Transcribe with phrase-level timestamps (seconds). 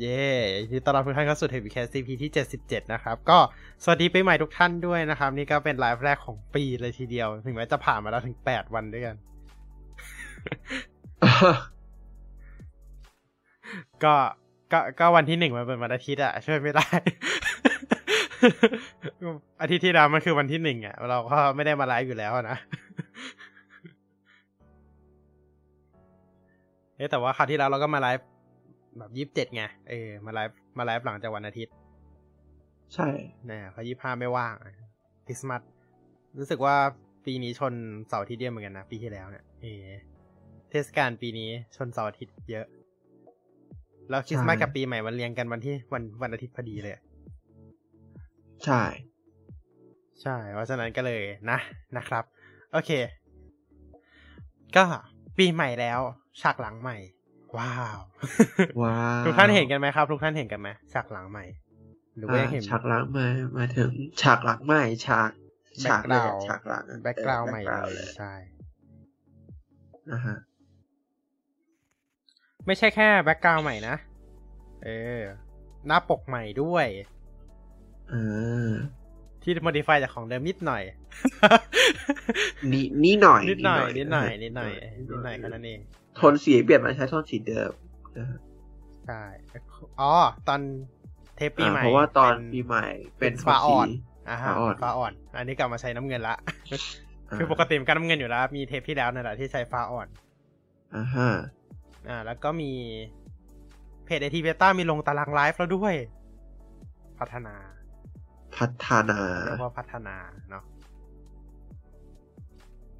[0.00, 0.24] ยิ
[0.70, 3.38] นดีต้อนรับทุกท่านเข้าสู่ TechWeCast EP ที่ 77 นะครับ ก็
[3.82, 9.16] สวัสดีปีใหม่ทุกท่านด้วยนะครับ นี่ก็เป็นไลฟ์แรกของปีเลยทีเดียว ถึงแม้จะผ่านมาแล้วถึง 8 วันด้วยกัน
[14.04, 14.14] ก็
[14.72, 16.86] ก็ก็วันที่หนึ่งมันเป็นวันอาทิตย์อะช่วยไม่ได้
[19.62, 22.58] อาทิตย์ที่แล้วมันคือวันที่หนึ่งอะเราก็ไม่ได้มาไลฟ์อยู่แล้วนะ
[26.96, 28.26] เอ๊แต่ว่าคราวที่แล้วเราก็มาไลฟ์
[28.98, 31.74] แบบยี่สิบเจ็ดไงเออมาไลฟ์มาไลฟ์หลังจากวันอาทิตย์
[32.94, 33.08] ใช่
[33.50, 34.54] นะเพราะยี่ห้าไม่ว่าง
[35.26, 35.62] คริสต์มาส
[36.38, 36.76] รู้สึกว่า
[37.24, 37.74] ปีนี้ชน
[38.08, 39.86] เสาร์อาทิตย์เดียวเหมือนกันนะ ปีที่แล้วเนี่ยเออ
[40.70, 42.66] เทศกาลปีนี้ชนเสาร์อาทิตย์เยอะ
[44.08, 46.94] แล้วคริสต์มาสกับปีใหม่มันเรียงกันวันที่วันวันอาทิตย์พอดีเลย
[48.64, 48.82] ใช่
[50.22, 51.58] ใช่เพราะฉะนั้นก็เลยนะ
[51.96, 52.24] นะครับ
[52.72, 52.90] โอเค
[54.76, 54.84] ก็
[55.38, 56.00] ปีใหม่แล้ว
[56.40, 56.96] ฉากหลังใหม่
[57.58, 57.96] ว้าว
[58.82, 61.44] ว้าวทุกท่านเห็นกันไหมครับ ทุกท่านเห็นกันไหมฉากหลังใหม่
[62.16, 63.90] หรือว่ายังเห็นฉากหลังมามาถึง
[64.22, 65.30] ฉากหลังใหม่ ฉาก
[65.84, 68.32] ฉากเลยอะ background ฉากหลังแบ็กกราวด์ใหม่ออเลย background ใช่
[70.10, 70.36] นะฮะ
[72.66, 73.96] ไม่ใช่แค่แบ็กกราวด์ใหม่นะ
[74.84, 75.22] เออ
[75.86, 76.86] หน้าปกใหม่ด้วย
[78.10, 78.14] เอ
[78.68, 78.70] อ
[79.42, 80.82] ที่ modify จากของเดิมนิดหน่อย
[82.72, 85.80] นี่นี่หน่อยนิดหน่อยนิดหน่อยนิดหน่อยนิดหน่อยเแค่นั้นเอง
[86.16, 87.72] โทนสีเปลี่ยนมาใช้โทนสีเดิม
[88.18, 88.38] นะฮะ
[89.06, 89.22] ใช่
[90.00, 90.12] อ๋อ
[90.48, 90.60] ตอน
[91.36, 92.86] เทปปีใหม่อ่าเพราะว่าตอนเป็ปีใหม่
[93.18, 93.92] เป็นเป็นโทฟ้านอ่อนสี
[94.28, 100.08] อ่าฮะฟ้าอ่อนฟ้าอ่อน อันนี้กลับมาใช้น้ำเงินละาคือปกติมันก็น้ำเงินอยู่แล้ว มีเทปที่แล้วนั่นแหละที่ใช้ฟ้าอ่อน
[100.96, 101.30] อ่าฮะ
[102.08, 102.72] อ่า แล้วก็มี
[104.04, 105.94] เพจไอทีเบต้ามีลงตารางไลฟ์แล้วด้วย
[107.18, 107.54] พัฒนา
[108.56, 110.16] พัฒนาเรียกว่าพัฒนา
[110.50, 110.64] เนาะ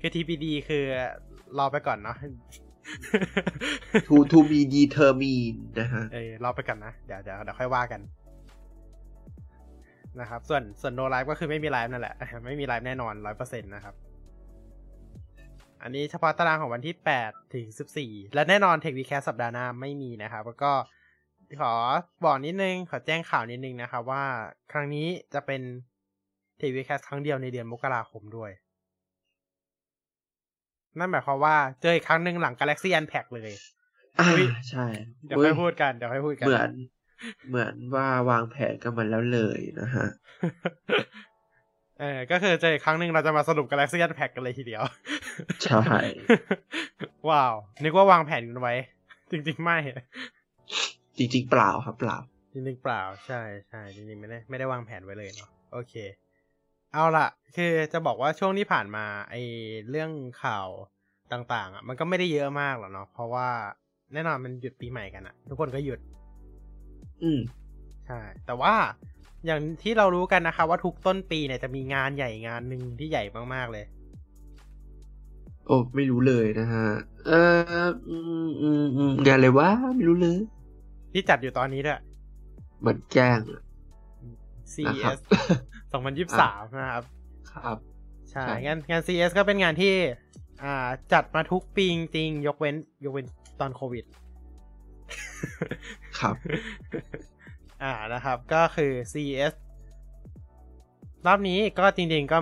[0.01, 0.85] คือ TBD คือ
[1.59, 2.17] รอไปก่อนเนาะ
[4.09, 8.01] to to be determined นะฮะเออรอไปก่อนนะ เดี๋ยวเดี๋ยวเดี๋ยวค่อยว่ากัน
[10.21, 12.15] นะครับ ส่วนส่วน No Live ก็คือไม่มีไลฟ์นั่นแหละ
[12.47, 13.95] ไม่มีไลฟ์แน่นอนร้อยเปอร์เซ็นต์นะครับ
[15.83, 20.73] อันนี้เฉพาะตารางของวันที่แปดถึงสิบสี่และแน่นอน TechWeCast สัปดาห์หน้าไม่มีนะครับ แล้วก็
[21.61, 21.75] ขอ
[22.25, 24.25] บอกนิดนึง ขอแจ้งข่าวนิดนึงนะครับว่า
[24.73, 25.63] ครั้งนี้จะเป็น
[26.59, 28.51] เทควีแคสครั้งเดียวในเดือนมกราคมด้วย
[30.99, 33.51] นั่นหมายความว่าเจออีกครั้งหนึ่งหลัง Galaxy Unpack เลย
[34.19, 34.87] อ่าอุ๊ยใช่
[35.27, 36.71] เดี๋ยวค่อยพูดกันเดี๋ยวค่อยพูดกัน เหมือน
[37.49, 40.09] เหมือนว่าวางแผนกันมาแล้วเลยนะฮะ
[42.01, 44.83] เออก็คือเจออีกครั้งหนึ่งเราจะมาสรุป Galaxy Unpack กันเลยทีเดียว
[45.65, 45.99] ใช่
[47.29, 47.55] ว้าว
[47.85, 48.75] นึกว่าวางแผนกันไว้
[49.31, 49.79] จริง ๆ ไม่
[51.19, 52.17] จริง ๆ เปล่าครับเปล่า
[52.53, 55.95] จริงๆเปล่า ใช่ใช่จริงๆไม่ได้ไม่ได้วางแผนไว้เลยเนาะโอเค
[56.95, 59.35] เอาละคือจะบอกว่าช่วงที่ผ่านมาไอ
[59.91, 60.11] เรื่อง
[60.43, 60.69] ข่าว
[61.33, 63.49] ต่าง ๆ อะ มันก็ไม่ได้เยอะมากหรอกเนาะเพราะว่า
[64.13, 66.01] แน่นอนมันหยุดปีใหม่กันอะทุกคนก็หยุด
[67.23, 67.41] อืม
[68.07, 68.75] ใช่ แต่ว่า
[69.47, 73.85] อย่างที่เรารู้กันนะคะ ว่าทุกต้นปีเนี่ยจะมีงานใหญ่งานหนึ่งที่ใหญ่มากๆเลย
[75.67, 76.89] โอ้ไม่รู้เลยนะฮะ
[77.27, 77.31] เอ
[77.87, 78.17] ออื
[78.47, 80.39] มอืมอืมงานอะไรวะไม่รู้เลย
[81.13, 82.01] ที่จัดอยู่ตอนนี้ด้วย
[82.81, 83.29] เหมือนแกล้
[85.99, 87.03] งอะนะครับ CES 2023นะครับ
[87.53, 87.79] ครับ
[88.31, 89.95] ใช่ใช่งานงาน CES ก็เป็นงานที่
[90.65, 93.27] อ่า จัดมาทุกปีจริงๆยกเว้น ยกเว้น
[93.61, 94.05] ตอนโควิด
[96.19, 96.35] ครับ
[97.83, 99.55] อ่า นะครับ ก็คือ CES
[101.27, 102.39] รอบนี้ก็จริงๆก็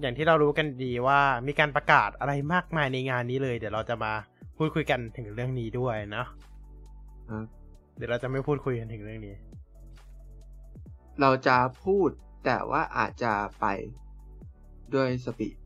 [0.00, 4.12] อย่างที่เรารู้กันดีว่ามีการประกาศอะไรมากมายในงานนี้เลย เดี๋ยวเราจะมา
[4.58, 6.26] พูดคุยกันถึงเรื่องนี้ด้วยเนาะ
[7.30, 7.44] ครับ
[7.96, 9.34] เดี๋ยวเราจะไม่พูดคุยกันถึงเรื่องนี้
[11.20, 12.08] เราจะพูด
[12.44, 13.66] แต่ว่าอาจจะไป
[14.94, 15.56] ด้วยสปีด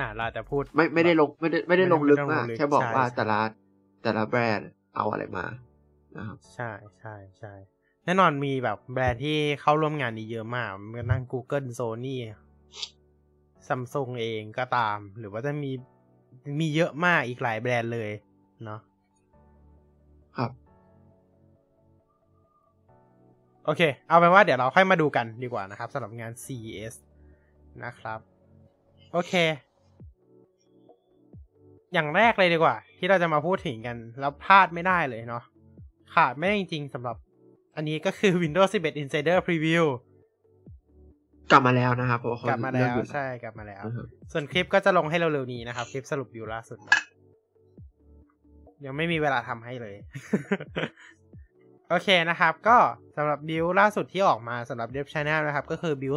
[0.00, 3.40] อ่าเราจะพูดไม่ไม่ได้ลงไม่ได้ไม่ได้ลงลึกไม่ได้ลงมากลึกแค่บอกใช่ว่าใช่แต่ละ
[4.02, 5.46] แต่ละแบรนด์เอาอะไรมา
[6.16, 6.70] นะครับใช่
[7.00, 7.52] ใช่ใช่
[8.04, 12.16] แน่นอนมีแบบแบรนด์ที่เข้าร่วมงานนี้เยอะมากเมื่อนั่ง Google Sony
[13.66, 15.72] Samsung เองก็ตาม หรือว่าจะมี
[16.60, 18.10] มีเยอะมากอีกหลายแบรนด์เลย
[18.64, 18.80] เนาะ
[20.38, 20.50] ครับ
[23.70, 26.94] อเค เอาเป็นว่าเดี๋ยวเราค่อยมาดูกันดีกว่านะครับสำหรับงาน CES
[27.84, 28.20] นะครับ
[29.12, 29.32] โอเค
[31.92, 35.42] อย่างแรกเลยดีกว่า ที่เราจะมาพูดถึงกัน แล้วพลาดไม่ได้เลยเนาะ
[36.14, 37.16] ขาดไม่ได้จริงๆสำหรับ
[37.76, 39.84] อันนี้ก็คือ Windows 11 Insider Preview
[41.50, 46.96] กลับมาแล้วนะครับเพราะว่าเขากลับมาเริ่แล้วหยุดใช่กลับมาแล้วนะครับส่วนคลิปก็จะลงให้เร็วๆนี้นะครับ คลิปสรุปวิวล่าสุดนะ
[48.84, 49.94] ยังไม่มีเวลาทำให้เลย
[51.92, 52.78] โอเคนะครับ ก็
[53.16, 56.14] สำหรับบิวล่าสุดที่ออกมาสำหรับ Dev Channel นะครับ ก็คือบิว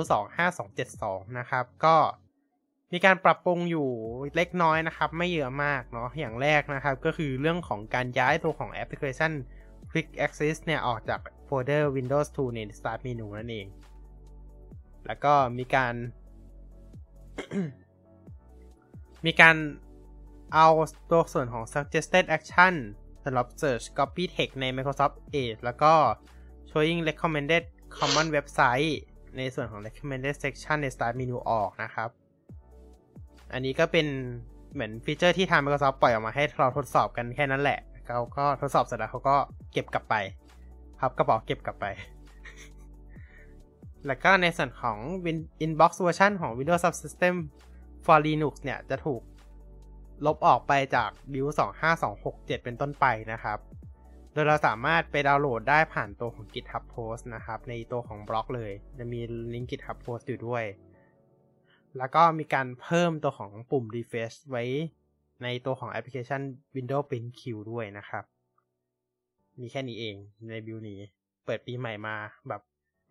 [0.68, 1.96] 25272นะครับ ก็
[2.94, 3.90] มีการปรับปรุงอยู่
[4.36, 9.32] เล็กน้อยนะครับ ไม่เยอะมากเนาะอย่างแรกนะครับ ก็คือเรื่องของการย้ายตัวของแอปพลิเคชัน
[9.92, 13.68] Quick Access เนี่ย ออกจากโฟลเดอร์ Windows 2 ใน Start Menu นั่นเอง
[15.08, 15.94] แล้วก็มีการ
[19.26, 19.56] มีการ
[20.54, 20.68] เอา
[21.10, 22.74] ตัวส่วนของ suggested action
[23.26, 25.94] สำหรับ search copy text ใน Microsoft Edge แล้วก็
[26.70, 27.64] showing recommended
[27.98, 28.92] common website
[29.38, 32.10] ในส่วนของ recommended section ใน start menu ออกนะครับ
[33.54, 34.08] อันนี้ก็เป็น
[34.74, 39.36] เหมือนฟีเจอร์ที่ทาง Microsoft ปล่อยออกมาให้เราทดสอบกันแค่นั้นแหละ เขาก็ทดสอบเสร็จแล้วเขาก็
[39.74, 40.16] เก็บกลับไป
[41.00, 41.86] พับกระเป๋าเก็บกลับไป
[44.08, 47.36] แล้วก็ในส่วนของ Win- Inbox version ของ Windows Subsystem
[48.06, 49.22] for Linux เนี่ยจะถูก
[50.26, 51.54] ลบออกไปจาก build
[52.08, 53.60] 25267 เป็นต้นไปนะครับ
[54.34, 59.20] โดยเราสามารถไปดาวน์โหลดได้ผ่านตัวของ GitHub Post นะครับ ในตัวของบล็อกเลย จะมี
[59.54, 60.64] ลิงก์ GitHub Post อยู่ด้วย
[61.98, 64.64] แล้วก็มีการเพิ่มตัวของปุ่ม refresh ไว้
[65.44, 66.42] ในตัวของแอปพลิเคชัน
[66.76, 68.24] Windows Print Q ด้วยนะครับ
[69.62, 70.16] มีแค่นี้เอง
[70.50, 71.00] ในบิลนี้
[71.46, 72.16] เปิดปีใหม่มา
[72.48, 72.62] แบบ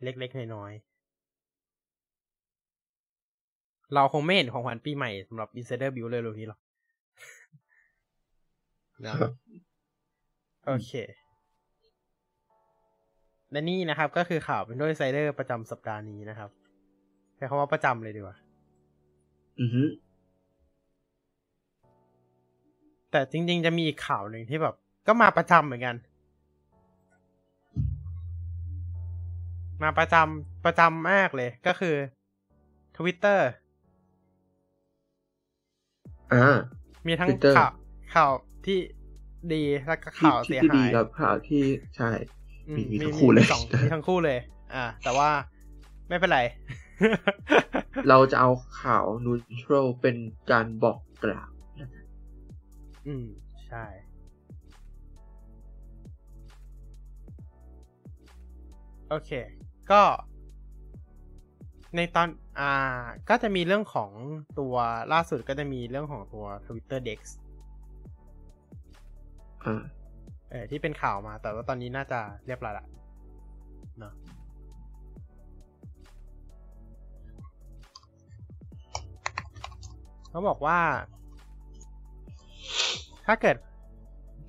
[0.02, 0.92] เล็กๆ น้อยๆ
[3.94, 6.60] เราคงไม่เห็นของขวัญปีใหม่สำหรับ Insider Build เลยเร็วนี้หรอก
[9.06, 9.14] นะ
[10.66, 10.92] โอเค
[13.52, 16.50] และนี่นะครับ ก็คือข่าว Windows Insider ประจำสัปดาห์นี้นะครับ
[17.36, 18.36] ใช้คำว่าประจำเลยดีกว่า
[19.60, 19.82] อือฮึ
[23.10, 24.74] แต่จริง ๆ จะมีอีกข่าวหนึ่งที่แบบ
[25.06, 25.96] ก็มาประจำเหมือนกัน
[29.82, 31.94] มาประจำประจำมากเลย ก็คือ
[32.96, 33.40] Twitter
[36.32, 36.58] อ่า
[37.06, 37.72] มีทั้ง Twitter ข่าว
[38.14, 38.30] ข่าว
[38.66, 38.78] ที่
[39.52, 41.62] ดีแล้วก็ที่ข่าวที่เสียที่หาดียกับข่าวที่
[41.96, 42.10] ใช่
[42.68, 44.38] อืมีมีทั้งคู่เลยสองมีทั้งคู่เลย
[44.74, 45.30] อ่า แต่ว่า
[46.08, 46.40] ไม่เป็นไร
[48.08, 48.50] เราจะเอา
[48.82, 50.16] ข่าว neutral เป็น
[50.50, 51.50] การบอกกล่าว
[53.06, 53.26] อืม
[53.68, 53.84] ใช่
[59.08, 59.30] โอเค
[59.90, 60.02] ก็
[61.96, 62.28] ในตอน
[62.60, 64.10] อ่า ก็จะมีเรื่องของ
[64.58, 64.74] ตัว
[65.12, 67.41] ล่าสุดก็จะมีเรื่องของตัว Twitter Dex อ่า
[70.50, 72.86] เออที่เป็นข่าวมา แต่ว่าตอนนี้น่าจะเรียบร้อยละ
[73.98, 74.12] เนาะ
[80.30, 80.78] เขาบอกว่า
[83.26, 83.56] ถ้าเกิด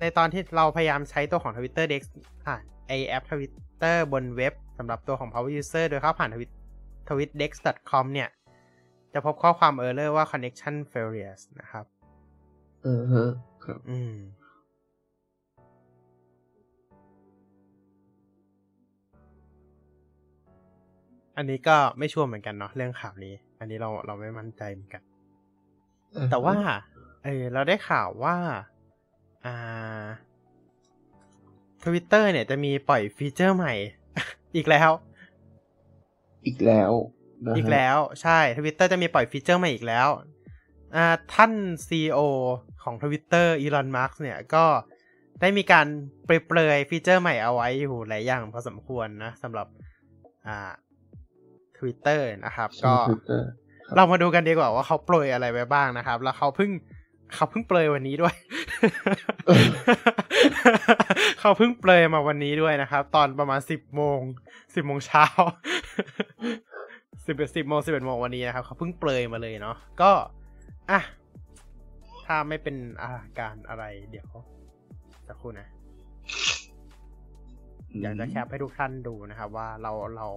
[0.00, 2.02] ในตอนที่เราพยายามใช้ตัวของ Twitter Dex
[2.46, 2.56] ค่ะ
[2.88, 6.30] ไอแอป Twitter บนเว็บสำหรับตัวของ Power User โดยเข้าผ่าน
[7.08, 8.28] twitdex.com เนี่ย
[9.14, 11.84] จะพบข้อความ error ว่า connection failures นะครับ
[12.86, 13.30] อือฮะ
[13.64, 14.14] ครับ อืม
[21.36, 25.02] อันนี้ก็ไม่ชัวร์เหมือนกันเนาะเรื่องข่าวนี้ อันนี้เราเราไม่มั่นใจเหมือนกัน
[26.30, 26.56] แต่ว่า
[27.24, 28.36] เออเราได้ข่าวว่า
[29.44, 30.04] อ่า
[31.84, 33.74] ทวิตเตอร์เนี่ยจะมีปล่อยฟีเจอร์ใหม่
[34.56, 34.90] อีกแล้ว
[36.46, 36.92] อีกแล้ว
[37.44, 40.08] นะฮะอีกแล้วใช่ทวิตเตอร์จะมีปล่อยฟีเจอร์ใหม่อีกแล้ว
[40.96, 41.52] อ่าท่าน
[41.86, 42.20] CEO
[42.82, 44.64] ของทวิตเตอร์อีลอนมัสก์เนี่ยก็
[45.40, 45.86] ได้มีการ
[46.26, 49.66] เปรยๆฟีเจอร์ใหม่เอาไว้อยู่หลายอย่างพอสมควรนะสำหรับ
[50.46, 50.72] อ่า
[51.84, 53.42] ทวิตเตอร์นะครับ ก็ใช่ Twitter
[53.86, 56.70] ครับเรามาดูกันดีกว่าว่าเขาโปรยอะไรไว้บ้างนะครับ แล้วเขาเพิ่ง
[57.34, 58.34] เขาเพิ่งเปรยวันนี้ด้วย
[61.40, 64.20] เขาเพิ่งเปรยมาวันนี้ด้วยนะครับ ตอนประมาณสิบโมง
[64.74, 65.26] สิบโมงเช้า
[67.26, 70.10] สิบสิบโมงสิบเอ็ดโมงวันนี้นะครับ เขาเพิ่งเปรยมาเลยเนาะก็
[70.90, 71.00] อะ
[72.26, 74.28] ถ้าไม่เป็นอาการอะไร เดี๋ยว
[75.26, 75.68] จะคุณนะ
[78.02, 80.28] อยากจะแคปให้ทุกท่านดูนะครับ ว่าเราเรา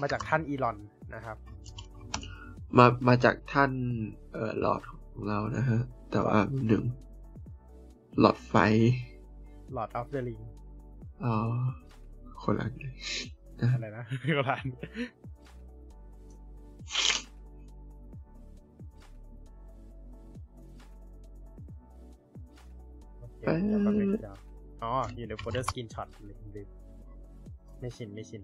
[0.00, 0.76] มาจากท่านอีลอน
[1.14, 1.36] นะครับ
[2.78, 3.70] มามาจากท่าน
[4.32, 6.82] เอ่อหลอดของเรานะฮะ แต่ว่าหนึ่ง
[8.20, 8.54] หลอดไฟ
[9.76, 10.42] Lord of the Ring
[11.24, 11.34] อ๋อ
[12.42, 12.94] คนละเลย
[13.60, 14.04] นะอะไรนะ
[14.36, 14.66] โบราณ
[23.20, 24.36] โอเคเดี๋ยวแป๊บนึงเดี๋ยว
[24.82, 26.68] อ๋อ อยู่ในโฟลเดอร์สกินช็อตเลยลืม
[27.84, 28.42] ไม่ชินไม่ชิน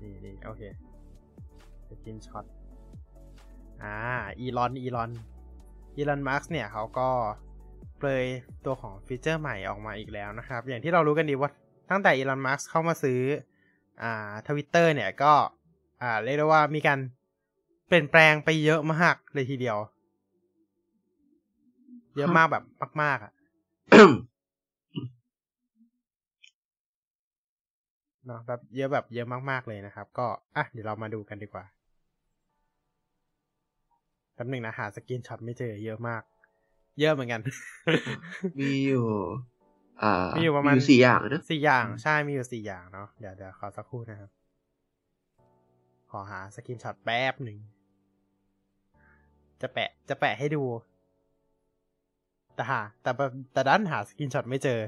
[0.00, 0.62] นี่นี่โอเค
[1.88, 2.44] screenshot
[3.82, 3.96] อ่า
[4.40, 5.10] อีลอนอีลอน
[5.96, 7.08] อีลอนมัสก์เนี่ยเขาก็
[7.98, 8.24] เปรย
[8.64, 11.50] ตัวของฟีเจอร์ใหม่ออกมาอีกแล้วนะครับ อย่างที่เรารู้กันดีว่า
[11.90, 13.20] ตั้งแต่อีลอนมาร์เข้ามาซื้อ
[14.02, 15.32] อ่าทวิตเตอร์เนี่ยก็
[16.02, 16.98] อ่าเรียกได้ว่ามีการ
[17.86, 19.78] เปลี่ยนแปลงไปเยอะมากเลยทีเดียว
[22.16, 22.64] เยอะมากแบบ
[23.02, 23.32] มากๆอะ
[28.26, 31.64] เนาะแบบเยอะแบบเยอะมากๆเลยนะครับ ก็อะเดี๋ยวเรามาดูกันดีกว่า
[34.34, 36.22] แป๊บหนึ่งนะหา screenshot ไม่เจอเยอะมาก
[37.00, 37.40] เยอะเหมือนกัน
[38.58, 39.06] มีอยู่
[40.02, 44.30] อ่ามีมีอยู่ประมาณสี่อย่างนะสี่อย่างใช่มีอยู่สี่อย่างเนาะเดี๋ยวเดี๋ยวขอสักครู่นะครับ
[46.10, 47.58] ขอหา screenshot แป๊บหนึ่ง
[49.60, 50.62] จะแปะจะแปะให้ดู
[52.54, 54.80] แต่หาแต่แบบแต่ดันหา screenshot ไม่เจอ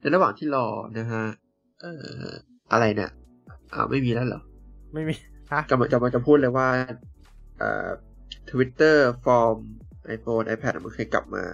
[0.00, 0.66] ในระหว่างที่รอ
[0.98, 1.24] นะฮะ
[1.80, 1.92] เอ่
[2.22, 2.26] อ
[2.72, 3.10] อะไรเนี่ย
[3.72, 4.42] อ่าไม่มีแล้วเหรอ
[4.94, 5.14] ไม่มี
[5.52, 6.68] ฮะกำลังจะมาจะพูดเลยว่า
[7.58, 7.88] เอ่อ
[8.50, 9.56] ทวิตเตอร์ฟอร์ม
[10.16, 11.44] iPhone iPad มันเคยกลับมา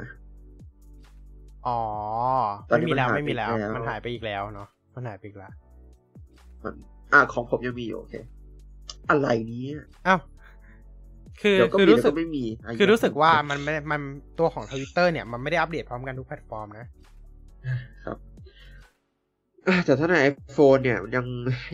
[1.66, 1.80] อ๋อ
[2.68, 5.52] ตอนนี้ไม่มีแล้วมันหายไม่มีแล้วไปแล้ว มันหายไปอีกแล้วเนาะมันหายไปอีกแล้ว
[6.64, 6.74] มัน
[7.12, 8.14] อ่าของผมยังมีอยู่โอเค
[9.10, 9.66] อะไรเนี้
[10.06, 10.20] อ้าว
[11.42, 14.00] คือเดี๋ยวก็คือมีรู้เดี๋ยวสึกก็ไม่มีะคือรู้สึกว่ามันไม่มัน
[14.38, 16.88] ตัวของทวิตเตอร์เนี่ย มันไม่ได้อัปเดตพร้อมกันทุกแพลตฟอร์มนะครับ
[17.66, 17.76] อะ
[19.84, 21.26] แต่ถ้าใน iPhone เนี่ยยัง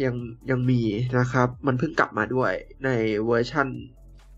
[0.05, 0.15] ยัง
[0.51, 0.81] ยังมี
[1.19, 2.53] นะครับ มันเพิ่งกลับมาด้วย
[2.85, 2.91] ใน
[3.27, 3.69] เวอร์ชัน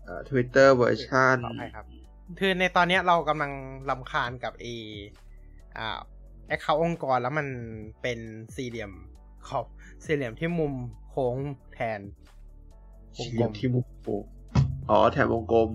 [0.03, 1.85] เอ่อ Twitter เวอร์ชันขออภัยครับ
[2.39, 3.51] คือในตอนเนี้ยเรากำลัง
[3.89, 4.65] รำคาญกับเอ
[5.77, 5.99] อ่า
[6.47, 7.47] แอคเคาท์องค์กรแล้วมัน
[8.01, 8.19] เป็น
[8.55, 8.91] สี่เหลี่ยม
[9.47, 9.65] ขอบ
[10.05, 10.73] สี่เหลี่ยมที่มุม
[11.09, 11.35] โค้ง
[11.73, 11.99] แทน
[13.17, 14.07] วงเสีกลยงมที่มุกโป
[14.89, 15.69] อ๋อแถมวงกลม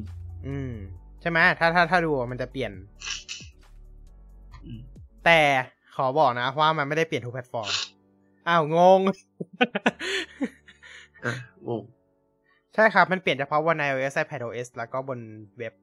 [0.47, 0.73] อืม
[1.21, 2.73] ใช่ไหมถ้าถ้าถ้าดูมันจะเปลี่ยน
[4.65, 4.81] อืม
[5.25, 5.41] แต่
[5.97, 7.70] ขอบอกนะว่ามันไม่ได้เปลี่ยนทุกแพลตฟอร์ม
[8.49, 9.00] อ้าวงง
[11.25, 11.32] อะ
[11.68, 11.82] งง
[12.75, 15.18] ใช่ครับ มันเปลี่ยนเฉพาะบน iOS iPadOS แล้วก็บน
[15.59, 15.75] เว็บ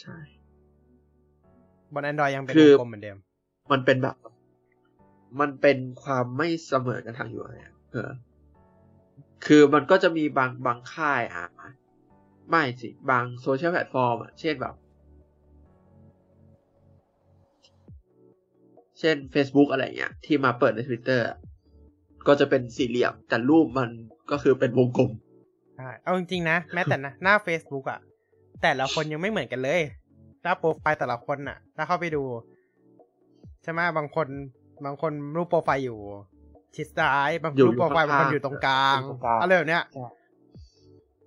[0.00, 0.16] ใช่
[1.94, 3.18] บน Android ยังเป็นคืวองกลมเหมือนเดิม
[3.72, 4.16] มันเป็นแบบ
[5.40, 8.10] มันเป็นความไม่เสมอกันทาง UI อะเออ
[9.46, 11.46] คือมันก็จะมีบางบางค่ายอะ
[12.50, 14.74] ไม่สิ บางโซเชียลแพลตฟอร์มอะ เช่นแบบ
[19.04, 21.36] เช่น Facebook อะไรเงี้ย ที่มาเปิดใน Twitter อะ
[22.26, 23.90] ก็จะเป็นสี่เหลี่ยม แต่รูปมัน
[24.30, 25.10] ก็คือเป็นวงกลม
[25.76, 28.00] ใช่เอาจริงๆนะ แม้แต่นะหน้า Facebook อะ
[28.62, 29.80] แต่ละคนยังไม่เหมือนกันเลย
[30.42, 32.22] หน้าโปรไฟล์แต่ละคนน่ะถ้าเข้าไปดู
[33.62, 34.26] ใช่ไหมบางคน
[34.84, 35.98] บางคนรูปโปรไฟล์อยู่
[36.76, 40.06] ชิดซ้าย บางอยู่รูปโปรไฟล์อยู่บางข้างๆคนอยู่ตรงกลางอยู่ตรงกลางอะไรแบบเนี้ยใช่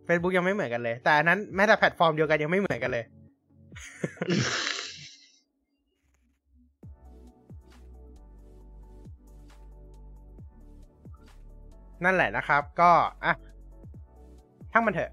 [0.07, 3.05] Facebook ยังไม่เหมือนกันเลย แต่อันนั้นแม้แต่แพลตฟอร์มเดียวกันยังไม่เหมือนกันเลย
[12.03, 12.91] นั่นแหละนะครับ ก็
[13.25, 13.33] อะ
[14.71, 15.11] ช่างมันเถอะ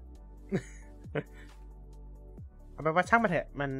[2.71, 3.71] เอาเป็นว่าช่างมันเถอะมัน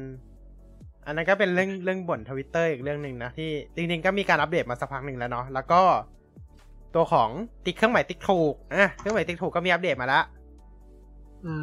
[1.06, 5.82] อันนั้นก็เป็นเรื่องเรื่องบ่นทวิตเตอร์อีกเรื่องหนึ่งนะที่จริงๆก็มีการอัปเดตมาสักพักหนึ่งแล้วเนาะแล้วก็
[6.94, 7.28] ตัวของ
[7.64, 10.24] ติ๊กเครื่องหมายติ๊กถูกอะเครื่องหมายติ๊กถูกก็มีอัปเดตมาแล้ว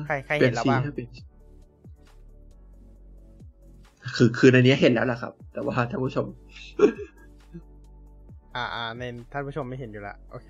[0.06, 1.08] ใครใครเห็นแล้วบ้างปยสีให้เป็น
[4.16, 6.28] คือคือในนี้เห็นแล้วล่ะครับ แต่ว่าท่านผู้ชม
[8.56, 10.50] อ่าอ่าในท่านผู้ชมไม่เห็นอยู่ละโอเค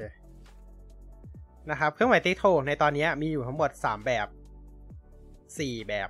[1.71, 4.27] นะครับ เครื่องหมายติ๊กถูกในตอนนี้มีอยู่ทั้งหมดสามแบบ
[5.59, 6.09] สี่แบบ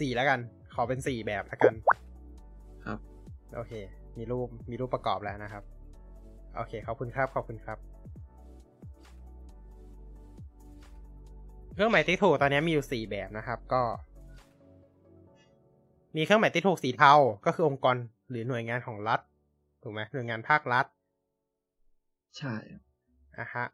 [0.00, 0.38] สี่แล้วกัน
[0.74, 1.74] ขอเป็นสี่แบบแล้วกัน
[2.84, 2.98] ครับ
[3.54, 3.72] โอเค
[4.18, 5.62] มีรูป มีรูปประกอบแล้วนะครับ
[6.56, 7.78] โอเค ขอบคุณครับ ขอบคุณครับ
[11.74, 13.82] เครื่องหมายติ๊กถูกตอนนี้มีอยู่สี่แบบนะครับ ก็
[16.16, 17.14] มีเครื่องหมายติ๊กถูกสีเทา
[17.46, 17.96] ก็คือองค์กร
[18.30, 19.20] หรือหน่วยงานของรัฐ
[19.82, 20.86] ถูกไหมหน่วยงานภาครัฐ
[22.38, 22.54] ใช่
[23.38, 23.66] อะฮะ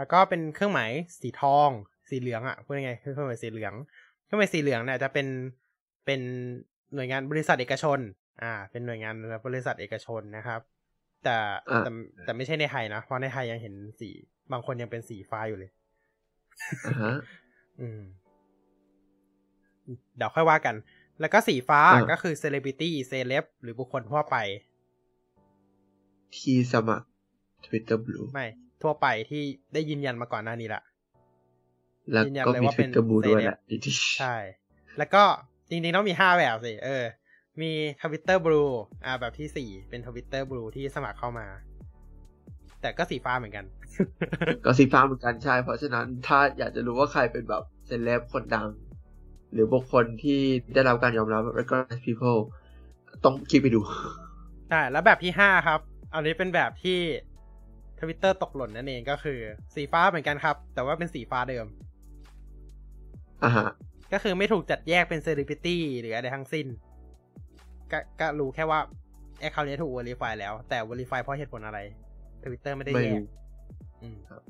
[0.00, 0.90] แล้วก็เป็นเครื่องหมาย
[1.20, 1.70] สีทอง
[2.10, 3.74] สีเหลืองอะพูดยังไงคือเครื่องหมายสีเหลือง
[4.24, 5.26] เครื่องหมายสีเหลืองเนี่ยจะเป็น
[6.06, 6.20] เป็น
[6.94, 7.98] หน่วยงานบริษัทเอกชน
[8.42, 9.14] อ่า เป็นหน่วยงาน
[9.46, 10.60] บริษัทเอกชนนะครับ
[11.24, 11.36] แต่
[11.70, 11.90] อะแต่
[12.24, 14.08] แต่ไม่ใช่ในไทยนะเพราะในไทยยังเห็นสี
[14.52, 15.70] บางคนยังเป็นสีฟ้าอยู่เลย
[16.86, 17.14] อ่าฮะ
[17.80, 18.00] อืม
[20.16, 20.74] เดี๋ยวค่อยว่ากัน
[21.20, 24.36] แล้วก็สีฟ้าอ่าก็คือเซเลบริตี้เซเลบหรือบุคคลทั่วไป
[26.36, 27.06] ที่สมัคร
[27.66, 28.46] Twitter Blue ไม่
[28.82, 30.82] ทั่วไปที่ได้ยืนยันมาก่อนหน้านี้ละ
[32.12, 34.36] แล้วยืนยันก็เลยมีว่าเป็น Twitter Blue ด้วยเซเลบแหละดีที่ใช่
[34.98, 35.22] แล้วก็
[35.70, 37.04] จริงๆต้องมีห้าแบบสิ เออ
[37.62, 37.72] มี
[38.02, 38.62] Twitter Blue
[39.04, 41.46] อ่าแบบที่สี่เป็น Twitter Blue ที่สมัครเข้ามา
[42.80, 43.64] แต่ก็สีฟ้าเหมือนกัน
[44.64, 48.68] ก็สีฟ้าเหมือนกันใช่ เพราะฉะนั้นถ้าอยากจะรู้ว่าใครเป็นแบบเซเลบคนดัง
[49.52, 50.40] หรือบุคคลที่
[50.74, 52.40] ได้รับการยอมรับแบบ recognized people
[53.24, 53.80] ต้องคลิกไปดู
[54.70, 55.80] ใช่แล้วแบบที่ห้าครับ
[56.14, 56.98] อันนี้เป็นแบบที่
[58.00, 59.38] ทวิตเตอร์ตกหล่นนั่นเองก็คือ
[59.74, 61.66] สีฟ้าเหมือนกันครับ แต่ว่าเป็นสีฟ้าเดิม
[63.44, 63.68] อ่าฮะ
[64.12, 66.66] ก็คือไม่ถูกจัดแยกเป็นเซเลบริตี้หรืออะไรทั้งสิ้น
[67.92, 68.80] ก็ก็รู้แค่ว่า
[69.40, 71.78] account นี้ถูก verify แล้ว แต่ verify เพราะเหตุผลอะไร
[72.44, 73.26] ทวิตเตอร์ไม่ได้ไม่แยกรู้
[74.02, 74.42] อืมครับ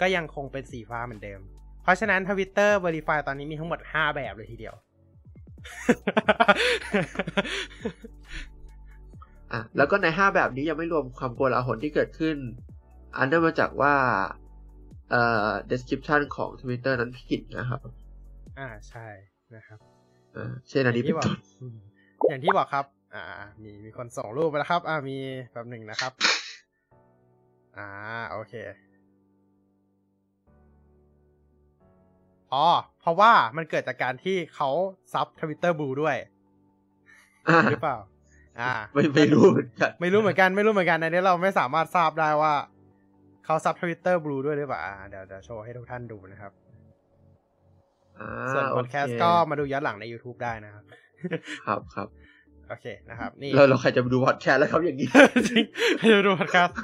[0.00, 1.40] ก็ยังคงเป็นสีฟ้าเหมือนเดิม
[1.82, 4.74] เพราะฉะนั้นทวิตเตอร์ verify ตอนนี้มีทั้งหมดห้าแบบเลยทีเดียว
[9.52, 12.36] อะแล้วก็ในห้าแบบนี้ยังไม่รวมความโกลาหลที่เกิดขึ้น
[13.16, 13.94] อันเนื่องมาจากว่า
[15.10, 17.80] เอ่อ description ของ Twitter นั้นผิดนะครับ
[18.58, 19.06] อ่าใช่
[19.54, 19.78] นะครับ
[20.36, 21.76] อ่าเช่นอันนี้เป็นที่บอกต้นอืม
[22.28, 22.84] อย่างที่บอกครับ
[23.14, 23.24] อ่า
[23.62, 25.18] มีมีคนส่งรูปมาแล้วครับ อ่ามี
[25.52, 26.12] แบบหนึ่งนะครับ
[27.76, 27.88] อ่า
[28.32, 28.54] โอเค
[32.52, 32.66] อ๋อ
[33.00, 34.70] เพราะว่ามันเกิดจากการที่เขา
[35.12, 36.16] sub Twitter Blue ด้วย
[37.46, 37.96] อ่าหรือเปล่า
[38.60, 42.54] อ่าไม่ไม่รู้เหมือนกันไม่รู้เหมือนกันไม่รู้เหมือนกันในนี้เราไม่สามารถทราบได้ว่า
[43.44, 46.52] เขา sub Twitter Blue ด้วยหรือเปล่าอ่าเดี๋ยวเดี๋ยวโชว์ให้ทุกท่านดูนะครับ
[48.20, 50.84] อ่าส่วนพโออดเคแคสต์ก็มาดูย้อนหลังใน YouTube ได้นะครับ
[51.66, 52.08] ครับครับ
[52.68, 55.08] โอเคนะครับ นี่เราเราใครจะมาดูพอดแคสต์แล้วครับอย่างนี้
[55.50, 55.64] จริง
[55.98, 56.76] ให้ดูพอดแคสต์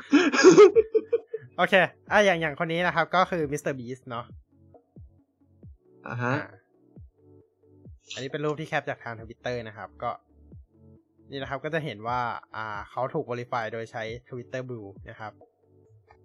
[1.58, 1.74] โอเค
[2.12, 4.24] อะอย่างอย่างคนนี้นะครับ ก็คือ MrBeast เนาะ
[6.08, 6.60] อ่าฮะอ่า
[8.14, 10.10] อันนี้เป็นรูปที่แคปจากทางทวิตเตอร์นะครับ ก็
[11.30, 12.20] นี่นะครับก็จะเห็นว่า
[12.56, 15.32] อ่าเขาถูก verify โดยใช้ Twitter Blue นะครับ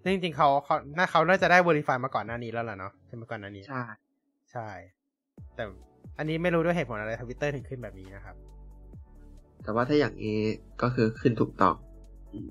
[0.04, 3.84] ซึ่งจริงๆเขาเขาน่าเขาน่าจะได้ verify มาก่อนหน้านี้แล้วล่ะเนาะใช่ไหมก่อนหน้านี้ ใช่
[4.52, 4.70] ใช่
[5.56, 5.64] แต่
[6.18, 8.36] อันนี้ไม่รู้ด้วยเหตุผลอะไรทวิตเตอร์ถึงขึ้นแบบนี้นะครับ
[9.64, 10.40] แต่ว่าถ้าอย่างนี้
[10.82, 11.76] ก็คือขึ้นถูกต้อง
[12.34, 12.50] อืม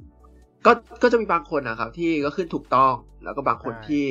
[0.66, 0.72] ก็
[1.02, 2.92] ก็จะมีบางคนนะครับ ที่ก็ขึ้นถูกต้อง
[3.24, 4.06] แล้วก็บางคนใช่ที่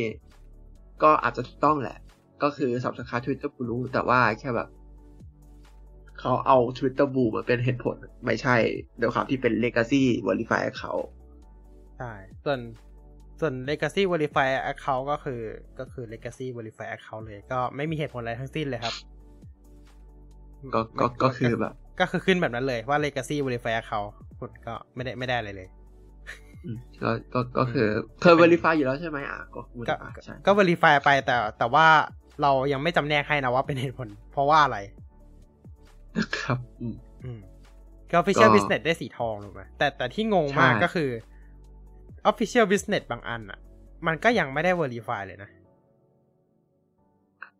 [1.03, 1.97] ก็อาจจะถูกต้องแหละ
[2.43, 4.69] ก็คือ subscribe Twitter Blue แต่ว่าแค่แบบ
[6.25, 8.55] เขาเอา Twitter Blue มาเป็นเหตุผล ไม่ใช่
[8.99, 10.93] โดยความที่เป็น legacy verify เขา
[11.97, 12.13] ใช่
[12.45, 12.59] ส่วน
[13.39, 15.41] ส่วน legacy verify account ก็คือ
[15.79, 18.95] ก็คือ legacy verify account เลย ก็ไม่มีเหตุผลอะไรทั้งสิ้นเลยครับ
[20.73, 25.69] ก็ก็ก็คือแบบ ก็คือขึ้นแบบนั้นเลยว่า legacy verify account คุณก็ไม่ได้ไม่ได้อะไรเลย
[26.65, 27.87] อืมก็ก็ก็คือ
[28.21, 31.87] เคย verify อยู่แล้วใช่ไหมอะก็ก็ verify ใช่ก็ verify ไปแต่แต่ว่า
[32.41, 34.77] เรายังไม่จำแนกให้นะว่าเป็นเหตุผลเพราะว่าอะไร
[36.41, 37.39] ครับอืมอืม
[38.11, 41.09] ก็ official ก็ business ได้สีทองถูกไหมแต่แต่ที่งงมากใช่ก็คือ
[42.29, 43.59] official business บางอันอะ
[44.07, 45.49] มันก็ยังไม่ได้ verify เลยนะ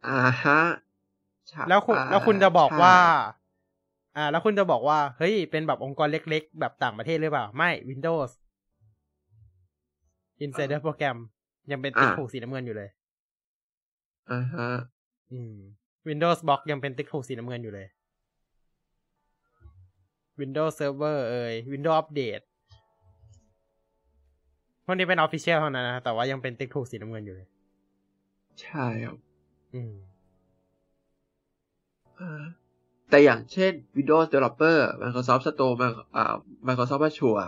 [0.08, 0.60] อ่าฮะ
[1.48, 3.46] ใช่แล้วคุณอ่าแล้วคุณจะบอกว่าใช่
[4.18, 8.32] อ่า แล้วคุณจะบอกว่า เฮ้ย เป็นแบบองค์กรเล็กๆ แบบต่างประเทศหรือเปล่า ไม่ Windows
[10.44, 11.18] Insider โปรแกรม
[11.72, 12.90] ยังเป็นติ๊กถูกสีน้ำเงินอยู่เลย
[14.32, 14.70] อ่าฮะ
[15.32, 15.56] อืม
[16.08, 17.88] Windows Box ยังเป็นติ๊กถูกสีน้ำเงินอยู่เลย
[20.42, 22.46] Windows Server เอ่ย Windows Update
[24.86, 27.48] พวกนี้เป็น Official เท่านั้นนะแต่ว่ายังเป็นติ๊กถูกสีน้ำเงินอยู่เลย
[28.62, 29.18] ใช่ครับ
[29.74, 29.94] อืม
[32.20, 32.44] อ่า
[33.10, 36.36] แต่อย่างเช่น Windows Developer Microsoft Store มาอ่า
[36.68, 37.40] Microsoft Azure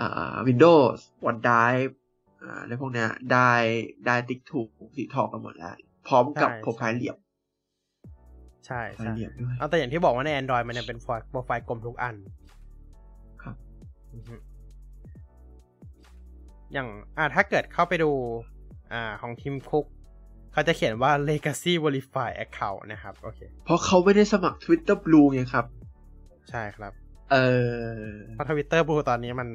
[0.00, 0.98] อ่า Windows
[1.28, 1.92] OneDrive
[2.42, 3.52] อ่าในพวกเนี้ยได้
[4.06, 5.74] ได้ติ๊กถูกสีทองกันหมดแล้ว
[6.08, 7.16] พร้อมกับใช่โปรไฟล์เหลี่ยม
[8.66, 10.98] ใช่โปรไฟใช่ล์เหลี่ยมด้วยเอาแต่อย่างที่บอกว่าใน Android มันยังเป็น
[11.30, 12.14] โปรไฟล์กลมทุกอัน
[13.42, 13.56] ครับ
[14.14, 14.34] อือฮึ
[16.72, 18.10] อย่างอ่าถ้าเกิดเข้าไปดู
[18.92, 19.86] อ่า ของทีมคุก
[20.52, 25.66] เขาจะเขียนว่า legacy verify account นะครับ โอเค เพราะเขาไม่ได้สมัคร Twitter Blue ไงครับ
[26.50, 26.92] ใช่ครับ
[27.32, 27.36] เอ
[27.96, 29.48] อเพราะทวิตเตอร์บูตอนนี้มัน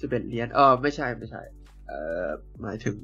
[0.00, 1.42] จะเป็นเหรียญเออไม่ใช่ไม่ใช่
[1.88, 1.92] เอ
[2.24, 2.26] อ
[2.62, 2.96] หมายถึง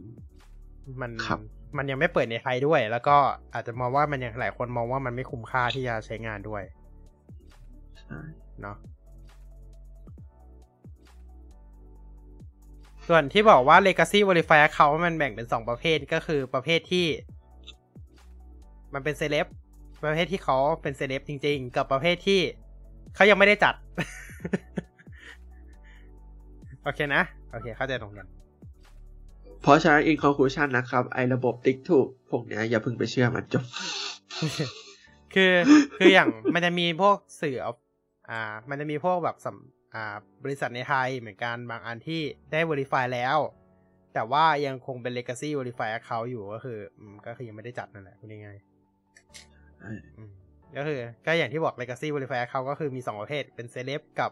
[1.01, 1.41] มันครับ
[1.77, 3.17] มันยังไม่เปิดในไทยด้วย แล้วก็
[3.55, 6.63] อาจจะมองว่ามันยังหลายคนมองว่ามันไม่คุ้มค่าที่จะใช้งานด้วย
[7.99, 8.19] ใช่
[8.61, 8.77] เนาะ
[13.09, 17.07] ส่วนที่บอกว่า legacy verify account มันแบ่งเป็นสองประเภทก็คือประเภทที่
[18.95, 19.47] มันเป็นเซเลบ
[20.05, 22.41] ประเภทที่เขาเป็นเซเลบจริง ๆ กับประเภทที่
[23.15, 23.75] เขายังไม่ได้จัด
[26.83, 28.27] โอเคนะ โอเค เข้าใจตรงกัน
[29.63, 33.65] เพราะฉะนั้น in conclusion นะครับ ไอ้ระบบติ๊กถูกพวกเนี้ยอย่าเพิ่งไปเชื่อมันจบ
[35.35, 35.53] คือ
[35.99, 37.73] คืออย่างมันจะมีพวกสื่อเอา
[38.31, 42.21] อ่า มันจะมีพวกแบบสำอ่าบริษัทในไทยเหมือนกันบางอันที่
[42.53, 43.39] ได้ verify แล้ว
[44.15, 50.31] แต่ว่ายังคงเป็น legacy verify account อยู่ก็คืออืมก็คือยังไม่ได้จัดนั่นแหละพูดง่ายๆอืม
[50.77, 54.31] ก็คือก็อย่างที่บอก legacy verify account ก็คือมีสองประเภทเป็นเซเลบกับ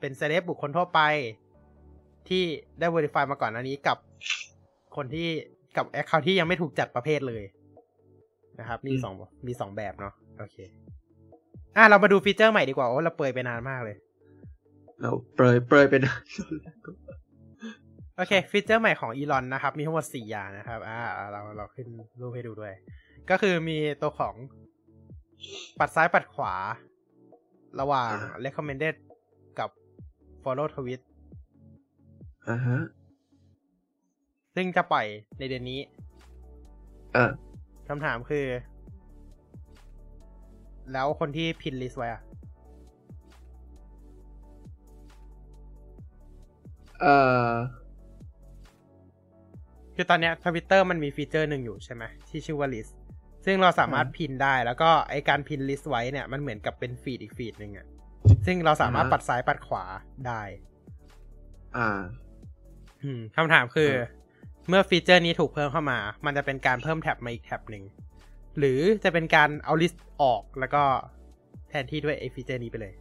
[0.00, 1.00] เป็นเซเลบบุคคลทั่วไป
[2.28, 2.44] ที่
[2.78, 3.98] ได้ verify มาก่อนหน้านี้กับ
[4.96, 5.28] คนที่
[5.76, 7.44] กับ account ที่ยังไม่ถูกจัดประเภทเลย
[8.60, 9.14] นะครับ มีอืมสอง
[9.46, 10.56] มีสองแบบเนาะโอเค
[11.76, 13.96] อะเรามาดูฟีเจอร์ใหม่ดีกว่าโอ้เราเปรยไปนานมากเลย
[15.00, 16.02] เราเปรยเปรยเป็น
[18.16, 20.98] โอเค ฟีเจอร์ใหม่ของอีลอนนะครับ มีทั้งหมดสี่อย่างนะครับ อ่า
[21.32, 21.86] เราเราขึ้น
[22.20, 22.72] รูปให้ดูด้วย
[23.30, 24.34] ก็คือมีตัวของ
[25.78, 26.54] ปัดซ้ายปัดขวา
[27.80, 28.94] ระหว่างอ่า recommended
[29.58, 29.70] กับ
[30.42, 31.00] follow tweet
[32.48, 32.80] อ่าฮะ
[34.54, 35.06] ซึ่งจะปล่อย
[35.38, 35.80] ในเดือนนี้
[37.14, 37.30] เออ
[37.88, 38.46] คำถามคือ
[40.92, 42.22] แล้วคนที่ pin list ไว้อะ
[47.00, 47.06] เอ
[47.46, 47.50] อ
[49.94, 52.92] คือตอนเนี้ยทวิตเตอร์มันมีฟีเจอร์หนึ่งอยู่ใช่ไหมที่ชื่อว่า list
[53.44, 57.86] ซึ่งเราสามารถ pin ได้แล้วก็ไอการ pin list ไว้เนี่ยมันเหมือนกับเป็นฟีดอีกฟีดหนึ่งอะ
[58.46, 59.84] ซึ่งเราสามารถอ่าฮะปัดซ้ายปัดขวา
[60.26, 60.42] ได้
[61.76, 62.00] อ่า
[63.02, 64.04] อืมคำถามคือเออ
[64.68, 67.84] เมื่อฟีเจอร์นี้ถูกเพิ่มเข้ามา มันจะเป็นการเพิ่มแท็บมาอีกแท็บหนึ่ง
[68.58, 70.82] หรือจะเป็นการเอา list ออกแล้วก็
[71.68, 72.94] แทนที่ด้วยไอ้ฟีเจอร์นี้ไปเลย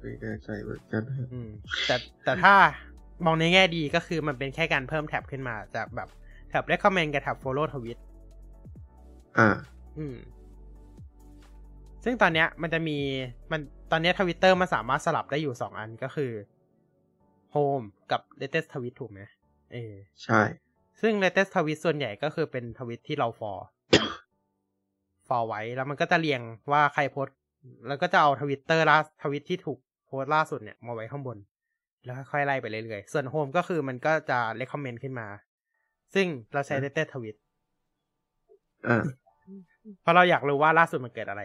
[0.00, 1.48] ไม่แน่ใจเหมือนกันฮะอืม
[1.86, 2.54] แต่แต่ถ้า
[3.24, 6.08] มองในแง่ดีก็คือมันเป็นแค่การเพิ่มแท็บขึ้นมาจากแบบ
[6.48, 7.98] แท็บ recommend กับแท็บ follow tweet
[9.38, 9.48] อ่า
[9.98, 10.16] อืม
[12.04, 12.98] ซึ่งตอนเนี้ยมันจะมี
[13.50, 16.32] มันตอนเนี้ทวิตเตอร์มันสามารถสลับได้อยู่สองอันก็คือ
[17.54, 19.20] home กับ latest tweet ถูกไหม
[19.72, 20.40] เออใช่
[21.00, 23.52] ซึ่ง latest tweet ส่วนใหญ่ก็คือเป็นทวิตที่เราฟอ
[25.28, 26.40] ฟอไว้ แล้วมันก็จะเรียง
[26.72, 27.38] ว่าใครโพสต์
[27.88, 31.38] แล้วก็จะเอาทวิตเตอร์ล่าทวิตที่ถูกโพสต์ล่าสุดเนี่ยมาไว้ข้างบน
[32.04, 35.26] แล้วค่อยๆไล่ไปเรื่อยๆ ส่วน home ก็คือมันก็จะ recommend ขึ้นมา
[36.14, 37.36] ซึ่งเราใช้ latest tweet
[38.88, 39.02] อ่า
[40.02, 41.42] เพราะเราอยากรู้ว่าล่าสุดมันเกิดอะไร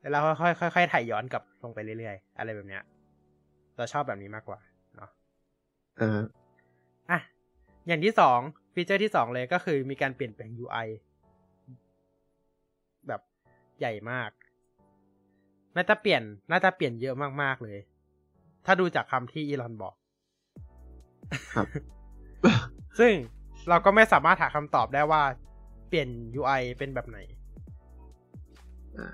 [0.00, 2.82] แล้วเราค่อยๆค่อยๆถ่ายย้อนกลับลงไปเรื่อยๆ อะไรแบบเนี้ย
[3.78, 4.58] เราชอบแบบนี้มากกว่า
[4.96, 5.10] เนาะ
[6.00, 6.22] อ่า
[7.10, 7.20] อะ
[7.86, 8.38] อย่างที่สอง
[8.74, 10.88] ฟีเจอร์ที่สองเลยก็คือมีการเปลี่ยนแปลง UI
[13.08, 13.20] แบบ
[13.78, 14.30] ใหญ่มาก
[15.76, 17.78] น่าจะเปลี่ยนน่าจะเปลี่ยนเยอะมากๆเลย
[18.66, 19.94] ถ้าดูจากคำที่อีลอนบอก
[21.54, 21.66] ครับ
[22.98, 23.12] ซึ่ง
[23.68, 25.22] เราก็ไม่สามารถหาคำตอบได้ว่า
[25.88, 26.08] เปลี่ยน
[26.40, 27.18] UI เป็นแบบไหน
[28.96, 29.08] อ่า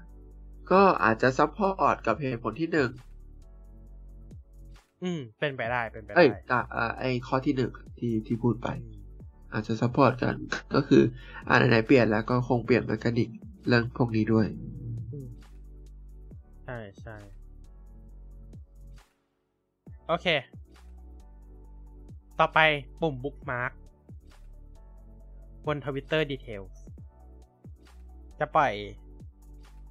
[0.70, 2.90] ก็อาจจะ support กับเหตุผลที่หนึ่ง
[5.04, 8.94] อืม เป็นไปได้ เป็นไปเอ้ยได้อ่าอ่าไอข้อที่หนึ่งที่ที่พูดไปอืม
[9.52, 10.34] อาจจะ support กัน
[10.74, 11.02] ก็คือ
[11.48, 13.28] อ่าไหนๆเปลี่ยนแล้วก็คงเปลี่ยน mechanic
[13.68, 14.46] เรื่องพวกนี้ด้วย
[15.12, 15.28] อืม
[16.64, 17.16] ใช่ใช่
[20.08, 20.26] โอเค
[22.40, 22.58] ต่อไป
[23.00, 23.72] ปุ่ม bookmark
[25.66, 26.74] บน Tweet Details
[28.40, 28.72] จะปล่อย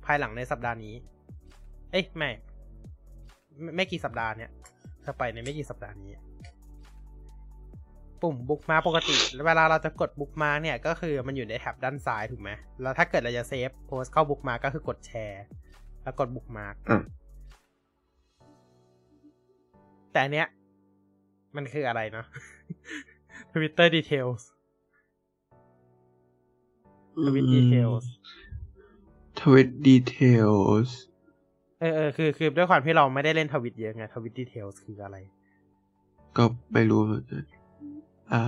[0.06, 0.96] ภายหลังในสัปดาห์นี้
[1.92, 2.30] เอ้ยไม่
[3.62, 4.52] ไม่ไม่กี่สัปดาห์เนี่ย
[5.08, 6.12] จะปล่อยในไม่กี่สัปดาห์นี้
[8.22, 9.16] ปุ่ม bookmark ปกติ
[9.48, 12.50] เวลาเราจะกด bookmark เนี่ยก็คือมันอยู่ในแท็บด้านซ้ายถูกไหม
[12.82, 15.44] แล้วถ้าเกิดเราจะเซฟโพสเข้า bookmark ก็คือกดแชร์
[16.04, 17.02] แล้วกด bookmark อะ
[20.12, 20.48] แต่อันเนี้ย
[21.56, 22.26] มันคืออะไรเนาะ
[23.52, 24.44] Twitter Details
[27.26, 28.06] ทวิต Details
[29.40, 30.18] ทวิตดีเท
[30.50, 30.54] ล
[30.88, 30.98] ส์
[31.84, 35.18] เออเออคือคือด้วยความที่เราไม่ได้เล่นทวิตเยอะไงทวิต Details คืออะไร
[36.38, 36.44] ก็
[36.74, 37.44] ไม่รู้เหมือนกัน
[38.34, 38.44] อ่า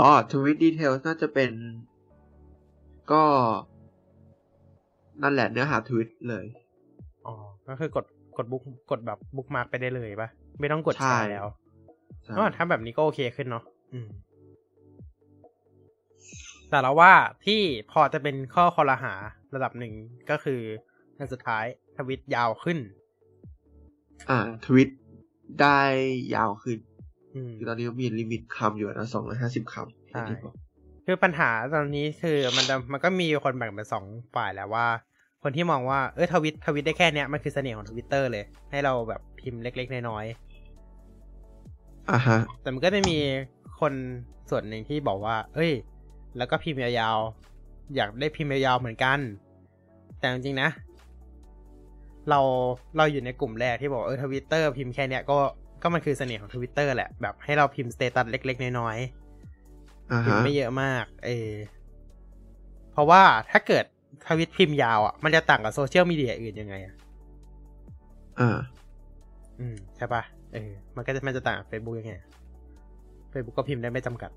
[0.00, 1.50] อ๋อ tweet detail น่าจะเป็น
[3.12, 3.24] ก็
[5.22, 6.46] นั่นแหละเนื้อหาทวิตเลย
[7.26, 7.34] อ๋อ
[7.68, 8.04] ก็คือกด
[8.36, 10.28] กด book กดแบบ bookmark ไปได้เลยปะ
[10.60, 11.44] ไม่ต้องกดแชใช่ร์แล้ว
[12.26, 14.08] ใช่อ๋อทำแบบนี้ก็โอเคขึ้นเนาะอืม
[16.70, 17.12] แต่เราว่า
[17.46, 19.14] ที่พอจะเป็นข้อครหา
[19.54, 19.94] ระดับหนึ่ง
[20.30, 20.60] ก็คือ
[21.16, 21.64] ในสุดท้าย
[21.96, 22.78] ทวิตยาวขึ้น
[24.30, 24.88] อ่า ทวิต
[25.60, 25.80] ได้
[26.34, 26.78] ยาวขึ้น
[27.34, 30.54] อืมคือตอนนี้มี limit คำอยู่นะสองร้อยห้าสิบคำอย่างที่บอก
[31.06, 34.86] คือปัญหาตอนนี้คือมันจะมันก็มีคนแบ่งเป็นสองฝ่ายแล้วว่า
[35.42, 40.24] คนที่มองว่าเออทวิตทวิตได้แค่เนี้ยมันคือเสน่ห์ของทวิตเตอร์เลย ให้เราแบบพิมพ์เล็กๆน้อย
[42.10, 43.18] อ่าฮะๆแต่มันก็จะมี
[43.80, 43.92] คน
[44.50, 45.72] ส่วนหนึ่งที่บอกว่า เอ้ย
[46.38, 47.53] แล้วก็พิมพ์ยาวๆ
[47.96, 49.18] อยากได้พิมพ์ยาวๆเหมือนกัน
[50.18, 50.70] แต่จริงๆนะ
[52.30, 52.40] เรา
[52.96, 55.38] เราอยู่ในกลุ่มแรกที่บอกเออทวิตเตอร์พิมพ์แค่เนี้ยก็
[55.82, 61.50] ก็มันคือเสน่ห์ของทวิตเตอร์แหละแบบให้เราพิมพ์สเตตัสเล็ก ๆ น้อยๆอ่าฮะพิมพ์ไม่เยอะมาก เออ
[62.92, 63.84] เพราะว่าถ้าเกิด
[64.26, 66.94] ทวิตพิมพ์ยาวอะมันจะต่างกับโซเชียลมีเดียอื่นยังไงอะ
[68.40, 68.58] อ่า
[69.60, 72.14] อืมใช่ปะเออ มันก็จะมันจะต่างกับเฟซบุ๊กยังไง
[73.30, 74.30] เฟซบุ๊กก็พิมพ์ได้ไม่จำกัด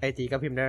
[0.00, 0.66] ไอจีก็พิมพ์ได้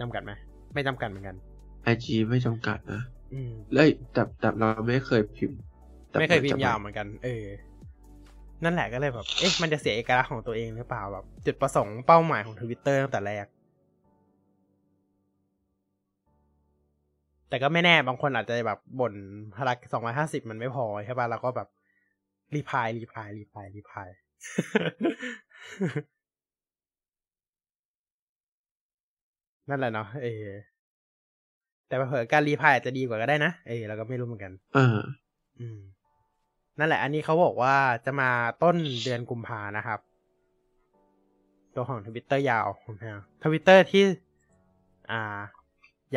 [0.00, 0.32] จำกัดไหม
[0.74, 1.36] ไม่จำกัดเหมือนกัน
[1.84, 3.02] ไอจีไม่จำกัดนะ
[3.32, 5.58] อืมเลยแต่แต่เราไม่เคยพิมพ์
[6.08, 7.44] แต่ไม่เคยพิมพ์จะยาวเหมือนกัน เออ
[8.64, 13.46] นั่นแหละก็เลยแบบ เอ๊ะ มันจะเสียเอกลักษณ์ของตัวเองหรือเปล่าแบบจุดประสงค์เป้าหมายของทวิตเตอร์ตั้งแต่แรก
[17.48, 19.14] แต่ก็ไม่แน่บางคนอาจจะแบบบ่น
[19.56, 21.68] พลักสองร้อยห้าสิบมันไม่พอใช่ป่ะ แล้วก็แบบ
[22.54, 24.08] reply reply reply reply
[29.68, 30.46] นั่นแหละเนาะเออ
[31.88, 34.98] แต่เผื่อการ reply อาจจะดีกว่าก็ได้นะเออเราก็ไม่รู้เหมือนกันอ่า
[35.58, 35.78] อืม
[36.78, 38.30] นั่นแหละ อันนี้เขาบอกว่าจะมา
[38.62, 40.00] ต้นเดือนกุมภานะครับ
[41.74, 42.66] ตัวของทวิตเตอร์ยาว
[43.00, 44.02] นะทวิตเตอร์ที่
[45.10, 45.38] อ่า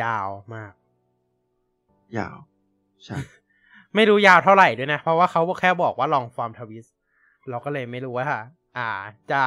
[0.02, 0.72] ยาวมาก
[2.18, 2.36] ยาว
[3.04, 3.16] ใช่
[3.94, 6.86] ไม่รู้ยาวเท่าไหร่ด้วยนะ เพราะว่าเขาแค่บอกว่า long-form tweet
[7.50, 8.26] เราก็เลยไม่รู้ว่า
[8.76, 8.88] อ่า
[9.32, 9.42] จะ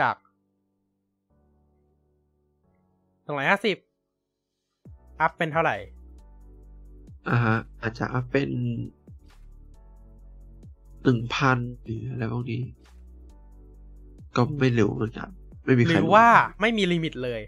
[0.00, 0.14] จาก
[3.32, 3.76] สองร้อยห้าสิบ
[5.20, 5.76] อัพเป็นเท่าไหร่
[7.28, 8.50] อ่าฮะ อาจจะอัพเป็น
[11.02, 12.62] หนึ่งพันหรืออะไรพวกนี้
[14.36, 15.28] ก็ไม่รู้เหมือนกัน
[15.64, 16.26] ไม่มีใครหรือว่า
[16.60, 17.40] ไม่มี limit เลย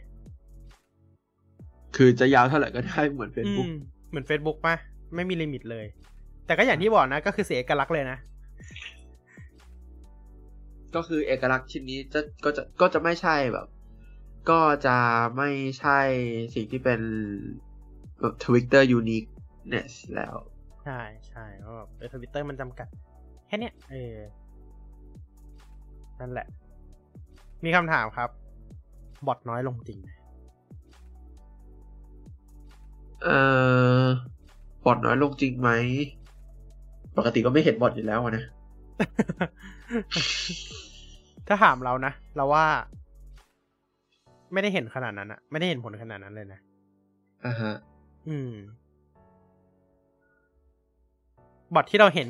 [1.96, 3.72] คือจะยาวเท่าไหร่ก็ได้เหมือนเฟซอืม
[4.08, 4.74] เหมือน Facebook ป่ะ
[5.14, 5.86] ไม่มี limit เลย
[6.46, 8.18] แต่ก็อย่างที่บอกนะ ก็คือเสียเอกลักษณ์เลยนะ
[10.94, 13.66] ก็คือเอกลักษณ์ชิ้นนี้จะก็จะก็จะไม่ใช่แบบ
[14.50, 14.96] ก็จะ
[15.36, 15.50] ไม่
[15.80, 15.98] ใช่
[16.54, 17.00] สิ่งที่เป็น
[18.20, 20.34] แบบ Twitter uniqueness แล้ว
[20.84, 22.88] ใช่ใช่เพราะแบบทวิตเตอร์มันจำกัด
[23.46, 24.16] แค่เนี้ยเออ
[26.20, 26.46] นั่นแหละ
[27.64, 28.30] มีคำถามครับ
[29.26, 30.08] บอทน้อยลงจริงไหม
[33.22, 33.38] เอ่
[34.02, 34.04] อ
[34.84, 35.70] บอทน้อยลงจริงไหม
[37.16, 38.44] ปกติก็ไม่เห็นบอทอยู่แล้วอะนะ
[41.48, 42.64] ถ้าถามเรานะ เราว่า
[44.52, 46.60] ไม่ได้เห็นขนาดนั้นอะไม่ได้เห็นผลขนาดนั้นเลยนะ
[47.44, 47.74] อ่าฮะ
[48.28, 48.52] อืม
[51.74, 52.28] บอทที่เราเห็น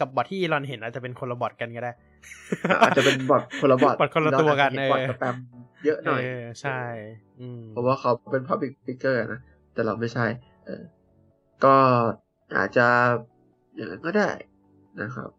[0.00, 1.92] กับบอทที่อีลอนเห็นอาจจะเป็นคนละบอทกันก็ได้
[2.82, 5.36] อาจจะเป็นบอทคนละบอทบอทคนละตัวกันเราอาจจะเห็บอทเออสแปม
[5.84, 6.80] เยอะหน่อยเออใช่
[7.40, 9.40] อืมเพราะว่าเขาเป็น Public Figure นะ
[9.74, 10.26] แต่เราไม่ใช่
[10.66, 10.82] เออ
[11.64, 11.74] ก็
[12.56, 12.86] อาจจะ
[13.74, 14.28] อย่างนั้นก็ได้
[15.02, 15.30] นะครับ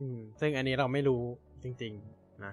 [0.00, 1.22] อืม ซึ่งอันนี้เราไม่รู้
[1.62, 2.52] จริง ๆ นะ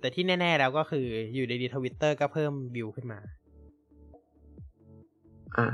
[0.00, 3.18] แต่ที่แน่ ๆ แล้วก็คืออยู่ในดีทวิตเตอร์ก็เพิ่มวิวขึ้นมา
[5.56, 5.66] อะ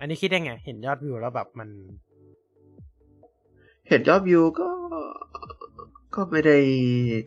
[0.00, 1.68] อันนี้คิดได้ไง เห็นยอดวิวแล้วแบบมัน
[3.88, 4.68] เห็นยอดวิวก็
[6.14, 6.56] ก็ไม่ได้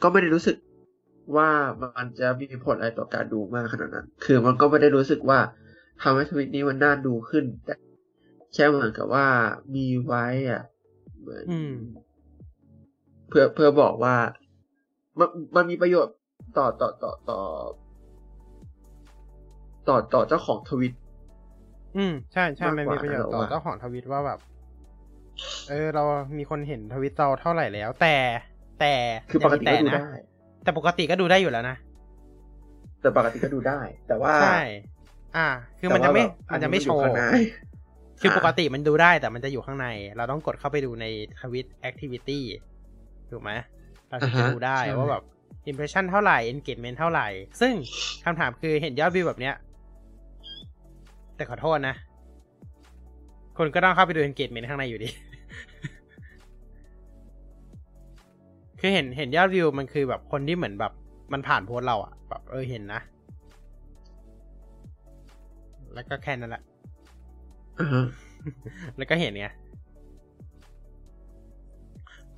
[0.04, 0.58] ก็ไม่ได้รู้สึก
[1.36, 1.50] ว่า
[1.82, 5.40] มันจะมีผลอะไรต่อการดูมากขนาดนั้น คือมันก็ไม่ได้รู้สึกว่า
[6.02, 7.74] ทำให้ทวิตนี้มันน่าดูขึ้น แต่
[8.54, 9.28] แค่เหมือนกับว่า
[9.76, 10.62] มีไว้อะ
[11.20, 11.74] เหมือนอืม
[13.30, 14.16] เพื่อเพื่อบอกว่า
[15.20, 16.16] มันมันมีประโยชน์
[16.58, 17.40] ต่อต่อต่อต่อ
[19.88, 20.94] ต่อต่อเจ้าของทวิต
[21.98, 24.40] อืม ใช่ใช่มากมันกว่ามีประโยชน์ต่อเราว่าเจ้าของทวิตว่าแบบ
[25.70, 26.04] เออ เรา
[26.38, 28.16] มีคนเห็นทวิตเราเท่าไหร่แล้ว แต่
[28.80, 28.94] แต่
[29.32, 30.10] คือปกติก็ยังดูมีแต่นะได้
[30.64, 31.76] แต่ปกติก็ดูได้อยู่แล้วนะ
[33.02, 34.60] แต่ปกติก็ดูได้ แต่ว่าใช่
[35.38, 35.48] อ่า
[35.80, 37.24] คือมันจะไม่แต่ว่าแบบมันจะไม่อันนี้โชว์มันอยู่ข้างใน
[38.22, 41.06] คืออ่าปกติมันดูได้แต่มันจะอยู่ข้างใน เราต้องกดเข้าไปดูใน
[41.40, 42.44] ทวิตแอคทิวิตี้
[43.32, 43.52] ถูกไหม
[44.10, 45.24] เราถึงจะอ่าฮะดูได้ใช่ว่าแบบ
[45.70, 47.28] impression เท่าไหร่ engagement เท่าไหร่
[47.62, 47.74] ซึ่ง
[48.26, 49.56] คำถามคือเห็นยอดวิวแบบเนี้ย
[51.36, 51.96] แต่ขอโทษนะ
[53.58, 55.10] คนก็ต้องเข้าไปดู engagement ข้างในอยู่ดี
[58.80, 60.94] คือเห็นเห็นยอดวิวมันคือแบบคนที่เหมือนแบบ
[61.34, 63.02] มันผ่านโพสเราอะแบบเออเห็นนะ
[65.94, 66.64] แล้วก็แค่นั้นแหละ
[68.98, 69.48] แล้วก็เห็นไง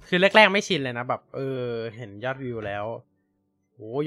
[0.08, 1.64] คือแรกๆไม่ชินเลยนะแบบ เออ
[1.98, 2.86] เห็นยอดวิวแล้ว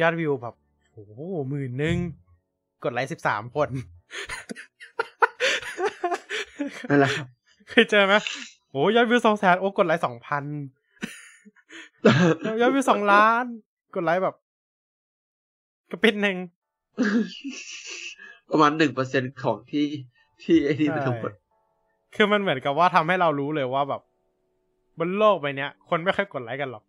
[0.00, 0.54] ยอดวิวแบบ
[0.90, 1.96] โหหมื่นหนึ่ง
[2.84, 3.68] กดไลค์สิบสามคน
[6.90, 7.26] นั่นแหละครับ
[7.70, 8.14] เคยเจอไหม
[8.70, 10.44] โอ้ยอดวิวสองแสนโอ้กดไลค์สองพัน
[12.60, 13.44] ยอดวิวสองล้าน
[13.94, 14.34] กดไลค์แบบ
[15.90, 16.36] กระปิดหนึ่ง
[18.50, 19.86] ประมาณหนึ่งเปอร์เซ็นของที่
[20.42, 21.32] ที่ไอ้นี่มันทั้งหมด
[22.14, 24.02] คือมันเหมือนกับว่าทำให้เรารู้เลยว่าแบบ
[24.98, 26.84] บนโลกใบเนี้ยคนไม่ค่อยกดไลค์กันหรอก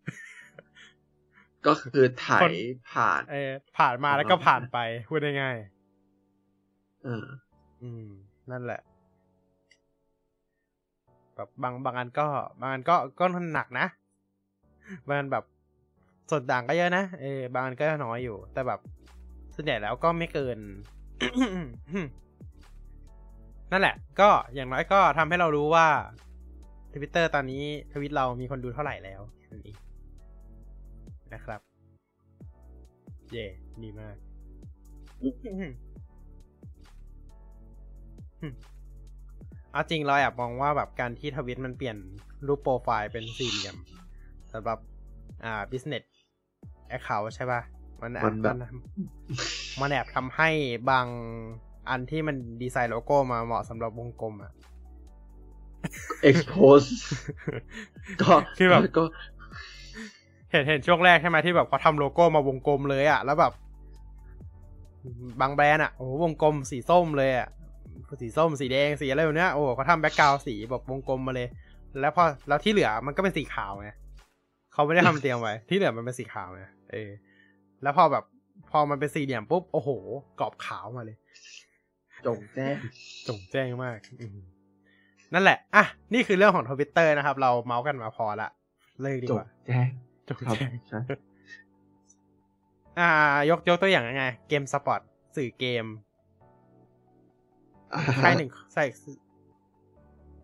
[1.66, 2.52] ก็คือถ่าคยน
[2.92, 5.56] ผ่านเออผ่านมาแล้วก็ผ่านไปพูดง่าย
[7.04, 8.06] เออๆอืม
[8.50, 8.80] นั่นแหละ
[11.36, 12.26] แบบบางบางอันก็
[12.60, 13.24] บางอันก็ก็
[13.54, 13.86] หนักนะ
[15.06, 15.44] บางอันแบบ
[16.30, 18.80] ส่วนต่างก็เยอะนะเออบางอันก็น้อยอยู่ แต่แบบ
[19.54, 20.58] ส่วนใหญ่แล้วก็ไม่เกิน
[23.72, 25.86] นั่นแหละ ก็อย่างน้อยก็ทำให้เรารู้ว่า
[26.94, 29.76] ทวิตเตอร์ตอนนี้ทวิตเรามีคนดูเท่าไหร่แล้วนั่นเอง
[31.34, 31.60] นะครับ
[33.32, 33.46] เย่
[33.82, 34.16] ดีมาก
[39.72, 41.96] เอาจริงเราแอบมองว่าแบบการที่ทวิตมันเปลี่ยน
[42.46, 43.76] รูปโปรไฟล์เป็นสี่เหลี่ยม
[44.52, 44.78] สำหรับ
[45.44, 46.04] อ่า business
[46.96, 47.60] account ใช่ป่ะ
[48.02, 48.70] มันแอบมันแบบมัน
[49.80, 50.48] มันแอบทำให้
[50.90, 51.06] บาง
[51.88, 54.52] อันที่มันดีไซน์โลโก้มาเหมาะสำหรับวงกลมอะ
[56.28, 56.88] expose
[58.20, 59.02] ก็คือแบบก็
[59.35, 63.52] เห็นเห็นช่วงแรกใช่ไหมที่แบบเขาทำโลโก้มาวงกลมเลยอะแล้วแบบ
[65.40, 67.48] บางแบรนด์อะโอ้โหวงกลมสีส้มเลยอะ
[68.22, 71.48] สีส้มสีแดงสีอะไรแบบเนี้ยโอ้โหเขาทำ background สีแบบวงกลมมาเลย
[72.00, 73.90] แล้วพอแล้วที่เหลือมันก็เป็นสีขาวไง
[74.72, 77.10] เขาไม่ได้ทำเตรียมไว้ ที่เหลือมันเป็นสีขาวไงเออ
[77.82, 78.24] แล้วพอแบบ
[78.70, 79.90] พอมันเป็นสี่เหลี่ยมปุ๊บ โอ้โห
[80.40, 81.16] กรอบขาวมาเลย
[82.26, 82.76] จงแจ้ง
[83.28, 84.38] จงแจ้งมากอืม
[85.34, 88.48] นั่นแหละ อะ นี่คือเรื่องของทวิตเตอร์นะครับ เราเมาส์กันมาพอละ
[89.02, 90.05] เลิกดีจกงว่าแจ้งจง
[90.38, 91.00] ครับแจ้งใช่
[92.98, 93.10] อ่า
[93.50, 95.00] ยกยกตัวอย่างยังไง GameSpot
[95.36, 95.84] สื่อเกม
[97.94, 98.84] อ่าค่ายฮะหนึ่งใส่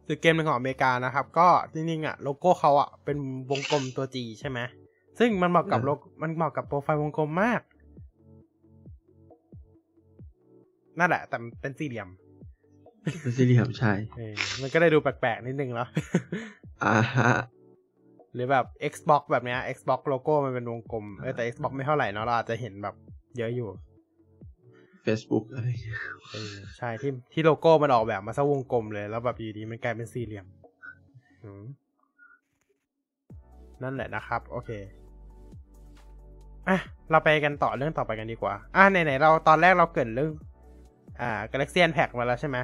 [0.06, 3.18] สื่อเกมหนึ่งของอเมริกานะครับ ก็จริงๆอะโลโก้เขาอะเป็น
[3.50, 4.58] วงกลมตัว G ใช่ไหม
[5.18, 7.62] ซึ่งมันเหมาะกับโลโก้มันเหมาะกับโปรไฟล์วงกลมมาก
[10.98, 12.08] นั่นแหละ แต่มันเป็นสี่เหลี่ยม
[13.22, 15.88] เป็นสี่เหลี่ยมใช่เออมันก็เลยดูแปลกๆนิดนึงเนาะ
[16.84, 17.30] อ่าฮะ
[18.34, 22.94] หรือแบบ Xbox แบบเนี้ย Xbox โลโก้มันเป็นวงกลมเออแต่ Xbox ไม่เท่าไหร่เนาะเราอาจจะเห็นแบบ
[23.38, 23.68] เยอะอยู่
[25.06, 25.98] Facebook อะไรอย่างเงี้ย
[26.32, 30.46] เออใช่ที่ที่โลโก้มันออกแบบมาซะวงกลมเลย แล้วแบบอยู่ดีมันกลายเป็นสี่เหลี่ยม
[31.44, 31.62] อืม
[33.82, 34.70] นั่นแหละนะครับ โอเค
[36.68, 36.78] อะ
[37.10, 40.30] เราไปกันต่อเรื่องต่อไปกันดีกว่า อะไหนๆเราตอนแรกเราเกรินเรื่อง
[41.20, 42.58] อ่า Galaxy Unpack มาแล้วใช่ไหม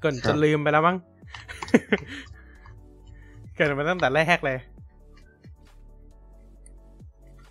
[0.00, 0.96] เกรินจนลืมไปแล้วมั้ง
[3.54, 4.58] เกรินมาตั้งแต่แรกเลย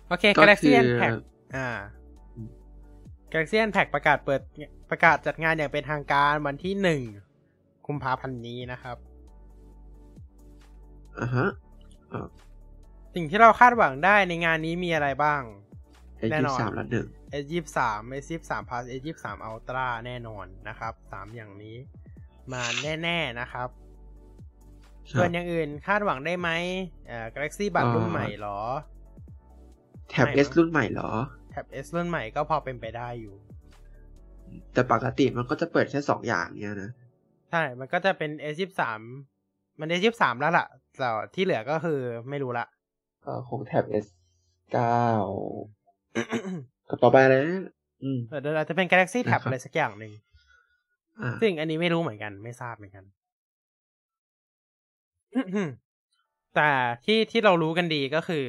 [0.08, 1.12] โอเคก็ Galaxy คือ Unpack
[1.56, 1.68] อ่า
[3.32, 4.40] Galaxy Unpack ประกาศเปิด
[4.90, 7.02] ประกาศจัดงานอย่างเป็นทางการวันที่หนึ่ง
[7.86, 8.96] กุมภาพันธ์นี้นะครับ
[11.20, 11.48] อ่าฮะ
[13.14, 15.42] สิ่งที่เราคาดหวังได้ในงานนี้มีอะไรบ้าง
[16.16, 17.06] ไอ้แน่ยี่นอนสามละหนึ่ง
[17.42, 21.76] S ยี่สาม S ยี่สาม plus S ยี่สาม Ultra แน่นอนนะครับสามอย่างนี้
[22.52, 22.62] มา
[23.02, 23.68] แน่ ๆ นะครับ
[25.10, 26.50] ส่วนอย่างอื่นคาดหวังได้ไหม
[27.08, 28.58] เอ่อ Galaxy Buds รุ่นใหม่เหรอ
[30.10, 31.10] แท็บไหนวะ S รุ่นใหม่เหรอ
[31.50, 33.34] แท็บ S รุ่นใหม่ก็พอเป็นไปได้อยู่
[34.72, 36.90] แต่ปกติมันก็จะเปิดแค่สองอย่างเนี้ยนะ
[37.50, 39.00] ใช่ มันก็จะเป็น S ยี่สาม
[39.80, 40.66] มัน S ยี่สามแล้วล่ะ
[40.98, 41.98] แต่ที่เหลือก็คือ
[42.30, 42.66] ไม่รู้ละ
[43.24, 44.06] เอ่อคงแท็บ S
[44.72, 45.02] เก้า
[46.88, 47.64] ก็ต่อไปอะไรนะ
[48.02, 50.12] อืมเออเดี๋ยวอาจจะเป็น Galaxy Tab นะครับอะไรสักอย่างหนึ่ง
[51.20, 53.04] อ่าซึ่งอันนี้ไม่รู้เหมือนกัน ไม่ทราบเหมือนกัน
[56.56, 56.70] แต่
[57.04, 58.46] ที่ที่เรารู้กันดีก็คือ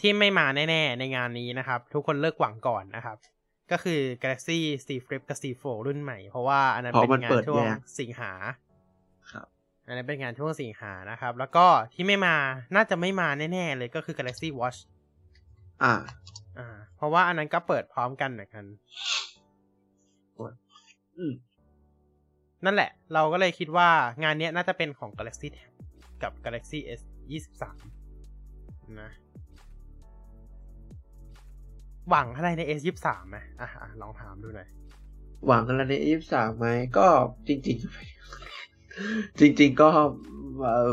[0.00, 3.16] ที่ไม่มาแน่ ๆ ในงานนี้นะครับ ทุกคนเลิกหวังก่อนนะครับ
[3.70, 8.32] ก็คือ Galaxy C Flip กับ C Fold รุ่นใหม่ เพราะว่าอันนั้นเพราะเป็นมันงาเปินดช่วงแยกสิงหา
[9.32, 9.46] ครับ
[9.86, 12.36] อันนั้นเป็นงานช่วงสิงหานะครับ แล้วก็ที่ไม่มา
[12.74, 14.78] น่าจะไม่มาแน่ ๆ เลยก็คือ Galaxy Watch
[15.84, 15.94] อ่า
[16.58, 18.64] อ่า เพราะว่าอันนั้นก็เปิดพร้อมกันเหมือนกัน
[21.18, 21.32] อืม
[22.66, 23.88] นั่นแหละ เราก็เลยคิดว่า
[24.22, 25.70] งานเนี้ยน่าจะเป็นของ Galaxy Tab
[26.22, 27.00] กับ Galaxy S
[27.30, 29.10] 23นะ
[32.10, 34.68] หวังอะไรใน S 23ไหมอะอะลองถามดูหน่อย
[35.46, 36.66] หวังอะไรในยี่สามไหม
[36.98, 37.06] ก็
[37.48, 37.78] จริง
[38.60, 39.88] ๆ จริง ๆ ก็
[40.60, 40.92] เอ่อ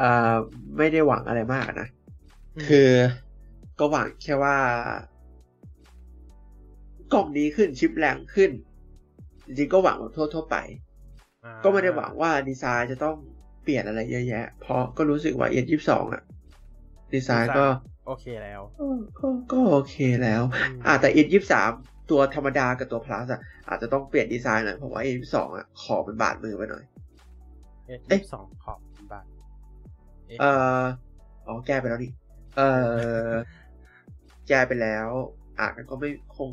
[0.00, 0.36] อ่า
[0.76, 1.88] ไม่ได้หวังอะไรมากนะ
[2.56, 2.90] อืมคือ
[3.78, 4.56] ก็หวังแค่ว่า
[7.12, 8.50] กล่องนี้ขึ้นชิปแรงขึ้น
[9.46, 10.85] จริงๆก็หวังแบบทั่วๆไปอ่า
[11.62, 13.16] ก็ไม่ได้หวังว่าดีไซน์จะต้อง
[13.62, 16.22] เปลี่ยนอะไรเยอะแยะ เพราะก็รู้สึกว่า S ยี่สองอะ
[17.14, 17.64] ดีไซน์ก็
[18.06, 18.86] โอเคแล้วก็
[19.18, 21.70] ก็ก็โอเคแล้วอืมอ่าแต่ S ยี่สาม
[22.10, 26.84] ตัวธรรมดากับตัว plus อะอาจจะต้องเปลี่ยนดีไซน์หน่อยเพราะว่า S ยี่สองอะขอบมันบาดมือไปหน่อย
[27.98, 28.78] S เอ๊ะ22ขอบ
[29.12, 29.24] บาท
[30.40, 30.82] เอ่อ
[31.46, 32.10] อ๋อแก้ไปแล้วนี่
[32.56, 32.68] เอ่
[33.30, 33.32] อ
[34.48, 35.08] แก้ไปแล้ว
[35.58, 36.48] อะก็ไม่คง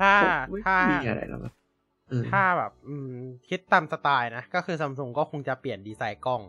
[0.00, 1.57] ถ้าคงไม่ถ้ามีอะไรแล้วมั้งอืม
[2.30, 3.10] ถ้าแบบอืม
[3.48, 6.40] คิดตามสไตล์นะ ก็คือซัมซุงก็คงจะเปลี่ยนดีไซน์กล้อง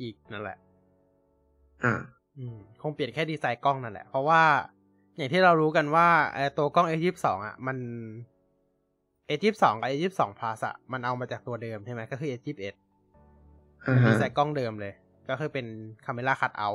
[0.00, 0.58] อีกนั่นแหละ
[1.84, 1.94] อ่า
[2.38, 4.42] อืมคงเปลี่ยนแค่ดีไซน์กล้องนั่นแหละ เพราะว่า
[5.16, 7.76] อย่างที่เรารู้กันว่าเอ่อตัวกล้อง A22 อะ มัน
[9.28, 12.74] A22 กับ A22 Plus อะ มันเอามาจากตัวเดิมใช่ไหมก็คือ A21
[13.86, 14.92] อ่าดีฮะไซน์กล้องเดิมเลย
[15.28, 15.66] ก็คือเป็น
[16.04, 16.68] คาเมล่าคัตเอา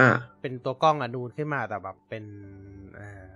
[0.00, 0.10] อ่า
[0.40, 2.24] เป็นตัวกล้องอะนูนขึ้นมาแต่แบบเป็น
[2.94, 3.26] เอ่อ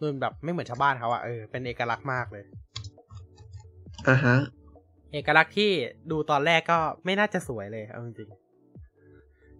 [0.00, 2.44] นูนแบบไม่เหมือนชาวบ้านเขาอะเออเป็นเอกลักษณ์มากเลย
[4.08, 4.36] อ่าฮะ
[5.12, 5.70] เอกลักษณ์ที่
[6.10, 8.28] ดูตอนแรกก็ไม่น่าจะสวยเลยเอาจริง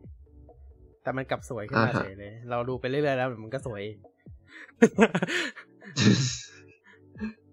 [0.07, 3.97] ๆแต่มันกลับสวยขึ้นมาอ่าฮะเฉยเลย เราดูไปเรื่อยๆแล้วเดี๋ยวมันก็สวยเอง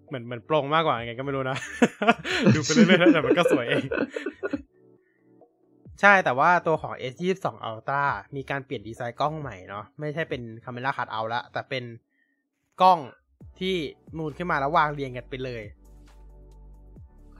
[0.08, 1.58] เหมือนเหมือนโปร่งมากกว่าไงก็ไม่รู้นะ
[2.54, 3.84] ดูไปเรื่อยๆแล้วเดี๋ยวมันก็สวยเอง
[6.00, 8.02] ใช่แต่ว่าตัวของ S 2 2 Ultra
[8.36, 11.84] มีการเปลี่ยนดีไซน์กล้องใหม่เนาะไม่ใช่เป็น Camera Cut Out ละแต่เป็น
[12.82, 12.98] กล้อง
[13.60, 13.76] ที่
[14.18, 15.62] นูนขึ้นมาแล้ววางเรียงกันไปเลย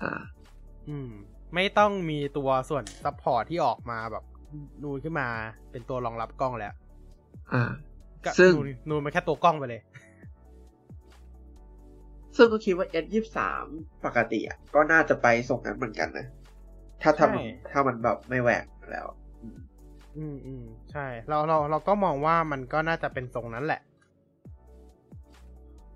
[0.02, 0.12] อ่า
[0.88, 1.10] อืม
[1.54, 4.24] ไม่ต้องมีตัวส่วน support ที่ออกมาแบบ
[4.84, 5.28] นูนขึ้นมา
[5.70, 6.72] เป็นตัวรองรับกล้องแล้ว
[7.52, 7.62] อ่า
[8.24, 9.82] ก็ซึ่งนูนนูนมันแค่ตัวกล้องไปเลย
[12.36, 13.66] ซึ่งก็คิดว่า S ยี่สาม
[14.06, 16.26] ปกติอะก็น่าจะไปส่งนั้นเหมือนกันนะ
[17.02, 19.06] ถ้าถ้ามันใช่ถ้ามันแบบไม่แหวกแล้ว
[20.16, 23.80] อืมอืมใช่ เราเราเราก็มองว่ามันก็น่าจะเป็นทรงนั้นแหละ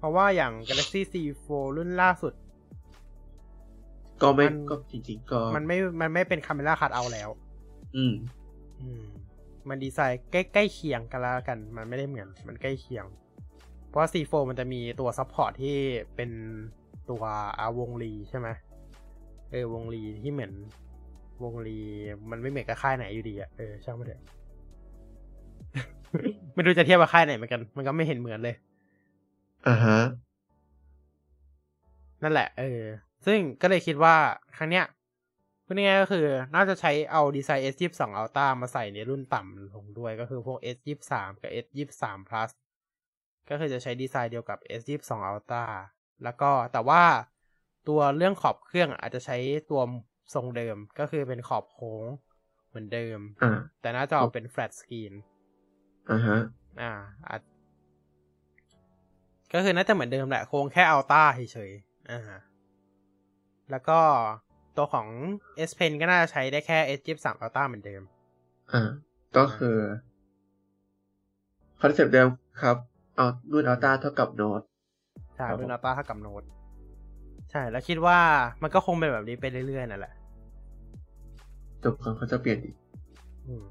[0.03, 2.33] เพราะว่าอย่าง Galaxy C4 รุ่นล่าสุด
[4.23, 7.29] ก็ไม่มันก็จริงๆก็ มันไม่มันไม่เป็นคาเมล่าคัดเอาแล้ว
[7.97, 8.15] อืม
[8.81, 9.03] อืม
[9.69, 13.05] มันดีไซน์ใกล้ใกล้เคียงกันแล้วกัน มันไม่ได้เหมือน มันใกล้เคียง
[13.89, 15.77] เพราะว่า C4 มันจะมีตัว support ที่
[16.17, 16.31] เป็น
[17.11, 17.23] ตัว
[17.59, 18.49] อ่าวงรีใช่ไหม
[19.51, 20.53] เออวงรีที่เหมือน
[21.43, 21.79] วงรี
[22.31, 24.23] มันไม่เหมือนกับค่ายไหนอยู่ดีอะเออช่างมันเถอะ
[26.55, 28.57] ไม่รู้จะเทียบกับค่ายไหนเหมือนกัน มันก็ไม่เห็นเหมือนเลย
[29.67, 29.99] อ่าฮะ
[32.23, 32.83] นั่นแหละ เออ
[33.27, 34.17] ซึ่งก็เลยคิดว่า
[34.57, 34.87] ครั้งเนี้ย
[35.65, 42.51] พูดง่ายๆก็คือ น่าจะใช้เอาดีไซน์ S 2 2 Ultra มาใส่ในรุ่นต่ำลงด้วยก็คือพวก S 2 3 กับ S 2 3 plus
[43.49, 45.65] ก็คือจะใช้ดีไซน์เดียวกับ S 2 2 Ultra
[46.25, 47.03] แล้วก็แต่ว่า
[47.89, 49.37] ตัวเรื่องขอบเครื่องอาจจะใช้
[49.71, 49.81] ตัว
[50.35, 52.05] ทรงเดิมก็คือเป็นขอบโค้ง
[52.69, 55.13] เหมือนเดิมอ่าแต่หน้าจอเป็น flat screen
[56.11, 56.39] อ่าฮะ
[56.81, 56.93] อ่า
[57.29, 57.41] อาจ
[59.55, 62.21] ก็คือน่าจะเหมือนเดิมแหละโครงแค่ Ultra เฉยๆอ่า
[63.71, 63.99] แล้วก็
[64.77, 65.07] ตัวของ
[65.69, 68.03] S Pen ก็น่าจะใช้ได้แค่ S 2 3 Ultra เหมือนเดิม
[68.73, 68.83] อ่า
[69.37, 69.77] ก็คือ
[71.81, 72.29] คอนเซปต์เดิม
[72.63, 72.77] ครับ
[73.17, 74.61] เอารุ่น Ultra เท่ากับโน้ต
[75.37, 76.43] ใช่ครับรุ่น Ultra เท่ากับโน้ต
[77.51, 78.19] ใช่ แล้วคิดว่า
[78.63, 80.15] มันก็คงเป็นแบบนี้ไปเรื่อยๆนั่นแหละ
[81.85, 82.75] จบกันเขาจะเปลี่ยนอีก
[83.47, 83.65] อืม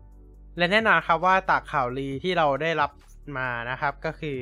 [0.58, 2.92] และแน่นอนครับว่าจากข่าวลือที่เราได้รับ
[3.38, 4.40] มานะครับ ก็คือ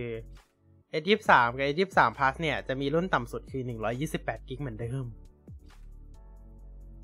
[0.91, 3.63] S 2 3กับ S 2 3 Plus เนี่ย จะมีรุ่นต่ำสุดคือ
[4.05, 5.05] 128กิกเหมือนเดิม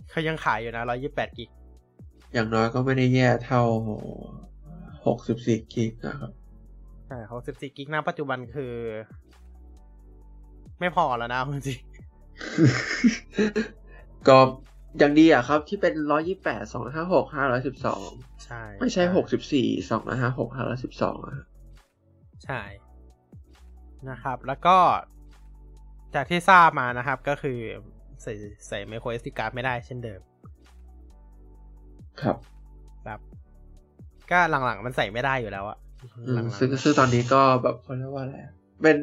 [0.09, 1.49] เขายังขายอยู่นะ128กิก
[2.33, 3.61] อย่างน้อยก็ไม่ได้แย่เท่า
[5.05, 6.31] หกสิบสี่กิกนะครับ
[7.07, 8.73] ใช่เขา14กิกนะปัจจุบันคือ
[10.79, 11.79] ไม่พอแล้วนะจริง
[14.27, 14.37] ก็
[14.97, 21.37] อย่างดีอะครับ ที่เป็นร้อยี่แปดสองห้าหกห้าร้อยสิบสองๆใช่ ไม่ใช่หกสิบสี่สองห้าหกห้าร้อยสิบสองอะ
[22.45, 22.61] ใช่
[24.11, 24.77] นะครับ แล้วก็
[26.15, 27.59] จากที่ทราบมานะครับก็คือ
[28.23, 28.33] ใส่
[28.67, 30.21] ใส่ไมโคร SD card ไม่ได้เช่นเดิม
[32.21, 32.37] ครับ
[33.05, 33.19] ครับ
[34.31, 35.77] ก็หลังๆมันใส่ไม่ได้อยู่แล้วอะ
[36.17, 38.97] อืหลัมงๆซึ่งซึ่งตอนนี้ก็แบบเขาเรียกว่าอะไรอะเป็น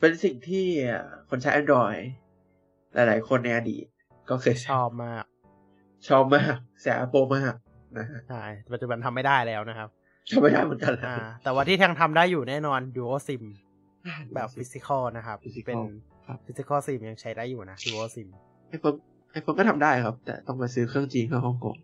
[0.00, 0.66] เป็นสิ่งที่
[1.28, 2.00] คนใช้ Android
[2.94, 3.84] หลายๆ คนในอดีต
[4.30, 5.24] ก็เคยชอบมาก
[6.08, 7.54] ชอบมากแสบโปรมาก
[7.98, 8.42] นะฮะใช่
[8.72, 9.88] ปัจจุบันทำไม่ได้แล้วนะครับ
[10.28, 13.42] ชอบไม่ได้เหมือนกันแหละอ่าแต่ว่าที่ทางทำได้อยู่แน่นอน Dual SIM
[14.34, 15.76] แบบ physical นะครับ Physical เป็น
[16.26, 18.28] ครับ physical ซิมยังใช้ได้อยู่นะ Dual SIM
[18.68, 18.94] iPhone
[19.32, 21.76] iPhone ก็ทำได้ครับ แต่ต้องไปซื้อเครื่องจีนเข้าฮ่องกง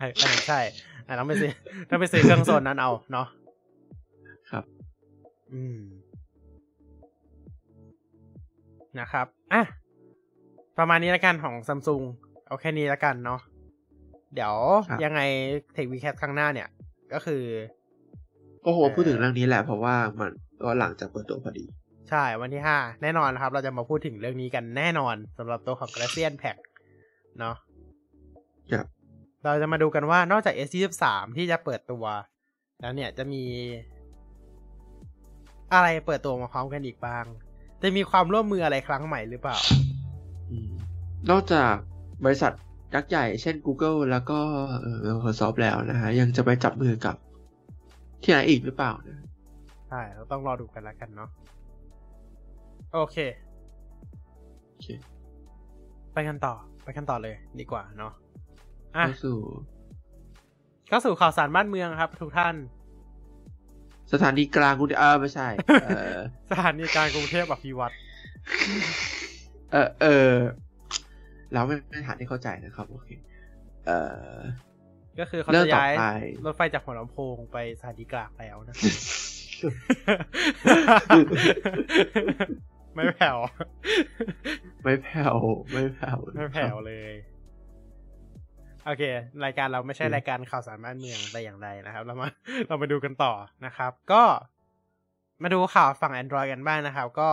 [0.00, 0.60] อ่าใช่
[1.06, 1.50] อ่าต้องไปซื้อ
[1.90, 3.26] ต้องไปซื้อเครื่องโซนนั้นเอาเนาะ
[4.50, 4.64] ครับ
[5.52, 5.78] อืม
[9.00, 9.62] นะครับอะ
[10.78, 12.02] ประมาณนี้ละกันของซัมซุง
[12.46, 13.40] เอาแค่นี้ละกันเนาะ
[14.34, 14.54] เดี๋ยว
[14.88, 15.20] ครับยังไง
[15.72, 16.68] เทควีแคทครั้งหน้าเนี่ย
[17.12, 17.42] ก็คือ
[18.64, 20.30] ก็คงพูดถึงเรื่องนี้แหละเพราะว่ามัน
[20.62, 21.64] ก็หลังจากเปิดตัวพอดี
[22.10, 26.58] ใช่วันที่ห้าแน่นอนครับ เราจะมาพูดถึงเรื่องนี้กันแน่นอนสำหรับตัวของ g r a c i a n Pack
[27.38, 27.56] เนาะ
[28.72, 28.86] ครับ
[29.44, 31.04] เราจะมาดูกันว่านอกจาก S23
[31.36, 32.04] ที่จะเปิดตัว
[32.80, 33.44] แล้วเนี่ยจะมี
[35.74, 37.24] อะไรเปิดตัวมาพร้อมกันอีกบ้าง
[37.82, 39.58] จะมีความร่วมมืออะไรครั้งใหม่หรือเปล่า
[40.50, 40.70] อืม
[41.30, 41.74] นอกจาก
[42.24, 42.52] บริษัท
[42.94, 44.38] ยักษ์ใหญ่เช่น Google แล้วก็
[44.80, 47.16] เอ่อ Microsoft แล้วนะฮะ ยังจะไปจับมือกับ
[48.22, 49.18] ที่ไหนอีกหรือเปล่านะ
[49.90, 51.30] ใช่เราต้องรอดูกันแล้วกันเนาะ
[52.94, 53.16] โอเค
[54.68, 54.88] โอเค
[56.12, 58.12] ไปกันต่อ ไปกันต่อเลยดีกว่าเนาะ
[58.96, 59.38] อะเข้าสู่
[60.88, 62.54] เข้าสู่ข่าวสารบ้านเมืองครับ ทุกท่าน
[64.12, 65.48] สถานีกลางกรุงเทพเออไม่ใช่
[65.84, 66.16] เออ
[66.50, 67.94] สถานีกลารกรุงเทพอภิวัตร
[69.72, 70.32] เออเออ
[71.52, 73.08] เราไม่ไม่ฐานที่เข้าใจนะครับโอเค
[73.86, 73.90] เอ
[74.32, 74.38] อ
[75.18, 76.04] ก็คือเขาเรื่องจะต่อย้ายไป
[76.46, 78.76] รถไฟจากหัวลำโพงไปสถานีกลางแล้วนะ
[82.94, 83.38] ไม่แผ่ว
[84.82, 85.36] ไม่แผ่ว
[85.70, 87.12] ไม่แผ่ว ไม่แผ่วเลย
[88.86, 89.02] โอเค
[89.44, 92.28] รายการเราไม่ใช่อืมรายการข่าวสารบ้านเมืองแต่อย่างใดนะครับ เรามา
[92.68, 93.32] เรามาดูกันต่อ
[93.66, 94.22] นะครับ ก็
[95.42, 97.30] มาดูข่าวฝั่ง Android กันบ้างนะครับ ก็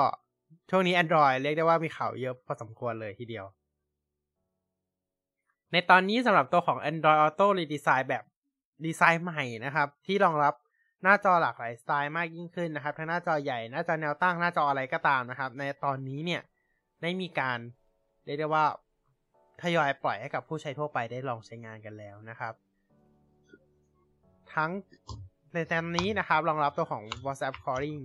[0.70, 3.46] ช่วงนี้ Android เรียกได้ว่ามีข่าวเยอะพอสมควรเลยทีเดียว
[5.72, 8.24] ในตอนนี้สำหรับตัวของ Android Auto Redesign แบบ
[8.86, 10.54] ดีไซน์ใหม่นะครับ ที่รองรับ
[11.04, 16.42] หน้าจอหลากหลายสไตล์มากยิ่งขึ้นนะครับ ทั้งหน้าจอใหญ่ หน้าจอแนวตั้ง หน้าจออะไรก็ตามนะครับ ในตอนนี้เนี่ย
[17.02, 17.60] ได้มีการ
[18.26, 18.66] เรียกได้ว่า
[19.62, 22.54] ทยอยปล่อยให้กับผู้ใช้ทั่วไปได้ลองใช้งานกันแล้วนะครับ
[24.54, 24.72] ทั้ง
[25.54, 28.04] ในตอนนี้นะครับรองรับตัวของ WhatsApp Calling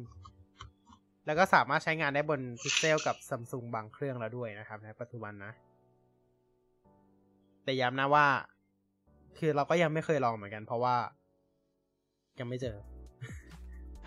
[1.26, 5.52] แล้วก็สามารถใช้งานได้บน Pixel กับ Samsung บางเครื่องแล้วด้วยนะครับ ในปัจจุบันนะ
[7.64, 8.26] แต่ย้ำนะว่า
[9.38, 10.96] คือเราก็ยังไม่เคยลองเหมือนกันเพราะว่า
[12.40, 12.76] ยังไม่เจอ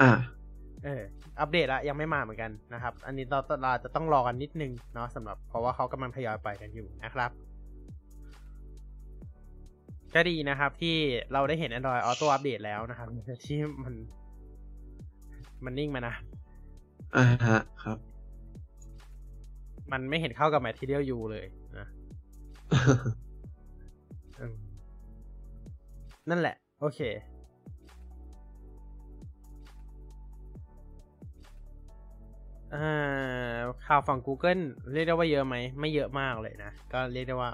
[0.01, 0.11] อ่า
[0.83, 1.01] เออ
[1.39, 7.31] อัปเดตละยังไม่มาเหมือนกันนะครับ อันนี้เราเราจะต้องรอกันนิดนึงเนาะสำหรับเพราะว่าเขากำลังทยอยไปกันอยู่นะครับ
[10.15, 10.95] ก็ดีนะครับที่
[11.33, 13.07] เราได้เห็น Android Auto Update แล้วนะครับ
[13.45, 13.93] ที่มัน
[15.65, 16.13] มันนิ่งมานะ
[17.15, 17.97] อ่าฮะครับ
[19.91, 21.45] มันไม่เห็นเข้ากับ Material U เลย
[21.77, 21.87] นะ
[24.39, 24.55] อืม
[26.29, 26.99] นั่นแหละ โอเค
[32.75, 34.61] อ่าข่าวฝั่ง Google
[34.93, 37.51] เรียกได้ว่าเยอะไหม ไม่เยอะมากเลยนะ ก็เรียกได้ว่า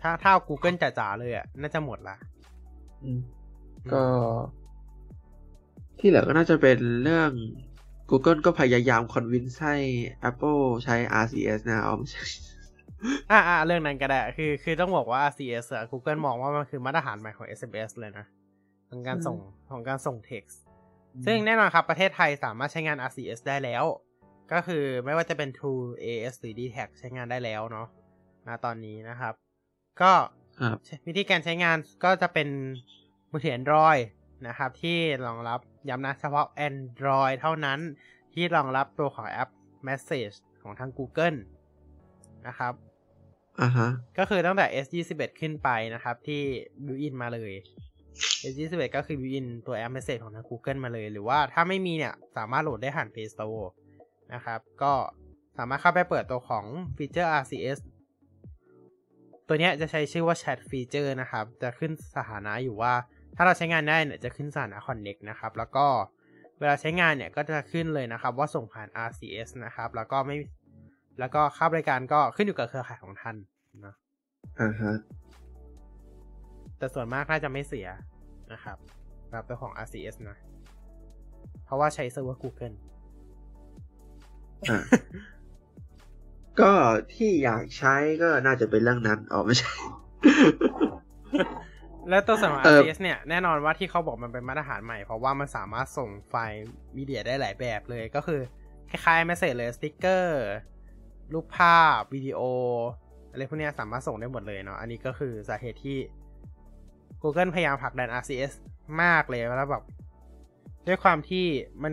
[0.00, 2.16] ถ้าถ้าเอา Google จ๋าๆเลยอะ น่าจะหมดละ
[3.02, 3.20] อืม
[3.92, 4.02] ก็
[5.98, 7.30] ที่เหลือก็น่าจะเป็นเรื่อง
[8.10, 9.74] Google ก็พยายามคอนวินให้
[10.28, 12.24] Apple ใช้ RCS นะเอาไม่ใช่
[13.30, 18.26] อ่าอ่าเรื่องนั้นก็ได้ คือ คือต้องบอกว่า RCS อะ Google มองว่ามันคือมาตรฐานใหม่ของ SMS เลยนะ
[18.90, 19.36] ของการส่ง
[19.70, 20.58] ของการส่ง text
[21.26, 23.84] ซึ่งแน่นอนครับ ประเทศไทยสามารถใช้งาน RCS ได้แล้ว
[24.52, 27.88] ก็คือไม่ว่าจะเป็น True AS หรือ d t a c ใช้งานได้แล้วเนาะ
[28.46, 29.34] ณตอนนี้นะครับ
[30.00, 30.12] ก็
[30.60, 32.48] ครับวิธีการใช้งานก็จะเป็น
[33.30, 34.02] มือถือ Android
[34.48, 37.78] นะครับ ที่รองรับย้ำนะเฉพาะ Android เท่านั้น
[38.34, 39.50] ที่รองรับตัวของแอป
[39.88, 41.38] Message ของทาง Google
[42.46, 42.74] นะครับ
[43.60, 43.88] อ่าฮะ
[44.18, 46.42] ก็คือตั้งแต่ S21 ขึ้นไปนะครับ ที่
[46.84, 47.52] built-in มาเลย
[48.50, 53.66] S21 ก็คือ built-in ตัวแอป Message ของทาง Google มาเลย หรือว่าถ้าไม่มีเนี่ย สามารถโหลดได้ผ่าน Play Store
[54.34, 54.92] นะครับ ก็
[55.58, 56.64] สามารถเข้าไปเปิดตัวของ
[56.96, 57.78] ฟีเจอร์ RCS
[59.46, 62.92] ตัวเนี้ยจะใช้ชื่อว่า Chat Feature นะครับ จะขึ้นสถานะอยู่ว่า
[63.36, 65.86] ถ้าเราใช้งานได้เนี่ยจะขึ้นสถานะ Connect นะครับ แล้วก็
[66.58, 70.36] เวลาใช้งานเนี่ยก็จะขึ้นเลยนะครับ ว่าส่งผ่าน RCS นะครับ แล้วก็ไม่
[71.20, 73.36] แล้วก็ค่าบริการก็ขึ้นอยู่กับเครือข่ายของท่าน
[73.84, 73.94] นะ
[74.60, 74.94] อ่าฮะ
[76.78, 77.88] แต่ส่วนมากน่าจะไม่เสีย
[78.52, 78.76] นะครับ
[79.30, 80.38] แบบตัวของ RCS นะ
[81.64, 82.76] เพราะว่าใช้เซิร์ฟเวอร์ Google
[84.70, 84.78] อ่า
[86.60, 86.72] ก็
[87.14, 89.72] ที่อยากใช้ก็น่าจะเป็นเรื่องนั้นอ๋อไม่ใช่
[92.08, 96.66] แล้วตัวส่วนของเอ่อ RCS เนี่ย แน่นอนว่าที่เขาบอกมันเป็นมาตรฐานใหม่ เพราะว่ามันสามารถส่งไฟล์
[96.96, 98.40] มีเดียได้หลายแบบเลยก็คือ
[98.90, 100.42] คล้ายๆ Message เลยสติ๊กเกอร์
[101.32, 102.40] รูปภาพ วิดีโอ
[103.30, 105.98] อะไรพวกเนี้ยสามารถส่งได้หมดเลยเนาะอันนี้ก็คือสาเหตุที่
[107.22, 108.52] Google พยายามผลักดัน RCS
[109.02, 109.84] มากเลยแล้วแบบ
[110.86, 111.44] ด้วยความที่
[111.82, 111.92] มัน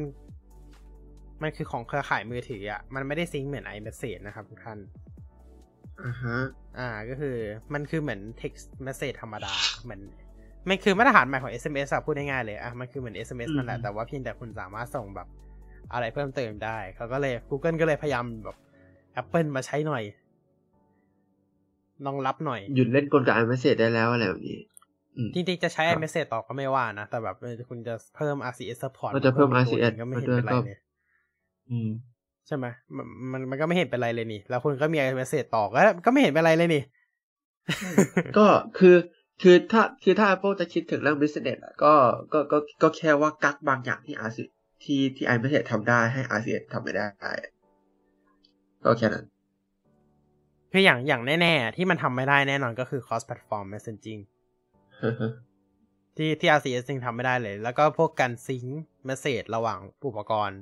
[1.42, 4.80] มันคือของเครือข่ายมือถืออะ มันไม่ได้ซิงค์เหมือน iMessage นะครับทุกท่าน
[6.04, 6.38] อ่าฮะ
[6.78, 7.36] อ่าก็คือ
[7.74, 9.54] มันคือเหมือน text message ธรรมดา
[9.84, 10.02] เหมือน
[10.70, 15.28] มันคือมาตรฐานใหม่ของ SMS อะพูดง่ายๆเลยอะมันคือเหมือน SMS นั่นแหละอืมแต่ว่าเพียงแต่คุณสามารถส่งแบบ
[15.94, 18.58] อะไรเพิ่มเติมได้เขาก็เลย Google ก็เลยพยายามแบบ
[19.22, 20.04] Apple มาใช้หน่อย
[22.06, 24.75] รองรับหน่อย หยุดเล่นกลกับ iMessage ได้แล้วอะไรแบบนี้อืม
[25.36, 30.80] จริงๆจะใช้ครับ iMessage ต่อก็ไม่ว่านะ แต่แบบเออคุณจะเพิ่ม RCS support ก็จะเพิ่มนตัว RCS ก็ไม่เห็นมาด้วยเป็นไรก็เลย
[31.70, 31.89] อืม
[32.47, 36.84] ใช่ไหมมันมันมันก็ไม่เห็นเป็นไรเลยนี่ แล้วคุณก็มี iMessage ต่อก็ก็ไม่เห็นเป็นไรเลยนี่
[38.38, 38.45] ก็
[38.78, 38.95] คือ
[39.41, 41.93] คือถ้าคือถ้า Apple จะคิดถึงเรื่อง business อะก็
[42.34, 44.39] ก็ก็ก็แค่ว่ากักบางอย่างที่ RC
[44.84, 47.07] ที่ที่ iMessage ทำได้ให้ RCS ทำไม่ได้
[48.84, 49.26] ก็แค่นั้น
[50.72, 54.22] คืออย่างอย่างแน่ ๆ ที่มันทำไม่ได้แน่นอนก็คือ cross platform messaging
[56.18, 60.62] ที่ที่ RCS จริงทำไม่ได้เลย แล้วก็พวกการซิงค์เมสเซจระหว่างอุปกรณ์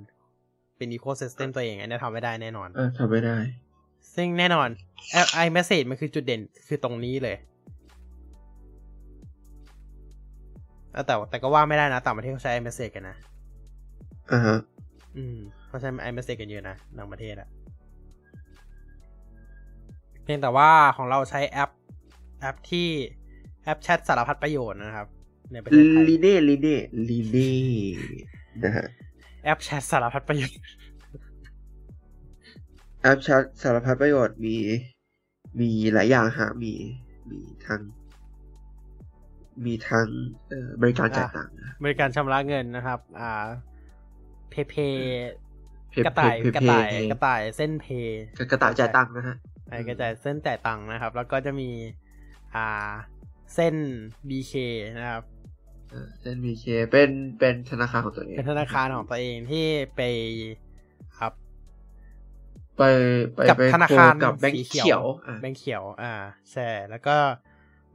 [0.77, 3.37] เป็น ecosystem ตัวเองอันนี้ทำไม่ได้แน่นอนเออทำไม่ได้
[4.15, 4.69] ซึ่งแน่นอน
[5.33, 7.37] ไอ message มันคือจุดเด่นคือตรงนี้เลย
[10.93, 13.15] เออแต่แต่ก็ว่าไม่ได้นะ ต่างประเทศเขาใช้ iMessage กันนะ
[14.31, 14.59] อ่าฮะ
[15.17, 17.49] อืมเขาใช้ iMessage กันเยอะนะต่างประเทศอะ
[20.23, 21.71] เพียงแต่ว่าของเราใช้แอป
[22.39, 22.89] แอปที่
[23.63, 25.07] แอปแชทสารพัดประโยชน์นะครับ
[25.53, 26.77] ในประเทศไทยลีเน่ลีเน่
[27.09, 27.53] ลีเน่
[28.63, 28.87] นะฮะ
[29.43, 30.65] แอปแชทสารพัดประโยชน์
[33.01, 34.55] แอปแชทสารพัดประโยชน์มี
[35.59, 36.73] มีหลายอย่างฮะมี
[37.29, 37.81] มีทั้ง
[39.65, 40.07] มีทั้ง
[40.49, 43.45] เอ่อบริการจ่ายตังค์นะบริการชำระเงินนะครับ อ่า
[44.49, 44.75] เพเพ
[45.89, 47.85] เพกระต่ายเพกระเพต่ายเพกระต่ายเส้นเพ
[48.51, 49.37] กระต่ายจ่ายตังค์นะฮะ
[49.69, 51.69] ไอ้กระต่ายเส้นจ่ายตังค์นะครับ แล้วก็จะมี
[52.55, 52.91] อ่า
[53.53, 53.75] เส้น
[54.29, 54.53] BK
[54.97, 55.23] นะครับ
[55.91, 60.01] เออเส้นมีเคเป็นเป็นธนาคารของตัวเอง เป็นธนาคารของตัวเองที่ไป
[61.19, 61.33] ครับ
[62.77, 62.83] ไป
[63.35, 66.13] ไปกับไปธนาคารโกับแบงสีค์เขียวอะแบงค์เขียว อ่า
[66.51, 67.17] ใช่แล้วก็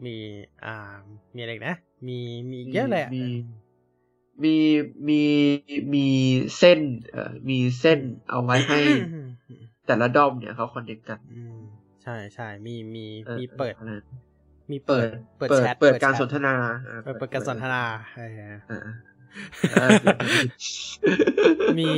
[0.04, 0.16] มี
[0.64, 0.96] อ่า
[1.34, 2.18] มีอะไรอีกนะ มี
[2.50, 3.24] มีเยอะเลยอะมี
[4.42, 4.56] มี
[5.08, 5.22] มี
[5.94, 6.06] มี
[6.58, 6.80] เส้น
[7.10, 8.00] เอ่อมีเส้น
[8.30, 8.80] เอาไว้ให้
[9.86, 11.58] แต่ละด้อมเนี่ยเขาคอนเนคกันอืม
[12.02, 13.92] ใช่ใช่มีมีออมีเปิดอะไร
[14.70, 15.00] มีเปิ
[15.38, 16.54] เปิดดเปิดแชทเปิดการแชทสนทนา
[16.88, 17.82] อ่เปิดเปิดการสนทนา
[18.16, 18.40] เออ
[18.70, 19.88] อ่าอ่า
[21.78, 21.90] มี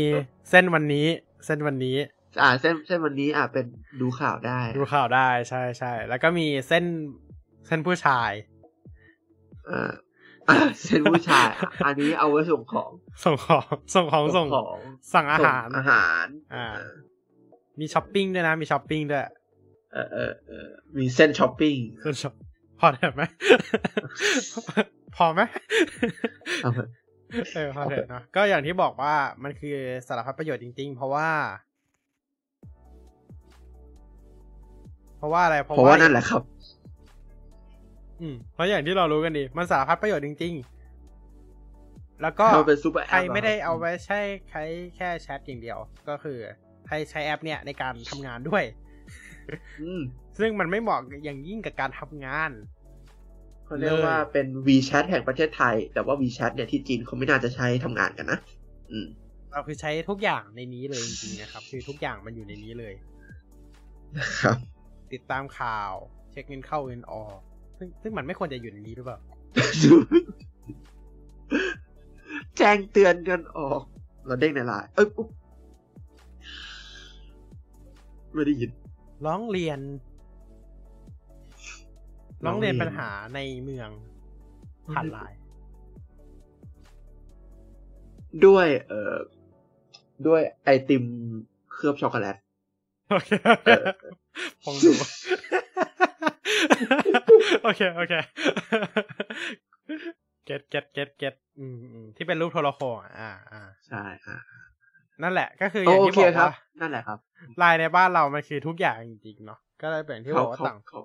[0.51, 1.07] เส้นวันนี้
[1.47, 1.97] เส้นวันนี้
[2.43, 3.67] อ่า เส้นเส้นวันนี้อะเป็น
[4.01, 6.85] ดูข่าวได้ ดูข่าวได้ใช่ใช่แล้วก็มีเส้น
[7.67, 8.31] เส้นผู้ชาย
[9.71, 9.91] อ่า
[10.49, 12.91] อ่าเส้นผู้ชายอะอันนี้เอาไว้ส่งของ
[13.25, 13.65] ส่งของ
[13.95, 14.79] ส่งของ ส่งของ
[15.13, 16.67] สั่งอาหารส่งอาหาร อ่า
[17.81, 19.23] มีช้อปปิ้งด้วยนะ มีช้อปปิ้งด้วย
[19.93, 20.69] เออเออเออ
[20.99, 22.35] มีเส้นช้อปปิ้ง เส้นช้อป
[22.81, 23.23] พอได้ไหม
[25.17, 25.41] พอไหม
[26.63, 26.89] เอาเถอะ
[27.55, 29.77] เออพอเถอะเนอะก็อย่างที่บอกว่ามันคือ
[30.09, 31.29] สารพัดประโยชน์จริง ๆ เพราะว่า
[35.17, 36.43] เพราะว่าอะไร เพราะว่านั่นแหละครับ
[38.21, 44.21] อืมเพราะอย่างที่เรารู้กันดี มันสารพัดประโยชน์จริง ๆ แล้วก็เราเป็นซูเปอร์แอปใครไม่ได้อะครับเอาไว้ใช้
[44.51, 44.63] ใช้
[44.97, 45.79] แค่แชทอย่างเดียว
[46.09, 46.39] ก็คือ
[46.89, 48.65] ให้ใช้แอปเนี่ยในการทำงานด้วย
[49.81, 50.01] อืม
[50.39, 52.51] ซึ่งมันไม่เหมาะอย่างยิ่งกับการทำงาน
[53.65, 58.39] เขาเรียกว่าเป็น WeChat แห่งประเทศไทย แต่ว่า WeChat เนี่ยที่จีนเขาไม่น่าจะใช้ทำงานกันนะ
[58.91, 59.07] อืม
[59.53, 62.95] เราคือใช้ทุกอย่างในนี้เลยจริงๆนะครับ คือทุกอย่างมันอยู่ในนี้เลย
[64.19, 64.57] นะครับ
[65.13, 65.93] ติดตามข่าว
[66.31, 67.39] เช็คเงินเข้าเงินออก
[67.79, 69.19] ซึ่งซึ่งมันไม่ควรจะอยู่ในนี้หรือเปล่า
[72.57, 73.83] แจ้งเตือนกันออก
[74.27, 75.29] เราเด้งในไลน์เอ้ยอุ๊บ
[78.35, 78.71] ไม่ได้ยิน
[79.27, 79.79] ร้องเรียน
[82.45, 83.91] ร้ร้อองงเรีเรียยนนปัญหาในเมือง
[84.91, 85.39] ผ่านไลน์
[88.47, 89.17] ด้วย เอ่อ
[90.27, 91.05] ด้วยไอติม
[91.73, 92.37] เคลือบช็อกโกแลต
[93.11, 93.31] โอเค
[93.65, 93.85] เออ
[94.65, 94.93] ผมดู
[97.63, 98.15] โอเค โอเค
[100.45, 104.37] get get get get อืมอืมที่เป็นรูปโทรโข่งอะอ่าอ่าใช่อะ
[105.23, 107.19] นั่นแหละ ก็คือโอเคอย่างที่บอกครับว่านั่นแหละครับ
[107.59, 111.01] ไลน์ในบ้านเรามันคือทุกอย่างจริงๆเนาะก็เลยเป็นที่บอกว่าเขาต่างเขา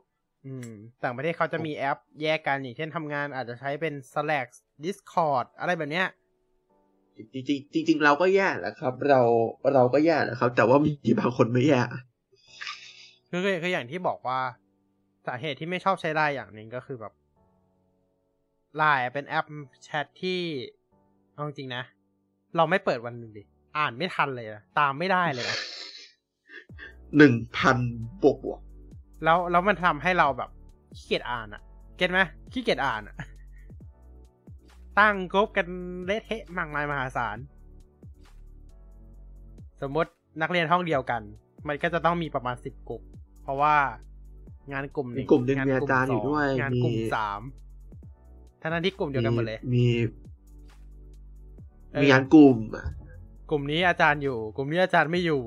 [0.45, 0.71] อืม
[1.03, 4.47] ต่างประเทศเขาจะมีแอปแยกกันอย่างเช่นทำงานอาจจะใช้เป็น Slack
[4.85, 6.07] Discord อะไรแบบเนี้ย
[7.33, 9.21] จริงๆจริงๆเราก็แย่แหละครับ เรา
[9.75, 11.81] เราก็แย่แหละครับ แต่ว่ามีบางคนไม่แย่
[13.29, 14.39] คือคือคืออย่างที่บอกว่า
[15.27, 17.13] สาเหตุที่ไม่ชอบใช้ไลน์อย่างหนึ่งก็คือแบบ
[18.77, 19.45] ไลน์เป็นแอป
[19.83, 20.39] แชทที่
[21.33, 21.83] เอาจริงๆนะ
[22.55, 23.43] เราไม่เปิดวันหนึ่งดิ
[23.77, 25.57] อ่านไม่ทันเลยนะตามไม่ได้เลยนะ
[27.17, 27.77] หนึ่งพัน
[28.23, 28.59] บวกบวก
[29.23, 30.49] แล้วแล้วมันทำให้เราแบบ
[30.97, 31.61] ขี้เกียจอ่านอะ
[31.97, 32.19] เก็ตไหม
[32.51, 33.15] ขี้เกียจอ่านอะ
[34.99, 35.67] ตั้งกรุ๊ปกัน
[36.05, 37.37] เละเทะมากมายมหาศาล
[39.81, 40.11] สมมติ
[40.41, 41.21] นักเรียนห้องเดียวกัน
[41.67, 43.03] มันก็จะต้องมีประมาณสิบกลุ่ม
[43.43, 43.75] เพราะว่า
[44.71, 47.41] งานกลุ่มหมีนึ่งกลุ่มหนึ่งงานมีอาจารย์อยู่ด้วยงานมีกลุ่มสาม
[48.61, 49.85] ทั้งนั้นที่กลุ่มเดียวกันหมดเลย มี
[51.93, 52.85] เออมีงานกลุ่มอะ
[53.49, 55.41] กลุ่มนี้อาจารย์อยู่ กลุ่มนี้อาจารย์ไม่อยู่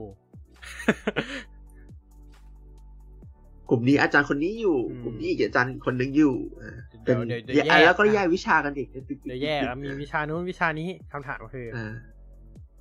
[3.71, 11.93] กลุ่มนี้อาจารย์คนนี้อยู่อืมกลุ่มนี้อีกอาจารย์คนนึงอยู่อ่าเดี๋ยวเป็นเดี๋ยวเดี๋ยวแยกแล้วก็นะแยกวิชากันอีกเดี๋ยวแยกแล้วมีวิชานู้นวิชานี้คำถามก็คืออ่า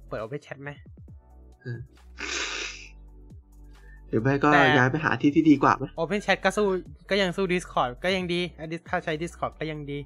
[0.08, 0.70] เปิดโอเ n นแชทไหม
[4.10, 6.66] หรือไม่ก็แต่ย้ายไปหาที่ที่ดีกว่าไหม Open Chat ก็สู้
[7.10, 10.00] ก็ยังสู้ Discord ก็ยังดีอะ Dis- ถ้าใช้ Discord ก็ยังดี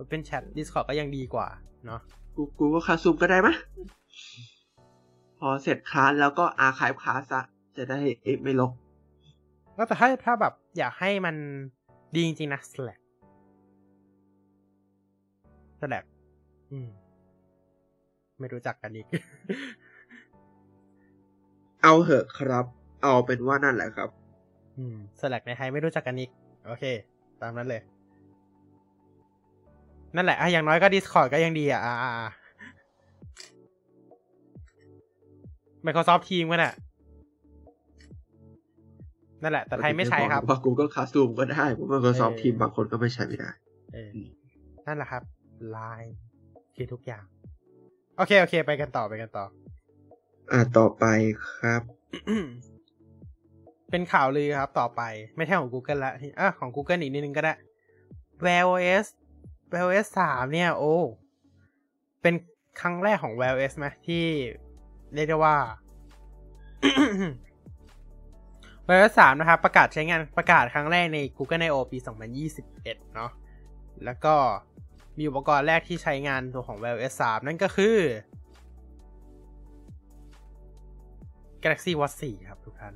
[0.00, 1.48] Open Chat Discord ก็ยังดีกว่า
[1.86, 2.00] เนาะ
[2.36, 3.56] กูกูก็คาซูมก็ได้ไหมย
[5.38, 7.44] พอเสร็จคลาสแล้วก็อาร์คายคลาสอะ
[7.76, 8.72] จะได้เอ๊ะไม่ลก
[9.76, 11.36] ก็แต่ถ้าถ้าแบบ อยากให้มัน
[12.14, 13.00] ดีจริงๆนะ Slack
[15.80, 16.04] Slack
[16.72, 16.88] อืม
[18.38, 19.06] ไม่รู้จักกันอีก
[21.82, 22.64] เอาเหอะครับ
[23.02, 24.08] เอาเป็นว่านั่นแหละครับ
[24.78, 26.30] อืม Slack ในไทยไม่รู้จักกันอีก
[26.66, 26.84] โอเค
[27.40, 27.82] ตามนั้นเลย
[30.16, 32.30] นั่นแหละอะอย่างน้อยก็ Discord ก็ยังดีอะอ่าอ่าอ่า
[35.86, 36.72] Microsoft Teams ก็น่ะ
[39.44, 43.50] นั่นแหละ แต่ไทยไม่ใช้ครับว่า Google Classroom ก็ได้ผมว่า Microsoft เออ Teams บางคนก็ไม่ใช้ไม่ได้
[43.92, 44.10] เออ
[44.86, 45.22] นั่นแหละครับ
[45.76, 46.12] Line
[46.76, 47.24] คือทุกอย่าง
[48.16, 49.44] โอเค โอเค ไปกันต่อไปกันต่อ
[50.52, 51.04] อ่าต่อไป
[51.54, 51.82] ครับ
[53.90, 55.02] เป็นข่าวลือครับ ต่อไป
[55.36, 57.54] ไม่ใช่ของ Google ละอะของ Google อีกนิดนึงก็ได้
[58.44, 59.06] Wear OS
[59.72, 60.96] Wear OS สามเนี่ย โอ้
[62.22, 62.34] เป็น
[62.80, 64.24] ครั้งแรกของ Wear OS ไหมที่
[65.14, 65.56] เรียกได้ว่า
[68.88, 71.98] Wear OS สามนะครับ ประกาศใช้งานประกาศครั้งแรกใน Google I/O ปี
[72.56, 73.30] 2021 เนาะ
[74.04, 74.34] แล้วก็
[75.18, 77.96] มีอุปกรณ์แรกที่ใช้งานตัวของ Wear OS สามนั่นก็คือ
[81.62, 82.94] Galaxy Watch 4 ครับทุกท่าน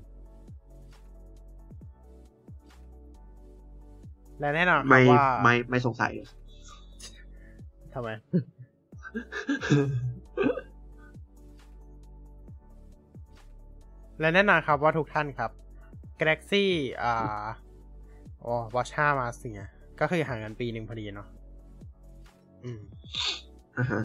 [4.40, 6.28] และแน่นอนครัไม่บว่าไม่ไม่สงสัยเลย
[7.94, 8.08] ทำไม
[14.20, 15.50] และแน่นอนครับว่าทุกท่านครับ
[16.20, 16.64] Galaxy
[17.02, 17.46] อ่า
[18.42, 19.62] โอ้ Watch 5มาสิไง
[20.00, 21.28] ก็คือห่างกันปีหนึ่งพอดีเนาะ
[22.64, 22.80] อืม
[23.78, 24.02] อ่าฮะ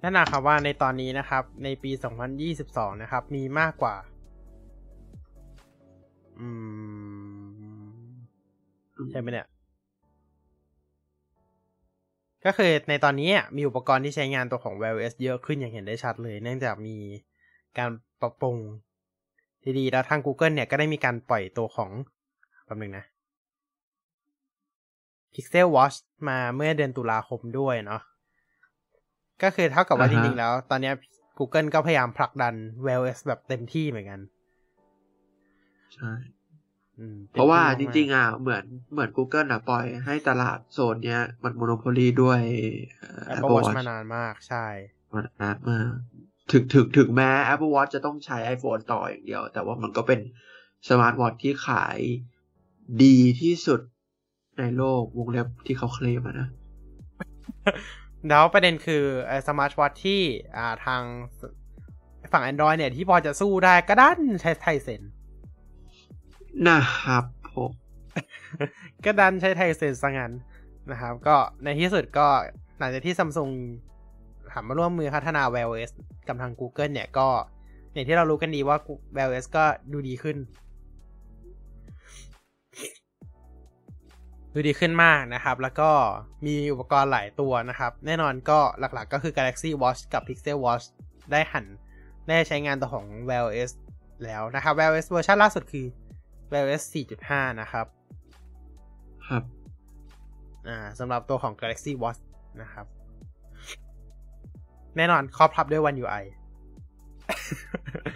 [0.00, 1.90] แน่นั่นนะครับว่าในตอนนี้นะครับ ในปี
[2.46, 3.96] 2022 นะครับ มีมากกว่า
[6.40, 6.48] อื
[8.06, 8.08] ม
[9.10, 9.46] ใช่ไหมเนี่ย
[12.44, 16.96] ก็คือในตอนนี้มีอุปกรณ์ที่ใช้งานตัวของ Wear OS เยอะขึ้นอย่างเห็นได้ชัดเลย เนื่องจากมี
[17.78, 18.56] การปรับปรุง
[19.62, 21.90] ที่ดีแล้วทาง Google เนี่ยก็ได้มีการปล่อยตัวของ
[22.64, 23.04] แป๊บนึงนะ
[25.32, 25.96] Pixel Watch
[26.28, 28.02] มาเมื่อเดือนตุลาคมด้วยเนาะ
[29.42, 30.94] ก็คือเท่ากับว่าอ่าฮะจริงๆแล้ว ตอนเนี้ย
[31.38, 32.54] Google ก็พยายามผลักดัน
[32.86, 34.20] Wear OS แบบเต็มที่เหมือนกัน
[35.94, 36.37] ใช่อืม
[37.32, 42.40] เพราะว่าเต็มริที่งๆอะเหมือนเหมือน Google อะปล่อยให้ตลาดโซนเนี้ย มัน monopoly ด้วย
[43.00, 44.66] เอ่อๆ Apple Apple Watch Watch มานานมากใช่
[45.14, 45.90] มันนานมาก
[46.50, 50.20] ถึงถึงถึงแม้ Apple Watch จะต้องใช้ iPhone ต่ออย่างเดียว แต่ว่ามันก็เป็น
[50.88, 51.98] สมาร์ทวอทที่ขาย
[53.02, 53.80] ดีที่สุด
[54.58, 56.48] ในโลกวงเล็บที่เขาเคลมอะนะ
[58.28, 60.20] แล้วประเด็นคือไอ้สมาร์ทวอทที่
[60.56, 61.02] อ่าทาง
[62.32, 65.02] ฝั่ง Android เนี่ยที่พอจะสู้ได้ก็ดันใช้ไทเซน
[66.68, 67.24] นะครับ
[67.54, 67.70] ผม
[69.04, 70.32] ก็ดันใช้ไทเซนซะงั้น
[70.90, 72.26] นะครับ ก็ในที่สุดก็
[72.78, 73.50] หลังจากที่ซัมซุง
[74.52, 75.92] หันมาร่วมมือพัฒนา Wear OS
[76.28, 77.28] กับทาง Google เนี่ยก็
[77.92, 78.76] อย่างที่เรารู้กันดีว่า
[79.16, 80.36] Wear OS ก็ดูดีขึ้น
[84.54, 85.90] ดูดีขึ้นมากนะครับ แล้วก็
[86.46, 90.84] มีอุปกรณ์หลายตัวนะครับ แน่นอนก็หลักๆก็คือ Galaxy Watch กับ Pixel Watch
[91.32, 91.66] ได้หัน
[92.28, 93.72] ได้ใช้งานตัวของ Wear OS
[94.24, 95.86] แล้วนะครับ Wear OS เวอร์ชันล่าสุดคือ
[96.50, 97.86] Wear OS 4.5 นะครับ
[99.28, 99.42] ครับ
[100.68, 102.20] อ่าสำหรับตัวของ Galaxy Watch
[102.62, 102.86] นะครับ
[104.96, 106.24] แน่นอนครอบทับด้วย One UI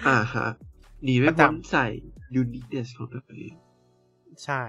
[0.06, 0.46] อ่าฮะ
[1.04, 1.86] หนีไม่พ้นประจำใส่
[2.40, 3.54] uniqueness ของตัวเอง
[4.44, 4.62] ใช่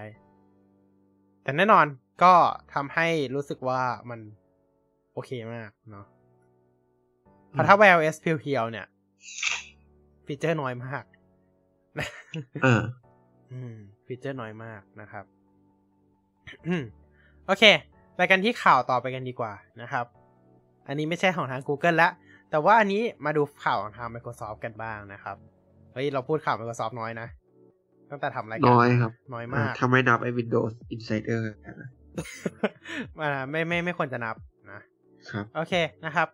[1.43, 1.85] แต่แน่นอน
[2.23, 2.33] ก็
[2.73, 4.19] ทำให้รู้สึกว่ามัน
[5.13, 6.05] โอเคมากเนาะ
[7.49, 8.85] เพราะถ้า Wear OS เพียวๆเนี่ย
[10.25, 11.03] ฟีเจอร์น้อยมาก
[13.53, 15.25] อ่าอืมฟีเจอร์น้อยมากนะครับ
[16.67, 16.83] อืม
[17.47, 17.63] โอเค
[18.15, 20.05] ไปกันที่ข่าวต่อไปกันดีกว่านะครับ
[20.87, 22.09] อันนี้ไม่ใช่ของทาง Google ละ
[22.51, 25.37] แต่ว่าอันนี้มาดูข่าวของทาง Microsoft กันบ้างนะครับ
[25.93, 27.27] เฮ้ย เราพูดข่าว Microsoft น้อยนะ
[28.09, 31.89] ตั้งแต่ทำรายการน้อยครับ น้อยอ่ามากถ้าไม่นับไอ้ Windows Insider นะ
[33.21, 34.35] อ่าไม่ไม่ไม่ควรจะนับ
[34.71, 34.81] นะ
[35.29, 35.73] ครับ โอเค
[36.05, 36.27] นะครับ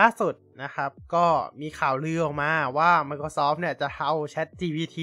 [0.00, 1.24] ล่าสุดนะครับ ก็
[1.60, 4.96] มีข่าวลือออกมาว่า Microsoft เนี่ยจะเอา Chat GPT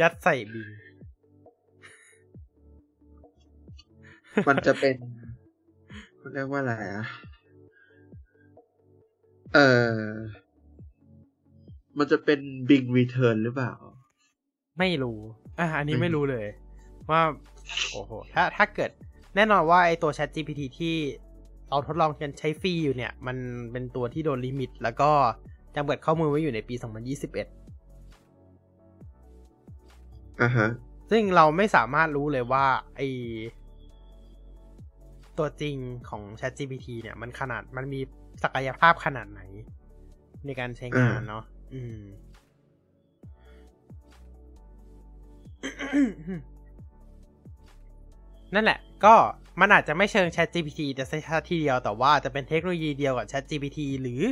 [0.00, 0.68] ยัดใส่บิง
[4.48, 4.96] มันจะเป็น
[6.18, 7.04] เขาเรียกว่าอะไรอะ
[9.54, 9.98] เออ
[11.98, 13.72] มันจะเป็น Bing Return หรือเปล่า
[14.78, 15.18] ไม่รู้
[15.58, 16.46] อะอันนี้ไม่ไม่รู้รู้เลย
[17.10, 17.22] ว่า
[17.90, 18.90] โอ้โห ถ้าถ้าเกิด
[19.36, 20.94] แน่นอนว่าไอตัว Chat GPT ที่
[21.68, 23.36] เราทดลองกันใช้ฟรีอยู่เนี่ย มัน
[23.72, 25.10] เป็นตัวที่โดนลิมิต แล้วก็
[25.74, 26.74] จำกัดข้อมูลไว้อยู่ในปี
[27.20, 27.63] 2021
[30.42, 30.68] อ่าฮะ
[31.10, 32.66] ซึ่งเราไม่สามารถรู้เลยว่า
[32.96, 33.00] ไอ
[35.38, 35.76] ตัวจริง
[36.08, 38.00] ของ Chat GPT เนี่ยมันขนาดมันมี
[38.42, 39.40] ศักยภาพขนาดไหน
[40.46, 41.98] ในการใช้งานอ่าเนาะอืม
[48.54, 49.14] นั่นแหละ ก็
[49.60, 54.22] มันอาจจะไม่เชิง Chat GPT จะใช้ชาทีเดียวแต่ว่าจะเป็นเทคโนโลยีเดียวกับ Chat GPT หรือ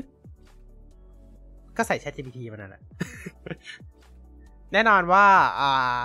[1.77, 2.83] ก็ใส่ Chat GPT มันนั่นแหละ
[4.73, 5.27] แน่นอนว่า
[5.61, 5.99] อ่า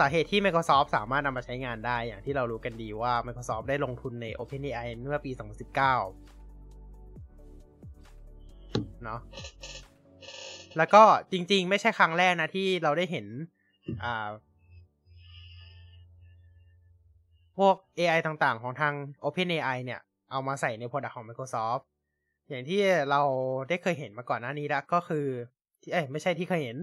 [0.00, 5.74] สาเหตุที่ Microsoft สามารถนำมาใช้งานได้อย่างที่เรารู้กันดีว่า Microsoft ได้ลงทุนใน OpenAI เมื่อปี 2019
[9.04, 9.20] เนาะ
[10.76, 11.02] แล้วก็
[11.32, 13.26] จริง ๆ ไม่ใช่ครั้งแรกนะที่เราได้เห็น
[14.04, 14.28] อ่า
[17.58, 18.94] พวก AI ต่างๆ ของทาง
[19.24, 20.00] OpenAI เนี่ย
[20.30, 21.82] เอามาใส่ใน Product ของ Microsoft
[22.48, 22.80] อย่างที่
[23.10, 23.20] เรา
[23.68, 25.26] ได้เคยเห็นมาก่อนหน้านี้แล้วก็คือ
[25.82, 26.76] ที่เอ้ยไม่ใช่ที่เคยเห็น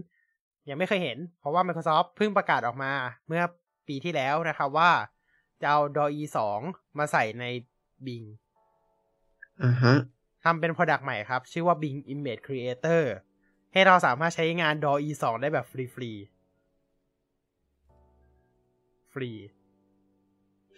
[0.70, 2.92] ยังไม่เคยเห็น เพราะว่า Microsoft เพิ่งประกาศออกมา
[3.28, 3.44] เมื่อ
[3.88, 4.92] ปีที่แล้วนะครับว่า
[5.62, 6.24] จะเอา DALL-E
[6.60, 7.46] 2มาใส่ใน
[8.06, 8.28] Bing
[9.64, 9.96] อ่าฮะ
[10.44, 13.04] ทำเป็น Product ใหม่ครับ ชื่อว่า Bing Image Creator
[13.74, 16.36] ให้เราสามารถใช้งาน DALL-E 2ได้แบบฟรีฟรีๆ
[19.14, 19.32] ฟรี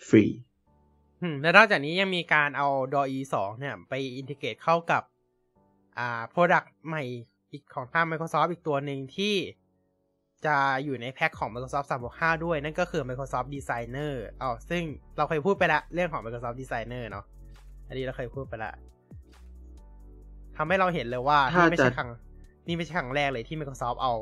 [0.07, 0.23] ฟรี
[1.21, 5.03] อืมและนอกจากนี้ยังมีการเอา DALL-E 2เนี่ย ไปอินทิเกรตเข้ากับ
[5.97, 7.03] อ่า Product ใหม่
[7.51, 9.35] อีกของทาง Microsoft อีกตัวหนึ่งที่
[10.45, 14.83] จะอยู่ในแพ็คของ Microsoft 365 ด้วย นั่นก็คือ Microsoft Designer อ๋อซึ่ง
[15.17, 17.25] เราเคยพูดไปละเรื่องของ Microsoft Designer เนาะ
[17.87, 18.71] อันนี้เราเคยพูดไปละ
[20.57, 22.09] ทำให้เราเห็นเลยว่าถ้านี่ไม่ใช่จะครั้ง
[22.67, 24.13] นี่ไม่ใช่ครั้งแรกเลยที่ Microsoft เอา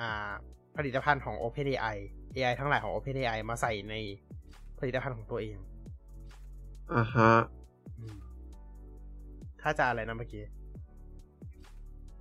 [0.00, 0.32] อ่า
[0.76, 1.96] ผลิตภัณฑ์ของ OpenAI
[2.36, 3.94] AI ทั้งหลายของ OpenAI มาใส่ใน
[4.78, 5.56] ผลิตภัณฑ์ของตัวเอง
[6.94, 7.32] อ่าฮะ
[7.98, 8.16] อืม
[9.62, 10.44] ถ้าจะอะไรนะเมื่อกี้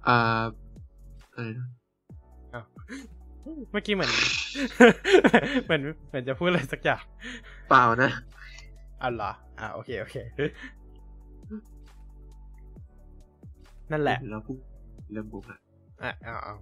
[0.08, 0.44] อ่า
[1.34, 1.68] อะไรนะ
[3.72, 4.12] เมื่อกี้เหมือน
[5.66, 7.04] เหมือนเหมือนจะพูดอะไรสักอย่าง
[7.70, 8.12] เปล่านะ
[9.02, 10.16] อะเหรออ่าโอเคโอเค
[13.92, 14.60] นั่นแหละเราพูด
[15.12, 15.60] เริ่มบุกละ
[16.04, 16.56] อะเอาเอา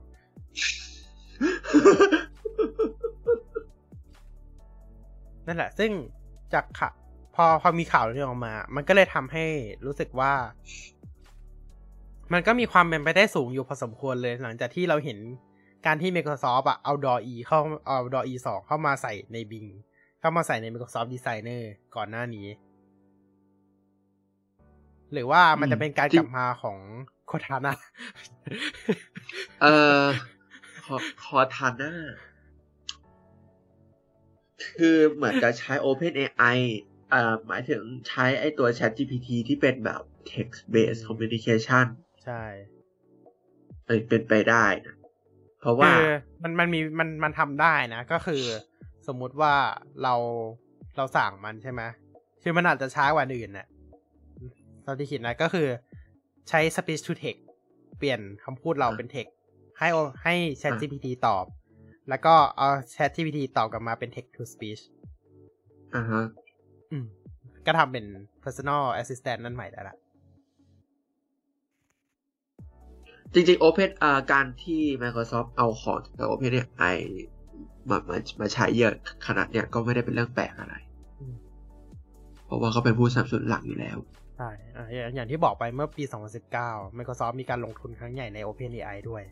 [5.47, 5.91] นั่นแหละ ซึ่ง
[6.53, 6.93] จากข่าว
[7.35, 9.45] พอพอมีข่าวเรื่องออกมา มันก็เลยทำให้
[9.85, 10.33] รู้สึกว่า
[12.33, 15.17] มันก็มีความเป็นไปได้สูงอยู่พอสมควรเลย หลังจากที่เราเห็น
[15.88, 19.69] การที่ Microsoft อะเอา DAW-E เข้าเอา DAW-E 2เข้ามาใส่ใน Bing
[20.19, 21.63] เข้ามาใส่ใน Microsoft Designer
[21.95, 22.47] ก่อนหน้านี้
[25.13, 26.77] หรือว่ามันจะเป็นการกลับมาของ
[27.27, 27.73] โคทานะ
[29.61, 30.05] เอ่อ
[30.85, 31.93] คอคอทาน่า
[34.77, 36.57] คือเหมือนจะใช้ Open AI
[37.13, 41.85] อ่าหมายถึงใช้ไอตัว Chat GPT ที่เป็นแบบ text based communication
[42.23, 42.43] ใช่
[43.85, 44.96] เอยเป็นไปได้นะเพ
[45.68, 46.05] ราะว่าคือ
[46.43, 48.43] มันมันมีมันมันทำได้นะ ก็คือ
[49.07, 49.53] สมมุติว่า
[50.03, 50.13] เรา
[50.97, 51.82] เราสั่งมันใช่ไหม
[52.43, 53.68] คือมันอาจจะช้ากว่าอันอื่นน่ะ
[54.86, 55.68] ตอนที่คิดนะก็คือ
[56.49, 57.41] ใช้ speech to text
[57.97, 59.32] เปลี่ยนคำพูดเราเป็น text
[59.80, 59.88] ให้
[60.24, 61.45] ให้ Chat อะ GPT ตอบ
[62.09, 64.82] แล้วก็เอา Chat GPT ตอบกลับมาเป็น text to speech
[65.95, 66.24] อ่าฮะ
[66.91, 67.05] อืม
[67.65, 68.05] ก็ทำเป็น
[68.43, 69.95] personal assistant นั่นใหม่ได้ละ
[73.34, 76.95] จริงๆ Open อ่าการที่ Microsoft เอาของจาก Open AI
[77.89, 78.93] มามามาใช้เยอะ
[79.28, 80.75] ขนาดเนี้ยก็ไม่ได้เป็นเรื่องแปลกอะไร
[81.19, 81.36] อืม
[82.45, 83.97] เพราะว่าเขาเป็นผู้สนับสนุนหลักอยู่แล้ว
[84.38, 86.03] ใช่อะอย่างอย่างที่บอกไปเมื่อปี
[86.51, 89.23] 2019 Microsoft มีการลงทุนครั้งใหญ่ใน OpenAI ด้วย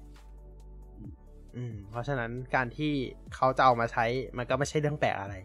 [1.56, 2.93] อืม เพราะฉะนั้นการที่
[3.36, 4.06] เขาจะเอามาใช้
[4.38, 5.36] มันก็ไม่ใช่เรื่องแปลกอะไร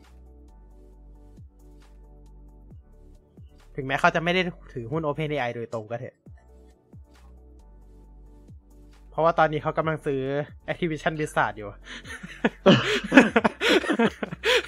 [3.76, 4.42] ถึงแม้เขาจะไม่ได้
[4.72, 6.39] ถือหุ้น OpenAI โดยตรงก็เถอะเพ
[9.20, 10.20] ราะว่าตอนนี้เขากำลังซื้อ
[10.72, 11.68] Activision Blizzard อยู่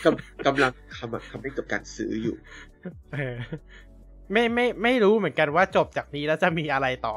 [0.05, 2.37] กำกำลังทำทำให้กับการซื้ออยู่
[3.15, 3.37] เออ
[4.33, 7.15] ไม่ไม่ไม่รู้เหมือนกันว่าจบจากนี้แล้วจะมีอะไรต่อ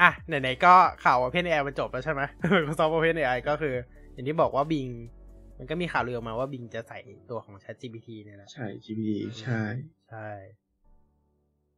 [0.00, 0.74] อะ ไหนๆก็
[1.04, 2.22] ข่าว OpenAI มันจบแล้วใช่ไหม
[2.52, 3.74] Microsoft OpenAI ก็คือ
[4.12, 4.92] อย่างที่บอกว่า Bing
[5.58, 6.98] มันก็มีข่าวลือออกมาว่า Bing จะใส่
[7.30, 9.10] ตัวของ ChatGPT เนี่ยแหละ ใช่ GPT
[9.42, 9.62] ใช่
[10.08, 10.28] ใช่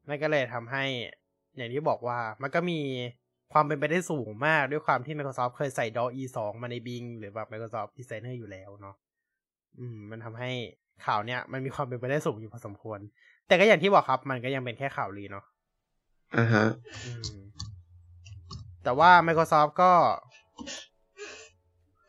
[0.08, 0.84] นั่นก็เลยทำให้
[1.56, 2.80] อย่างที่บอกว่ามันก็มี
[3.52, 8.96] ความเป็นไปได้สูงมากด้วยความที่ Microsoft เคยใส่ DALL-E 2 มาใน Bing หรือแบบ Microsoft Designer อยู่แล้วเนาะ
[9.78, 10.50] อืม มันทำให้
[11.06, 12.98] ข่าวเนี้ยมันมีความเป็นไปได้สูงอยู่พอสมควร
[13.46, 15.44] แต่ก็อย่างที่บอกครับมันก็ยังเป็นแค่ข่าวลือเนาะ
[16.36, 16.66] อ่าฮะ
[17.06, 17.34] อืม
[18.84, 19.92] แต่ว่า Microsoft ก็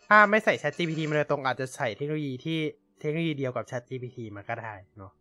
[0.07, 2.59] ถ้าไม่ใส่ Chat GPT มาโดยตรงอาจจะใส่เทคโนโลยีที่
[2.99, 5.11] เทคโนโลยีเดียวกับ Chat GPT มาก็ได้เนาะ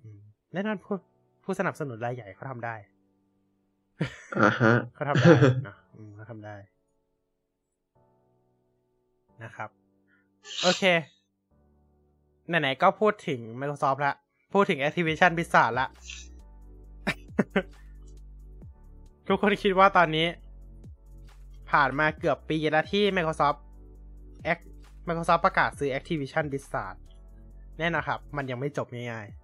[0.00, 0.20] อืม
[0.52, 0.96] แน่นอนผู้
[1.44, 2.74] ผู้สนับสนุนรายใหญ่เขาทำได้
[4.38, 5.30] อ่าฮะเขาทำได้
[5.66, 6.56] นะอืมเขาทำได้
[9.42, 9.70] นะครับ
[10.62, 10.82] โอเค
[12.48, 14.14] ไหนๆก็พูดถึง Microsoft ละ
[14.52, 15.86] พูดถึง Activision Blizzard ละ
[19.26, 20.26] ทุกคนคิดว่าตอนนี้
[21.70, 23.58] ผ่านมาเกือบปีแล้วที่ Microsoft
[24.52, 24.62] Act
[25.08, 26.96] Microsoft ประกาศซื้อ Activision Blizzard
[27.78, 29.43] แน่นะครับ มันยังไม่จบง่ายๆ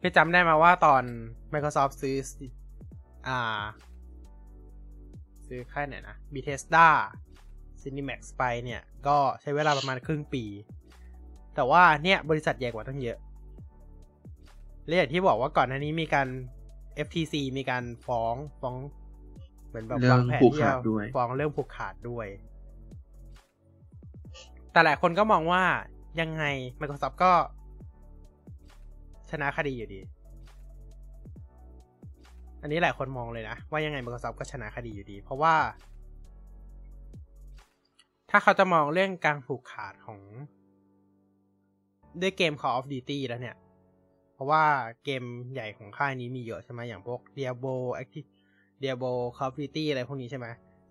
[0.00, 1.02] พี่จำได้มาว่าตอน
[1.52, 2.16] Microsoft ซื้อ
[3.28, 3.62] อ่า
[5.46, 6.86] ซื้อค่ายไหนนะ Bethesda
[7.80, 10.44] Cinemax ไปเนี่ย ก็ใช้เวลาประมาณครึ่งปี
[11.54, 13.18] แต่ว่าเนี่ยบริษัทใหญ่กว่าตั้งเยอะ
[14.86, 16.28] และอย่างที่บอกว่าก่อนหน้านี้มีการ
[17.06, 18.76] FTC มีการฟ้องฟ้อง
[19.68, 22.26] เหมือนแบบเรื่องวางแผนผูกที่ขาดจะด้วยฟ้องเรื่องผูกขาดด้วย
[24.72, 25.64] แต่หลายคนก็มองว่า
[26.20, 26.44] ยังไง
[26.80, 27.32] Microsoft ก็
[29.30, 30.00] ชนะคดีอยู่ดี
[32.62, 35.54] อันนี้หลายคนมองเลยนะ ว่ายังไง Microsoft ก็ชนะคดีอยู่ดี เพราะว่า
[38.30, 40.20] ถ้าเขาจะมองเรื่องการผูกขาดของ
[42.20, 43.56] ด้วยเกม Call of Duty แล้วเนี่ย
[44.34, 44.62] เพราะว่า
[45.04, 45.22] เกม
[45.52, 48.28] ใหญ่ของค่ายนี้มีเยอะใช่ไหมอย่างพวก Diablo Active
[48.82, 50.46] Diablo Call of Duty อะไรพวกนี้ใช่ไหม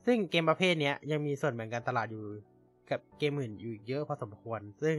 [0.06, 2.24] ซึ่งเกมประเภทนี้ยังมีส่วนแบ่งการตลาดอยู่
[2.90, 4.98] กับเกมอื่นอยู่อีกเยอะพอสมควร ซึ่ง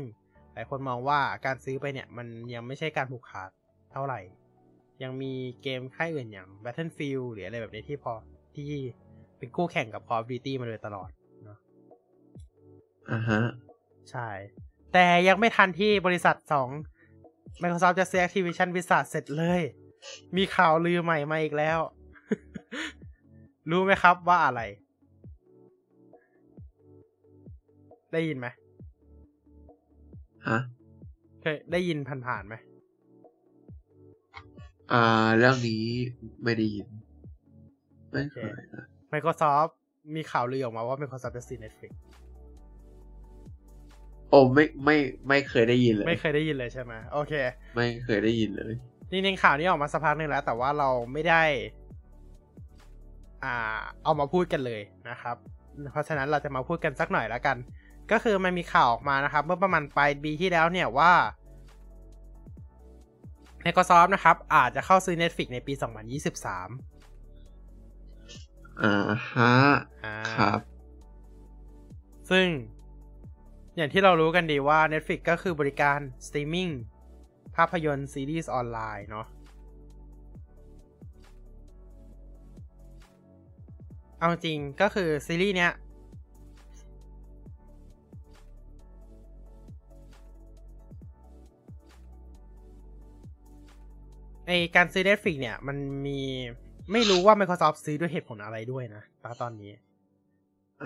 [0.56, 3.50] หลายคนมองว่าการซื้อไปเนี่ยมันยังไม่ใช่การผูกขาด
[3.92, 4.20] เท่าไหร่
[5.02, 5.32] ยังมี
[5.62, 8.12] เกมค่ายอื่นอย่าง Battlefield หรืออะไรแบบนี้ที่พอ
[8.54, 8.70] ที่
[9.38, 11.10] เป็นคู่แข่งกับ Call of Duty มาโดยตลอด
[11.44, 11.58] เนาะ
[13.10, 13.40] อ่าฮะ
[14.10, 14.28] ใช่
[14.92, 16.68] แต่ยังไม่ทันที่บริษัทสอง
[17.62, 19.62] Microsoft จะซื้อ Activision Blizzard เสร็จเลย
[20.36, 21.78] มีข่าวลือใหม่มาอีกแล้ว
[23.70, 24.62] รู้ไหมครับว่าอะไร
[28.12, 28.46] ได้ยินไหม
[30.48, 30.60] ฮะ
[31.42, 32.54] เคยได้ยินผ่านๆไหม
[34.92, 35.82] อ่า เรื่องนี้
[36.44, 36.86] ไม่ได้ยิน
[38.12, 39.70] ไม่เคยนะ Microsoft
[40.14, 41.92] มีข่าวลือออกมาว่า Microsoft จะซื้อ Netflix
[44.30, 44.96] โอ้ไม่ไม่
[45.28, 47.32] ไม่เคยได้ยินเลย ไม่เคยได้ยินเลยใช่ไหมโอเค
[47.74, 48.74] ไม่เคยได้ยินเลย
[49.10, 51.42] จริงๆข่าวนี้ออกมาสักพักหนึ่งแล้ว แต่ว่าเราไม่ได้
[53.44, 55.36] อ่า เอามาพูดกันเลยนะครับ
[55.92, 57.56] เพราะฉะนั้นเราจะมาพูดกันสักหน่อยแล้วกัน
[58.10, 61.12] ก็คือมันมีข่าวออกมานะครับ เมื่อประมาณปลายปีที่แล้วเนี่ยว่า
[63.64, 65.84] Microsoft นะครับ อาจจะเข้าซื้อ Netflix ในปี 2023
[68.82, 68.94] อ่า
[69.32, 69.54] ฮะ
[70.04, 70.60] อ่าครับ
[72.30, 72.46] ซึ่ง
[73.76, 76.68] อย่างที่เรารู้กันดีว่า Netflix ก็คือบริการสตรีมมิ่ง
[77.56, 79.26] ภาพยนตร์ซีรีส์ออนไลน์เนาะ
[84.18, 85.72] เอาจริงก็คือซีรีส์เนี้ย
[94.46, 95.76] ไอการซื้อ Netflix เนี่ย มัน
[96.06, 96.20] มี
[96.92, 99.02] ไม่รู้ว่า Microsoft ซื้อด้วยเหตุผลอะไรด้วยนะ
[99.42, 99.72] ตอนนี้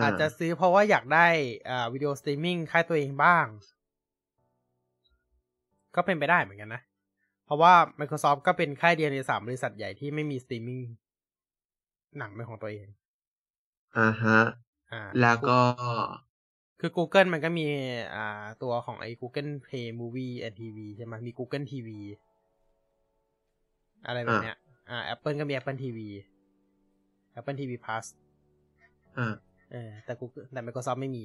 [0.02, 1.26] อาจจะซื้อเพราะว่าอยากได้
[1.70, 3.46] อ่าวิดีโอสตรีมมิ่งค่ายตัวเองบ้าง
[5.96, 6.82] ก็เป็นไปได้เหมือนกันนะ
[7.44, 10.82] เพราะว่า Microsoft ก็เป็นค่ายเดียวในสามบริษัทใหญ่ที่ไม่มีสตรีมมิ่ง
[12.18, 12.86] หนังเป็นของตัวเอง
[13.98, 14.38] อ่าฮะ
[14.92, 15.60] อ่าแล้วก็
[16.80, 17.66] คือ Google มันก็มี
[18.14, 24.56] อ่าตัวของไอ้ Google Play Movie and TV ใช่ไหมมี Google TV อะไรแบบเนี้ย
[24.90, 25.98] อ่า Apple ก็มี Apple TV
[27.38, 28.04] Apple TV Plus
[29.18, 29.34] อ่า
[29.72, 31.24] เออแต่ Google แต่ Microsoft ไม่มี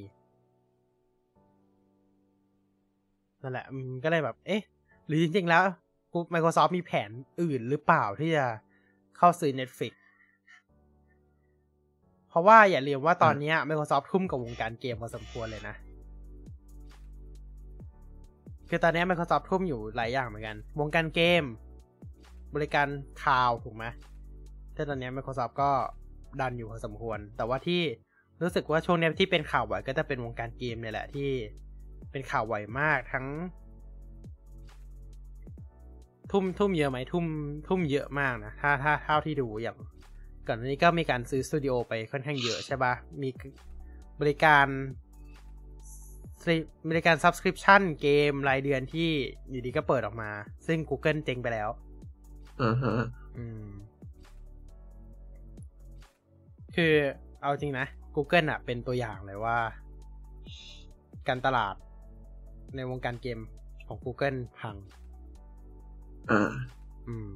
[3.42, 4.62] นั่นแหละอืมก็เลยแบบ เอ๊ะ
[5.08, 5.64] หรือจริง ๆ แล้ว
[6.14, 7.10] กู Microsoft มีแผน
[7.42, 8.46] อื่นหรือเปล่าที่จะ
[9.18, 9.94] เข้าซื้อ Netflix
[12.30, 15.76] เพราะว่าอย่าลืมว่าตอนเนี้ย Microsoft ทุ่มกับวงการเกมพอสมควรเลยนะ
[18.70, 21.44] คือตอนเนี้ย Microsoft ทุ่มอยู่หลายอย่างเหมือนกัน วงการเกม
[22.56, 22.88] บริการ
[23.24, 23.86] ข่าวถูกไหม
[24.74, 25.72] แต่ตอนนี้ Microsoft ก็
[26.42, 27.82] ดันอยู่พอสมควร แต่ว่าที่
[28.42, 31.30] รู้สึกว่าช่วงนี้ที่เป็นข่าวบ่อยก็จะเป็นวงการเกมเนี่ยแหละที่
[32.12, 33.26] เป็นข่าวบ่อยมากทั้ง
[36.32, 37.26] ทุ่มทุ่มเยอะไหมทุ่ม
[37.68, 39.78] ทุ่มเยอะมากนะถ้าถ้าเท่าที่ดูอย่าง
[40.48, 43.30] ก่อนหน้านี้ก็มีการซื้อสตูดิโอไปค่อนข้างเยอะใช่ปะมี
[44.22, 44.68] บริการ
[46.90, 49.10] บริการ subscription เกมรายเดือนที่
[49.50, 50.30] อยู่ดีก็เปิดออกมา
[50.68, 51.70] ซึ่ง Google เจ๊งไปแล้ว
[52.62, 52.94] อ่าฮะ
[53.38, 53.66] อืม
[56.76, 56.94] คือ
[57.42, 57.86] เอาจริงนะ
[58.16, 59.58] Google อะ เป็นตัวอย่างเลยว่า
[61.28, 61.76] การตลาด
[62.76, 63.40] ในวงการเกม
[63.88, 64.76] ของ Google พัง
[66.32, 66.52] อ่า
[67.08, 67.30] อืม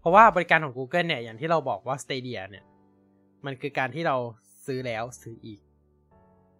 [0.00, 2.64] เพราะว่าบริการของ Google เนี่ย อย่างที่เราบอกว่า Stadia เนี่ย
[3.44, 4.16] มันคือการที่เรา
[4.66, 5.60] ซื้อแล้วซื้ออีก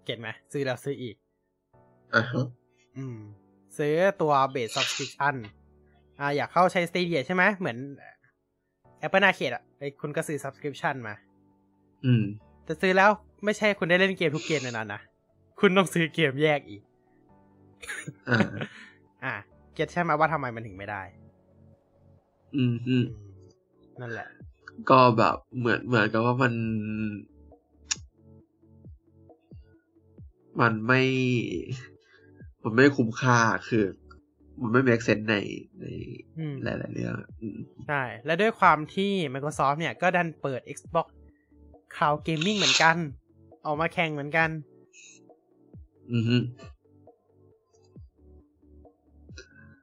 [0.05, 1.17] เก็ตไหมซื้อแล้วซื้ออีก
[2.15, 2.47] อ่าฮะ
[2.97, 3.19] อืม
[3.79, 5.37] ซื้อตัว base subscription
[6.21, 7.79] อ่าอยากเข้าใช้ Stadia ใช่ไหมเหมือน
[9.07, 11.15] Apple Arcade อะไอ้คุณก็ซื้อ subscription มา
[12.05, 12.25] อืม
[12.65, 13.11] แต่ซื้อแล้ว
[13.45, 15.01] ไม่ใช่คุณได้เล่นเกมทุกเกมในนั้นนะ
[15.61, 16.83] คุณต้องซื้อเกมแยกอีก
[18.29, 18.39] อ่า
[19.25, 19.35] อะ
[19.75, 21.03] เก็ตใช่ไหมว่าทำไมมันถึงไม่ได้
[22.57, 23.35] อืมอืมอืม
[24.01, 24.29] นั่นแหละ
[24.91, 26.53] ก็แบบเหมือนเหมือนกับว่ามัน
[30.61, 31.03] มันไม่
[32.63, 33.39] มันไม่คุ้มค่า
[33.69, 33.85] คือ
[34.65, 35.37] มันไม่ make sense ใน
[35.81, 35.87] ใน
[36.39, 37.59] อืมหลาย ๆ เรื่องอืม
[37.89, 41.07] ใช่ และด้วยความที่ Microsoft เนี่ยก็ดันเปิด Xbox
[41.95, 42.97] Cloud Gaming เหมือนกัน
[43.67, 44.51] ออกมาแข่งเหมือนกัน
[46.13, 46.37] อือฮึ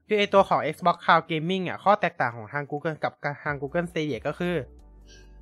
[0.07, 3.13] คือไอตัวของ Xbox Cloud Gaming อะ ข้อแตกต่างของทาง Google กับ
[3.43, 4.55] ทาง Google Stadia ก็คือ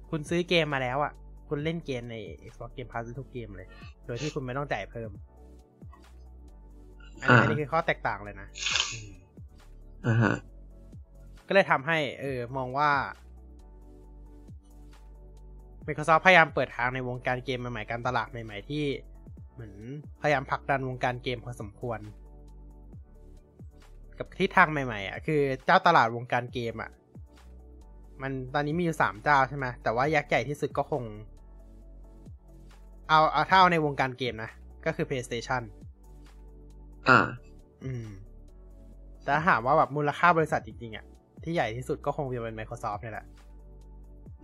[0.09, 1.13] คุณซื้อเกมมาแล้วอะ
[1.49, 2.15] คุณเล่นเกมใน
[2.51, 3.67] Xbox Game Pass ทุกเกมเลย
[4.05, 5.11] โดยที่คุณไม่ต้องจ่ายเพิ่ม
[7.21, 8.47] อันนี้อ่าอันนี้คือข้อแตกต่างเลยนะ
[10.05, 10.35] อืมอ่าฮะ
[11.47, 12.91] ก็เลยทำให้ เออ มองว่า
[15.85, 18.83] Microsoft พยายามเปิดทางในวงการเกมใหม่ๆการตลาดใหม่ๆที่
[19.53, 19.73] เหมือน
[20.21, 21.99] พยายามผลักดันวงการเกมพอสมควร
[24.17, 26.91] กับทิศทางใหม่ๆอะคือเจ้าตลาดวงการเกมอะ
[28.21, 31.03] มันตอนนี้มีอยู่สามเจ้าใช่ไหมแต่ว่ายักษ์ใหญ่ที่สุดก็คง
[33.09, 34.51] เอาเอาเท่าในวงการเกมนะ
[34.85, 35.63] ก็คือ PlayStation
[37.09, 37.19] อ่า
[37.85, 38.07] อืม
[39.29, 41.05] แต่ถ้าถามว่าแบบมูลค่าบริษัทจริงๆอะ
[41.43, 43.25] ที่ใหญ่ที่สุดก็คงจะเป็น Microsoft นี่แหละ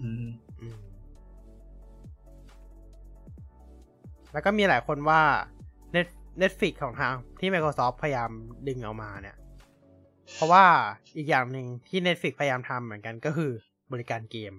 [0.01, 0.27] อืม
[0.61, 0.79] อืม
[4.33, 5.21] แล้วก็มีหลายคนว่า
[5.95, 6.07] Net
[6.41, 8.29] Netflix ของทางที่ Microsoft พยายาม
[8.67, 9.35] ดึงเอามาเนี่ย
[10.33, 10.65] เพราะว่า
[11.17, 13.51] อีกอย่างหนึ่งที่ Netflix พยายามทำเหมือนกันก็คือ
[13.91, 14.53] บริการเกม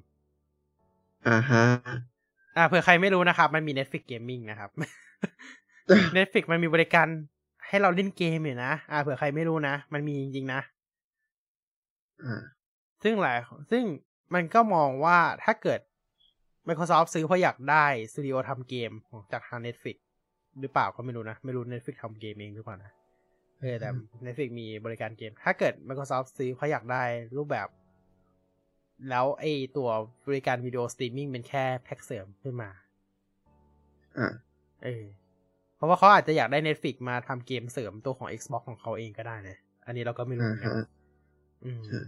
[1.29, 1.65] อ่าฮะ
[2.57, 4.71] อ่าเผื่อใครไม่รู้นะครับ มันมี Netflix Gaming นะครับ
[6.17, 7.09] Netflix มันมีบริการ
[7.69, 10.61] ให้เราเล่นเกมอยู่นะ อ่าเผื่อใครไม่รู้นะ มันมีจริงๆนะ
[12.25, 12.43] อ่า
[13.03, 13.39] ซึ่งหลาย
[13.71, 13.85] ซึ่ง
[14.35, 15.81] มันก็มองว่าถ้าเกิด
[16.69, 19.97] Microsoft ซื้อเพราะอยากได้สตูดิโอทำเกมของจากทาง Netflix
[20.61, 22.93] หรือเปล่าก็ไม่รู้นะ ไม่รู้ Netflix ทำเกมเองหรือเปล่านะ
[23.61, 23.89] เออแต่
[24.25, 27.03] Netflix มีบริการเกม ถ้าเกิด Microsoft ซื้อเพราะอยากได้
[27.37, 27.69] รูปแบบ
[29.11, 29.45] แล้วไอ
[29.77, 29.89] ตัว
[30.27, 32.71] บริการวิดีโอสตรีมมิ่งเป็นแค่แพ็กเสริมขึ้นมา
[34.19, 34.29] อ่า
[34.85, 35.05] เออ
[35.77, 39.57] เพราะว่าเขาอาจจะอยากได้ Netflix มาทำเกมเสริมตัวของ Xbox ของเขาเองก็ได้นะ
[39.87, 40.87] อันนี้เราก็ไม่รู้อ่าเหมือนกันฮะ
[41.65, 42.01] อืมใช่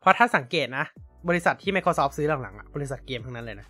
[0.00, 0.84] เพราะถ้าสังเกตนะ
[1.28, 3.68] บริษัทที่ Microsoft ซื้อหลังๆอะบริษัทเกมทั้งนั้นเลยนะ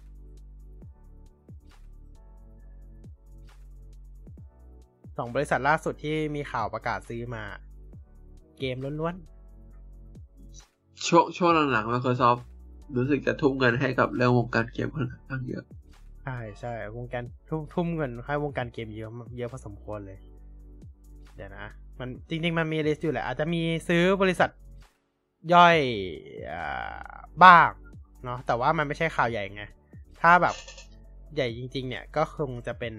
[5.19, 7.43] สองบริษัทล่าสุดที่มีข่าวประกาศซื้อมา
[8.59, 9.15] เกมล้วน
[11.07, 12.41] ช่วงช่วงหลังๆ Microsoft
[12.97, 15.80] รู้สึกจะทุ่มเงินให้กับเรื่องวงการเกมค่อนข้างเยอะๆ
[16.25, 20.19] ใช่ใช่วงการทุ่มทุ่มเงินให้วงการเกมเยอะมากเยอะพอสมควรเลย
[21.37, 21.67] เดี๋ยวนะ
[21.99, 24.51] มันจริง ๆ มันมีลิสต์อยู่แหละ อาจจะมีซื้อบริษัท
[25.55, 25.77] ย่อย
[26.53, 27.09] อา
[27.45, 27.71] บ้าง
[28.25, 29.65] เนาะแต่ว่ามันไม่ใช่ข่าวใหญ่ไง
[30.21, 30.55] ถ้าแบบ
[31.35, 32.95] ใหญ่จริง ๆ เนี่ยก็คงจะเป็น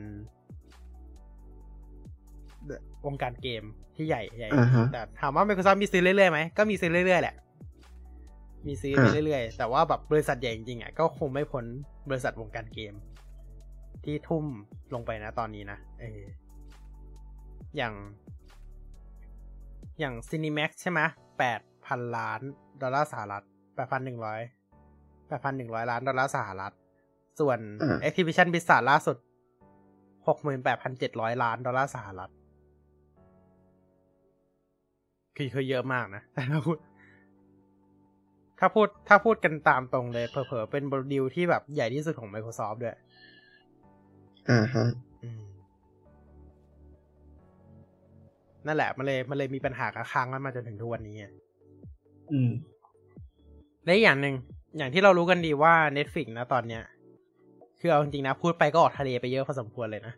[3.05, 3.63] วงการเกม
[3.95, 7.35] ที่ใหญ่ใหญ่อ่าฮะแต่ถามว่า Microsoft มีซื้อเรื่อยๆไหมก็มีซื้อเรื่อยๆแหละ
[8.67, 11.65] มีซื้อไปอ่าเรื่อยๆ แต่ว่าแบบบริษัทใหญ่จริงๆอะก็คงไม่พ้น
[12.09, 12.93] บริษัทวงการเกม
[14.05, 14.45] ที่ทุ่ม
[14.93, 16.21] ลงไปนะตอนนี้นะเออ
[17.77, 17.93] อย่าง
[19.99, 20.99] อย่าง Cinemax ใช่ไหม
[21.39, 22.41] แปดพันล้าน
[22.81, 23.43] ดอลลาร์สหรัฐ
[23.75, 24.41] แปดพันหนึ่งร้อย
[25.27, 26.73] แปดพันหนึ่งร้อยล้านดอลลาร์สหรัฐ
[27.39, 29.17] ส่วนอ่า Activision Blizzard ล่าสุด
[30.27, 32.31] หกหมื่นแปดพันเจ็ดร้อยล้านดอลลาร์สหรัฐ
[35.37, 36.77] คือคือเยอะมากนะแต่ถ้าพูด
[38.59, 42.95] ถ้าพูดถ้าพูดกันตามตรงเลยเผลอๆเป็นบริดิวที่แบบใหญ่ที่สุดของ Microsoft ด้วย
[44.51, 44.87] อ่าฮะ
[45.23, 45.41] อืม
[48.65, 51.31] นั่นแหละ มันเลยมันเลยมีปัญหาค้างกันมาจนถึงทุกวันนี้อะ
[52.31, 52.51] อืม
[53.85, 54.35] และอีกอย่างหนึ่ง
[54.77, 56.83] อย่างที่เรารู้กันดีว่า Netflix นะตอนเนี้ย
[57.79, 60.13] คือเอาจริงๆนะ พูดไปก็ออกทะเลไปเยอะพอสมควรเลยนะ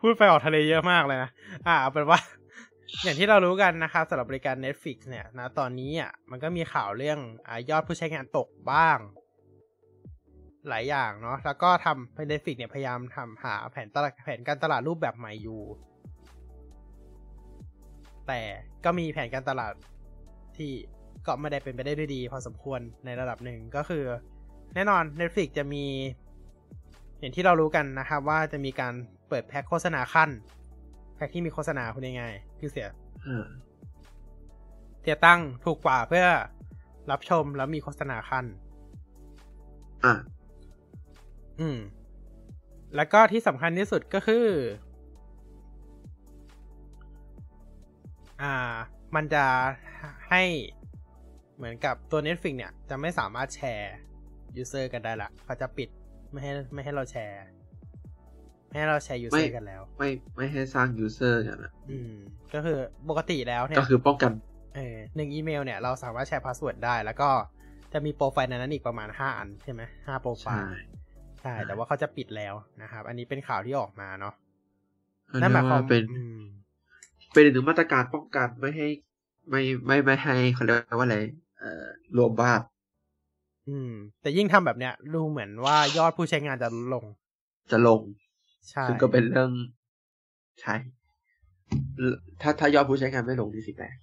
[0.00, 1.30] พูดไปออกทะเลเยอะมากเลยนะ
[1.66, 2.20] อ่าเอาเป็นว่า
[3.04, 8.98] อย่างที่เรารู้กันนะครับสำหรับบริการ Netflix เนี่ยนะตอนนี้อะมันก็มีข่าวเรื่องอายอดผู้ใช้งานตกบ้าง
[10.68, 15.60] หลายอย่างเนาะแล้วก็ทำให้ Netflix เนี่ยพยายามทำหาแผนตลาดแผนการตลาดรูปแบบใหม่อยู่
[18.26, 18.40] แต่
[18.84, 19.72] ก็มีแผนการตลาด
[20.56, 20.70] ที่
[21.26, 24.04] ก็ไม่ได้เป็นไปได้ด้วยดี พอสมควรในระดับหนึ่งก็คือ
[24.74, 25.84] แน่นอน Netflix จะมี
[27.18, 28.94] อย่างที่เรารู้กันนะครับ ว่าจะมีการ
[29.28, 30.30] เปิดแพ็คโฆษณาขั้น
[31.16, 32.88] แพ็คที่มีโฆษณาคุณง่ายๆคือเสีย
[33.26, 33.46] อ่า
[35.00, 36.26] เสียตั้งค์ถูกกว่าเพื่อ
[37.10, 38.44] รับชมแล้วมีโฆษณาขั้น
[41.60, 41.78] อ่าอืม
[42.96, 44.46] แล้วก็ที่สำคัญที่สุดก็คือ
[48.42, 48.74] อ่า
[49.14, 49.44] มันจะ
[50.30, 50.42] ให้
[51.56, 53.94] เหมือนกับตัว Netflix เนี่ย จะไม่สามารถแชร์
[54.62, 55.88] user กันได้ละเขาจะปิด
[56.30, 57.38] ไม่ให้ไม่ให้เราแชร์
[58.68, 62.14] ไม่ให้เราแชร์ user ไม่กันแล้ว ไม่ไม่ให้สร้าง user กันนะอืม
[62.54, 62.78] ก็คือ
[63.08, 64.32] ปกติแล้วเนี่ย ก็คือป้องกัน
[64.76, 67.30] เออหนึ่งอีเมลเนี่ยเราสามารถแชร์ password ได้ แล้วก็
[67.92, 74.34] จะมีโปรไฟล์ในนั้นอีกประมาณห้าอันใช่ไหมห้าโปรไฟล์ใช่ใช่ใช่แต่ว่าเขาจะปิดแล้วนะครับ อันนี้เป็นข่าวที่ออกมาเนาะ
[75.30, 76.40] อันนั่นหมายความเป็นอืม
[77.32, 78.88] เป็นอีกหนึ่งมาตรการป้องกันไม่ให้
[79.50, 81.18] ไม่ไมไม่ให้เขาเรียกว่าอะไร
[81.58, 81.84] เอ่อ
[82.16, 82.60] รวมบ้าน
[83.68, 87.04] อืม แต่ยิ่งทำแบบเนี้ยดูเหมือนว่ายอดผู้ใช้งานจะลดลง
[87.70, 88.00] จะลง
[88.70, 89.50] ใช่ซึ่งก็เป็นเรื่อง
[90.60, 90.74] ใช่
[92.42, 93.94] ถ้าถ้ายอดผู้ใช้งานไม่ลงนี่สิแปลก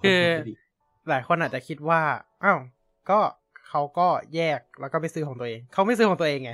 [0.00, 0.54] คือนไม่ดี
[1.08, 2.00] หลายคนอาจจะคิดว่า
[2.44, 2.58] อ้าว
[3.10, 3.18] ก็
[3.68, 6.52] เขาก็แยกแล้วก็ไปซื้อของตัวเอง เขาไม่ซื้อของตัวเองไง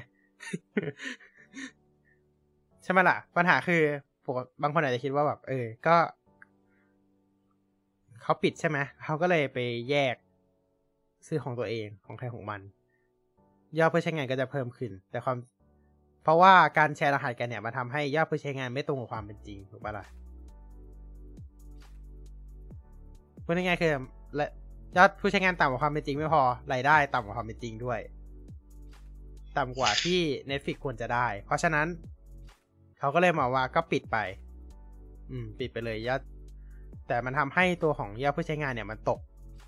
[2.82, 3.82] ใช่ไหมล่ะ ปัญหาคือ
[4.24, 5.96] ปกบางคนอาจจะคิดว่าแบบ เออ ก็
[8.22, 9.58] เขาปิดใช่ไหมเขาก็เลยไป
[9.90, 10.16] แยก
[11.26, 12.60] ซื้อของตัวเองของใครของมัน
[13.78, 15.36] ยอดผู้ใช้งานก็จะเพิ่มขึ้น แต่ความ
[16.22, 20.06] เพราะว่าการแชร์รหัสกันเนี่ยมาทำให้ยอดผู้ใช้งานไม่ตรงกับความเป็นจริงถูกปะล่ะ
[23.44, 23.92] พูดง่ายๆคือ
[24.36, 24.46] และ
[24.96, 26.42] ยอดผู้ใช้งานต่ำกว่าความเป็นจริงไม่พอ
[26.72, 28.00] รายได้ต่ำกว่าความเป็นจริงด้วย
[29.58, 31.86] ต่ำกว่าที่ Netflix ควรจะได้ เพราะฉะนั้น
[32.98, 34.16] เขาก็เลยมองว่าก็ปิดไป
[35.30, 36.20] อืม ปิดไปเลยยอด
[37.08, 39.20] แต่มันทำให้ตัวของยอดผู้ใช้งานเนี่ยมันตก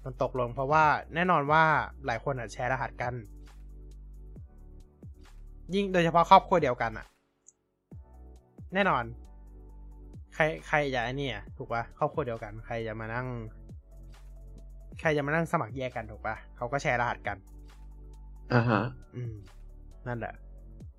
[0.04, 0.84] มันตกลงเพราะว่า
[1.14, 1.62] แน่นอนว่า
[2.06, 3.14] หลายคนอะแชร์รหัสกัน
[5.74, 7.06] ยิ่งโดยเฉพาะครอบครัวเดียวกันอะ
[8.74, 9.04] แน่นอน
[10.34, 13.26] ใครใครจะไอ้นี่อะถูกปะครอบครัวเดียวกัน ใครจะมานั่ง
[15.00, 17.36] ใครจะมานั่งสมัครแยกกันถูกปะเขาก็แชร์รหัสกัน
[18.54, 18.82] อ่าฮะ
[19.14, 19.34] อืม
[20.06, 20.34] นั่นแหละ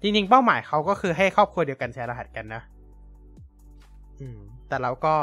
[0.02, 2.62] จริงๆ เป้าหมายเขาก็คือให้ครอบครัวเดียวกันแชร์รหัสกันนะ
[4.20, 5.16] อืม แต่เราก็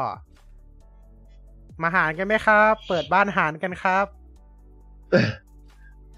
[1.82, 4.06] มาหารกันไหมครับ เปิดบ้านหารกันครับ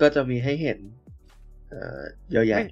[0.00, 0.78] ก็จะมีให้เห็น
[1.70, 2.00] เอ่อ
[2.32, 2.66] เยอะแยะไม่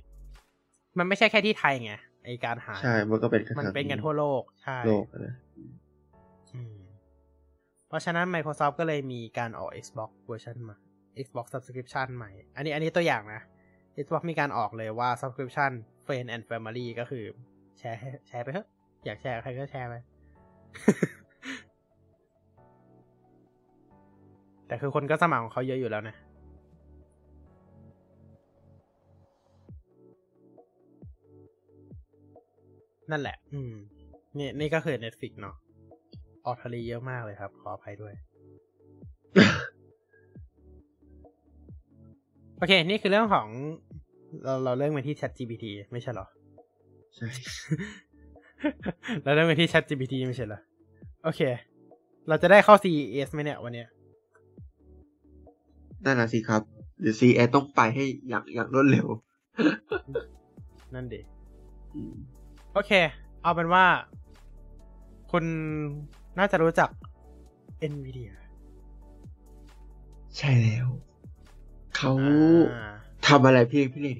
[0.98, 1.93] มันไม่ใช่แค่ที่ไทยไง
[2.24, 5.43] ไอการหาร ใช่ มันก็เป็นมันเป็นกันทั่วโลก ใช่ โลกนะอืมเพ
[7.94, 10.76] ราะฉะนั้น Microsoft ก็เลยมีการออก Xbox เวอร์ชันม่
[11.24, 13.40] Xbox Subscription ใหม่ อันนี้อันนี้ตัวอย่างนะ
[14.04, 15.72] Xbox มีการออกเลยว่า Subscription
[16.06, 17.24] Friend and Family ก็คือ
[17.78, 17.98] แชร์
[18.28, 18.66] แชร์ไปเถอะ
[19.04, 19.94] อยากแชร์ใครก็แชร์ไป
[24.66, 26.16] แต่คือคนก็สมัครของเขาเยอะอยู่แล้วนะ
[33.10, 33.72] นั่นแหละ อืม
[34.38, 35.56] นี่นี่ก็คือ Netflix เนาะ
[36.46, 38.14] ออกทะเลเยอะมากเลยครับ ขออภัยด้วย
[42.58, 43.46] โอเค นี่คือเรื่องของ
[44.44, 46.26] เราเราเริ่มไปที่ Chat GPT ไม่ใช่เหรอ
[47.16, 47.28] ใช่
[49.24, 50.60] เราเริ่มไปที่ Chat GPT ไม่ใช่เหรอ
[51.24, 51.40] โอเค
[52.28, 53.88] เราจะได้เข้า CES ไหมเนี่ยวันเนี้ย
[56.04, 56.62] นั่นน่ะสิครับ
[57.00, 59.06] หรือ CS ต้องไปให้อย่างอย่างรวดเร็ว
[60.94, 61.20] นั่นดิ
[61.94, 62.14] อืม
[62.74, 62.92] โอเค
[63.42, 63.84] เอาเป็นว่า
[65.32, 65.44] คุณ
[66.39, 66.89] น่าจะรู้จัก
[67.93, 68.32] NVIDIA
[70.36, 70.86] ใช่แล้ว
[71.97, 72.12] เขา
[72.74, 72.94] อ่า
[73.28, 74.19] ทำอะไรพี่พี่เล่น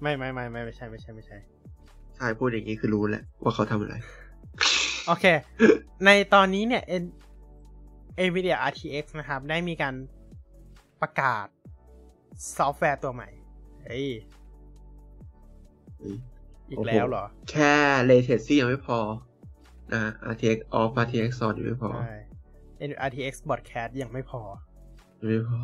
[0.00, 1.36] ไม่ไม่ไม่ไม่ไม่ใช่ไม่ใช่ไม่ใช่
[2.16, 3.94] ใช่พูดอย่างนี้คือรู้แหละว่าเขาทำอะไร
[5.06, 5.24] โอเค
[6.04, 7.04] ในตอนนี้เนี่ย N
[8.26, 9.94] NVIDIA RTX นะครับ ได้มีการ
[11.02, 11.46] ประกาศ
[12.56, 13.28] ซอฟต์แวร์ตัวใหม่
[13.82, 14.06] เฮ้ย
[16.70, 17.74] อีกแล้วเหรอ แค่
[18.06, 18.98] Ray Tracing ยังไม่พอ
[19.94, 22.16] นะ RTX off RTX on ยังไม่พอใช่
[23.06, 24.42] RTX Broadcast ยังไม่พอ
[25.20, 25.58] ยังไม่พอ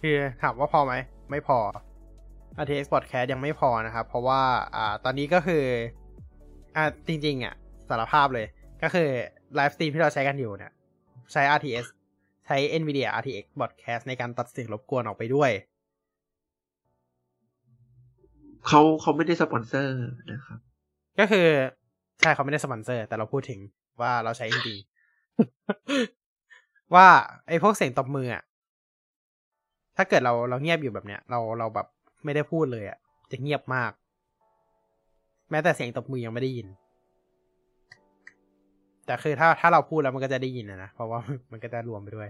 [0.00, 0.94] คือถามว่าพอไหม
[1.30, 1.58] ไม่พอ
[2.62, 4.40] RTX Podcast ยังไม่พอนะครับ เพราะว่า
[4.76, 5.64] อ่า ตอนนี้ก็คือ
[6.76, 7.54] อ่า จริง ๆ อะ
[7.88, 8.46] สารภาพเลย
[8.82, 9.08] ก็คือ
[9.54, 10.72] ไลฟ์สตรีมที่เราใช้กันอยู่เนี่ย
[11.32, 11.84] ใช้ RTX
[12.46, 15.50] ใช้ NVIDIA RTX Broadcast ในการตัดเสียงรบกวนออกไปด้วย
[18.66, 19.98] เขาเขาไม่ได้สปอนเซอร์
[20.32, 20.58] นะครับ
[21.18, 21.46] ก็คือ
[22.20, 23.58] ใช่เขาไม่ได้สปอนเซอร์ แต่เราพูดถึง
[24.00, 27.06] ว่าเราใช้จริงๆว่า
[27.48, 28.42] ไอ้พวกเสียงตบมืออะ
[29.96, 31.86] ถ้าเกิดเราเราเงียบอยู่แบบเนี้ย เราเราแบบ
[32.24, 32.98] ไม่ได้พูดเลยอะ
[33.30, 33.92] จะเงียบมาก
[35.50, 36.68] แม้แต่เสียงตบมือยังไม่ได้ยิน
[39.06, 41.18] แต่คือถ้าถ้าเราพูดแล้วมันก็จะได้ยินนะนะเพราะว่า
[41.52, 42.28] มันก็จะรวมไปด้วย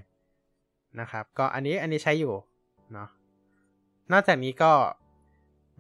[1.01, 2.35] นะครับ ก็อันนี้อันนี้ใช้อยู่
[2.93, 3.09] เนาะ
[4.13, 4.73] นอกจากนี้ก็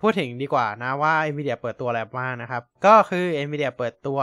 [0.00, 4.18] พูดถึงดีกว่านะว่า NVIDIA เปิดตัวอะไรบ้างนะครับ ก็คือ NVIDIA เปิดตัว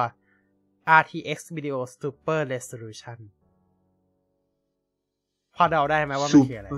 [1.00, 3.18] RTX Video Super Resolution
[5.56, 6.70] พอเดาได้ไหมว่ามันคืออะไร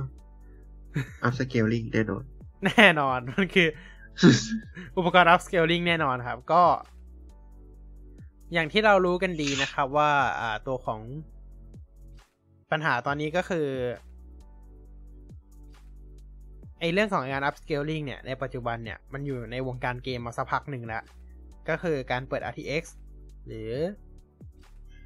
[1.23, 2.23] อัพสเกลลิงแน่นอน
[2.65, 3.67] แน่นอน มันคือ
[4.97, 6.63] อุปกรณ์ upscaling แน่นอนครับ ก็
[8.53, 11.01] อย่างที่เรารู้กันดีนะครับว่า อ่าตัวของ
[12.71, 13.67] ปัญหาตอนนี้ก็คือ
[16.79, 21.03] ไอเรื่องของงาน upscaling เนี่ย ในปัจจุบันเนี่ย มันอยู่ในวงการเกมมาสักพักหนึ่งแล้ว
[21.69, 22.83] ก็คือการเปิด RTX
[23.47, 23.71] หรือ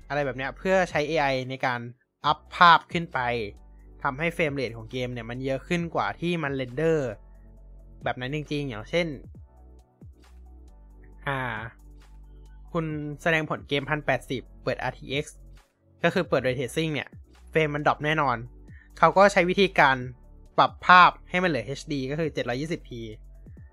[0.10, 1.80] อะไรแบบเนี้ย เพื่อใช้ AI ในการ
[2.26, 3.20] อัพภาพขึ้นไป
[4.04, 7.12] ทำให้ frame rate ของเกมเนี่ย มันเยอะขึ้นกว่าที่มัน render
[8.04, 9.08] แบบนั้นจริง ๆ อย่างเช่น
[11.28, 11.40] อ่า
[12.72, 12.86] คุณ
[13.22, 13.84] แสดงผลเกม
[14.24, 15.26] 1080 เปิด RTX
[16.04, 17.10] ก็คือเปิด Ray Tracing เนี่ย
[17.52, 18.38] เฟรมมัน drop แน่นอน
[18.98, 19.96] เขาก็ใช้วิธีการ
[20.62, 22.90] ปรับภาพให้มันเหลือ HD ก็คือ 720p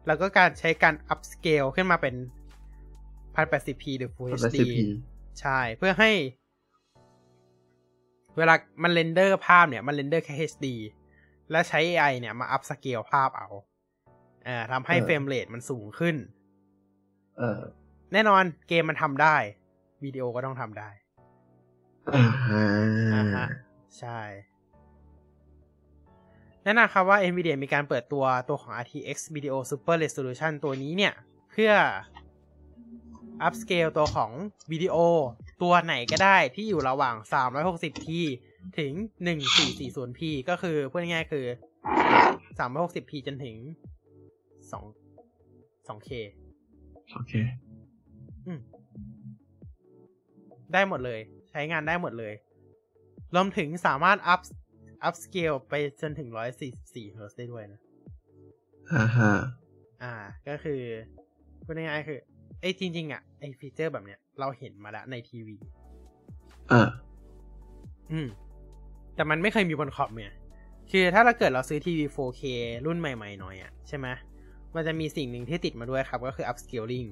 [0.07, 2.15] แล้วก็การใช้การ upscale ขึ้นมาเป็น
[3.37, 4.59] 1080p หรือ Full HD
[5.41, 6.11] ใช่ เพื่อให้
[8.37, 10.67] เวลามัน render ภาพเนี่ย มัน render แค่ HD
[11.51, 13.49] และใช้ AI เนี่ยมา upscale ภาพเอา
[14.47, 16.17] อ่าทำให้เออ frame rate มันสูงขึ้น
[17.39, 17.61] เออ
[18.13, 19.37] แน่นอนเกมมันทำได้
[20.05, 20.91] วิดีโอก็ต้องทำได้
[22.15, 23.47] อ่าฮะอ่าฮะ
[23.99, 24.21] ใช่
[26.69, 31.15] แน่นอนครับว่า NVIDIA มีการเปิดตัวตัวของ RTX Video Super Resolution ตัวนี้เนี่ย
[31.51, 31.73] เพื่อ
[33.47, 34.31] upscale ตัวของ
[34.73, 34.97] วิดีโอ
[35.63, 38.05] ตัวไหนก็ได้ที่อยู่ระหว่าง 360p
[38.79, 38.93] ถึง
[39.27, 41.47] 1440p ก็คือพูดง่ายๆคือ
[42.59, 43.57] 360p จนถึง
[44.73, 46.11] 2 2k
[47.15, 47.33] โอเค
[48.47, 48.61] อืม
[50.73, 51.21] ได้หมดเลย
[51.51, 52.35] ใช้งานได้หมดเลย
[53.35, 54.19] รวมถึงสามารถ
[55.07, 56.29] up up scale ไปจนถึง
[56.73, 57.81] 144 Hz ได้ด้วยนะ
[58.95, 59.33] อ่าฮะ
[60.03, 60.15] อ่า
[60.49, 60.81] ก็คือ
[61.65, 62.21] พูดง่ายๆคือ
[62.61, 65.57] ไอ้จริง ๆ อะไอ้ฟีเจอร์แบบเนี้ยเราเห็นมาแล้วในทีวี
[66.73, 66.83] อ่า
[68.13, 68.29] อืม
[69.15, 70.35] แต่มันไม่เคยมีบนคอมเนี่ย
[70.91, 72.43] คือถ้าเราเกิดเราซื้อทีวี 4K
[72.87, 74.07] รุ่นใหม่ ๆ หน่อยอะใช่ไหม
[74.75, 77.09] มันจะมีสิ่งหนึ่งที่ติดมาด้วยครับ ก็คือ upscaling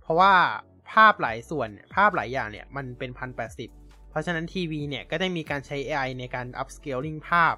[0.00, 0.32] เพราะว่า
[0.92, 3.70] ภาพหลายส่วนเนี่ยภาพหลายอย่างเนี่ย มันเป็นพันแปดสิบ
[4.10, 7.54] เพราะฉะนั้นทีวีเนี่ยก็ได้มีการใช้ AI ในการ upscaling ภาพ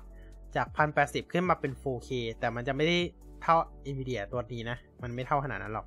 [0.57, 2.99] จากพันแปดสิบขึ้นมาเป็น 4K แต่มันจะไม่ได้
[3.43, 3.57] เท่า
[3.93, 5.87] NVIDIA ตัวนี้นะ มันไม่เท่าขนาดนั้นหรอก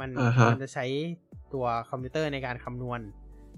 [0.00, 0.86] มันอ่าฮะมันจะใช้
[1.54, 3.00] ตัวคอมพิวเตอร์ในการคำนวณ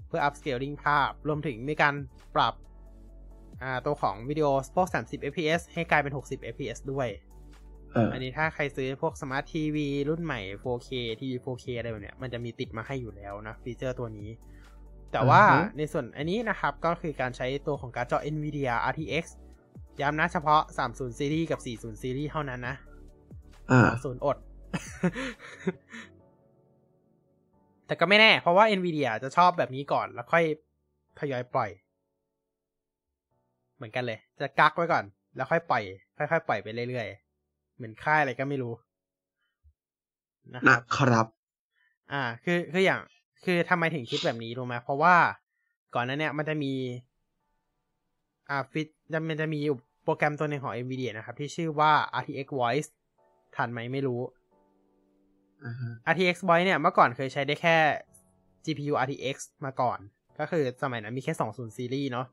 [0.07, 1.93] เพื่อ upscaling ภาพ รวมถึงมีการ
[2.35, 2.53] ปรับ
[3.63, 7.07] อ่าตัวของวิดีโอพวก 30 fps ให้กลายเป็น 60 fps ด้วย
[7.91, 10.89] เอออันนี้ถ้าใครซื้อพวกสมาร์ททีวีรุ่นใหม่ 4K
[11.19, 14.29] ทีวี 4K อะไรแบบเนี้ย มันจะมีติดมาให้อยู่แล้วนะฟีเจอร์ตัวนี้
[15.11, 19.25] แต่ว่าอือฮึในส่วนอันนี้นะครับก็คือการใช้ตัวของการ์ดจอ NVIDIA RTX
[20.01, 20.61] ย้ำนะเฉพาะ
[20.91, 21.59] 30 ซีรีส์กับ
[21.95, 22.75] 40 ซีรีส์เท่านั้นนะ
[23.71, 24.37] อ่าศูนย์อด
[27.87, 30.43] แต่ก็ไม่แน่ เพราะว่า NVIDIA จะชอบแบบนี้ก่อนแล้วค่อย
[31.19, 31.69] ทยอยปล่อย
[33.75, 35.05] เหมือนกันเลย จะกักไว้ก่อน
[35.35, 35.83] แล้วค่อยปล่อย
[36.17, 38.73] ค่อยๆปล่อยไปเรื่อยๆ เหมือนค่ายอะไรก็ไม่รู้
[40.55, 41.27] นะคนะรับครับ
[42.11, 43.01] อ่า คือคืออย่าง
[43.45, 45.15] คือทำไมถึงคิดแบบนี้รู้ไหมเพราะว่า
[45.95, 46.73] ก่อนหนั้นเนี่ยมันจะมี
[48.49, 48.87] อ่าฟิต
[49.29, 49.61] มันจะมี
[50.03, 52.89] โปรแกรมตัวหนึ่งของ NVIDIA นะครับ ที่ชื่อว่า RTX Voice
[53.55, 54.21] ทันไหมไม่รู้
[55.65, 57.75] อ่าฮะ RTX Voice เนี่ยเมื่อก่อนเคยใช้ได้แค่
[58.65, 59.35] GPU RTX
[59.65, 59.99] มาก่อน
[60.39, 62.27] ก็คือสมัยนั้นมีแค่ 20ซีรีส์เนาะ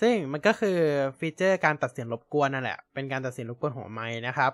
[0.00, 0.78] ซึ่งมันก็คือ
[1.18, 4.52] ฟีเจอร์การตัดเสียงรบกวนนั่นแหละ เป็นการตัดเสียงรบกวนของไม้นะครับ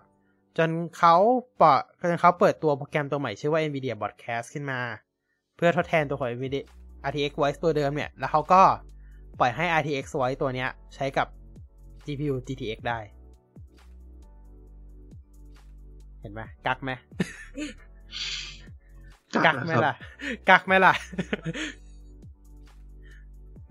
[0.58, 1.14] จนเขา
[1.60, 4.80] ปล่อยจนเขาเปิดตัวโปรแกรมตัวใหม่ชื่อว่า NVIDIA Broadcast ขึ้นมา
[5.56, 6.62] เพื่อทดแทนตัวของ NVIDIA
[7.08, 8.62] RTX Voice ตัวเดิมเนี่ย แล้วเขาก็
[9.40, 11.26] ปล่อยให้ RTX Voice ตัวเนี้ยใช้กับ
[12.06, 12.98] GPU GTX ได้
[16.20, 16.90] เห็นไหมกักไหม
[19.46, 19.94] กักไหมนะครับล่ะ
[20.48, 20.94] กักไหมล่ะ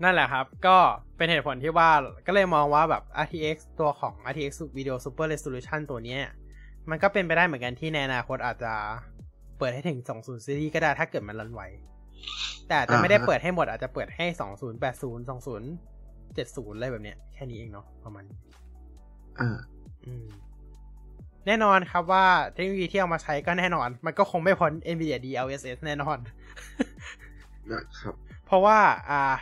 [0.02, 0.76] นั่นแหละครับ ก็
[1.16, 1.90] เป็นเหตุผลที่ว่า
[2.26, 6.22] ก็เลยมองว่าแบบ RTX ตัวของ RTX Video Super Resolution ตัวเนี้ย
[6.90, 8.72] มันก็เป็นไปได้เหมือนกันที่ในอนาคตอาจจะ
[9.58, 11.62] เปิดให้ถึง 20ซีรีส์ก็ได้ถ้าเกิดมันรันไหว
[12.66, 14.26] แต่อาจจะไม่ได้อ่าฮะเปิดให้หมดอาจจะเปิดให้
[14.80, 18.38] 2080 2070อะไรแบบเนี้ยแค่นี้เองเนาะประมาณนี้
[19.40, 19.58] อ่า
[20.06, 20.26] อืม
[21.46, 26.18] แน่นอนครับว่าเทคโนโลยีที่เอามาใช้ก็แน่นอน มันก็คงไม่พ้น NVIDIA DLSS แน่นอน
[27.70, 28.14] นะครับ
[28.46, 28.78] เพราะว่า
[29.10, 29.36] อ่า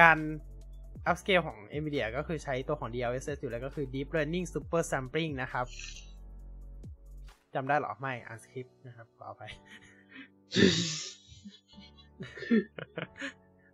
[0.00, 0.18] การ
[1.08, 5.66] upscale ของ NVIDIA ก็คือใช้ตัวของ DLSS อยู่แล้วก็คือ Deep Learning Super Sampling นะครับ
[7.54, 9.52] จำได้เหรอ ไม่อ่านสคริปต์นะครับขออภัย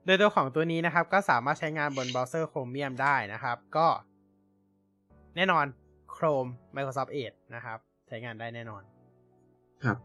[0.05, 3.89] โดยตัวของตัวนี้นะครับ ก็สามารถใช้งานบนเบราว์เซอร์ Chromium ได้นะครับ ก็
[5.36, 5.65] แน่นอน
[6.15, 7.78] Chrome Microsoft Edge นะครับ
[8.09, 8.82] ใช้งานได้แน่นอน
[9.85, 9.98] ครับ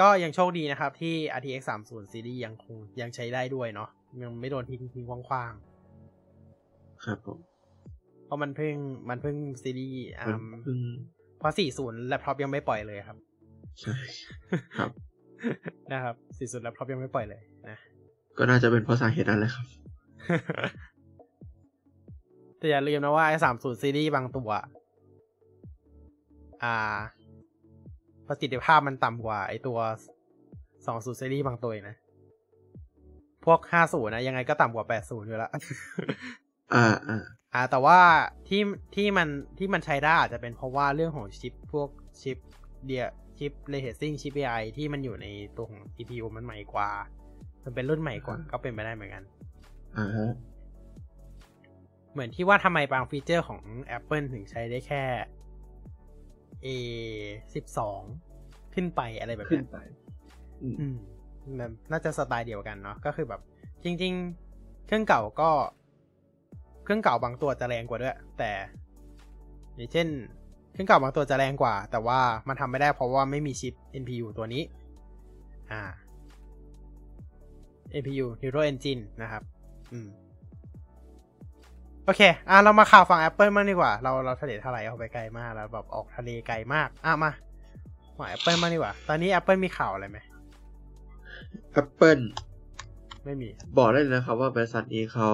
[0.00, 3.88] ก็ยังโชคดีนะครับ ที่ RTX 30 Series ยังคงยังใช้ได้ด้วยเนาะ
[4.22, 5.52] ยังไม่โดนทิ้งทิ้งคว้าง
[7.04, 8.74] ครับผมๆเพราะมันเพิ่ง
[9.10, 10.78] มันเพิ่งซีรีส์อ่ามันเพิ่ง
[11.38, 13.16] เพราะ 40 แล็ปท็อปยังไม่ปล่อยเลยครับ
[13.80, 13.96] ใช่
[14.76, 14.90] ครับ
[15.92, 17.78] นะครับ 40 แล็ปท็อปยังไม่ปล่อยเลยนะ
[18.38, 19.66] ก็น่าจะเป็นเพราะสาเหตุนั้นแหละครับ
[22.58, 24.50] แต่อย่าลืมนะว่าไอ้30 ซีรีส์บางตัว
[26.64, 26.98] อ่า
[28.28, 29.78] ประสิทธิภาพมันต่ำกว่าไอ้ตัว
[30.48, 31.96] 20ซีรีส์บางตัวอีกนะ
[33.44, 35.50] พวก50นะ ยังไงก็ต่ำกว่า80อยู่แล้ว
[36.74, 37.22] อ่าอ่า
[37.54, 37.98] อ่าแต่ว่า
[38.48, 38.62] ที่
[38.94, 39.28] ที่มัน
[39.58, 41.88] ที่มันใช้ได้อาจจะเป็นเพราะว่าเรื่องของชิปพวก
[42.22, 42.38] ชิป
[42.84, 43.04] เดีย
[43.38, 45.26] ชิปเรเ a ซิ่งชิป AI ที่มันอยู่ใน
[45.56, 46.90] ตัวของ GPU มันใหม่กว่า
[47.64, 49.22] มันเป็นรุ่นใหม่กว่าก็เป็นไปได้เหมือนกัน
[49.98, 50.30] อ่าฮะ
[52.12, 53.60] เหมือนที่ว่าทำไมบางฟีเจอร์ของ
[53.96, 55.02] Apple ถึงใช้ได้แค่
[56.64, 56.68] A
[57.54, 58.00] สิบสอง
[58.74, 59.78] ขึ้นไปอะไรแบบขึ้เนี้นยไป
[60.62, 60.96] อืมอืม
[61.58, 63.40] มันน่าจะสไตล์เดียวกันเนาะก็คือแบบ
[63.84, 64.12] จริง
[64.50, 65.50] ๆ เครื่องเก่าก็
[66.84, 68.50] เครื่องเก่าบางตัวจะแรงกว่าด้วย แต่
[69.76, 70.08] อย่างเช่น
[70.72, 74.62] เครื่องเก่าบางตัวจะแรงกว่า แต่ว่ามันทำไม่ได้เพราะว่าไม่มีชิป NPU ตัวนี้
[75.72, 75.82] อ่า
[78.00, 79.42] NPU Neural Engine นะครับ
[79.92, 80.08] อืม
[82.08, 87.32] โอเค อะเรามาข่าวฝั่ง Apple มากดีกว่า เราเราทะเลทลายออกไปไกลมากแล้วแบบออกทะเลไกลมาก อะมา
[88.18, 90.18] ฝั่ง Apple มากดีกว่า ตอนนี้ Apple มีข่าวอะไรไหม
[91.80, 92.22] Apple
[93.24, 93.48] ไม่มี
[93.78, 95.30] บอกได้เลยนะครับว่าบริษัทนี้เขา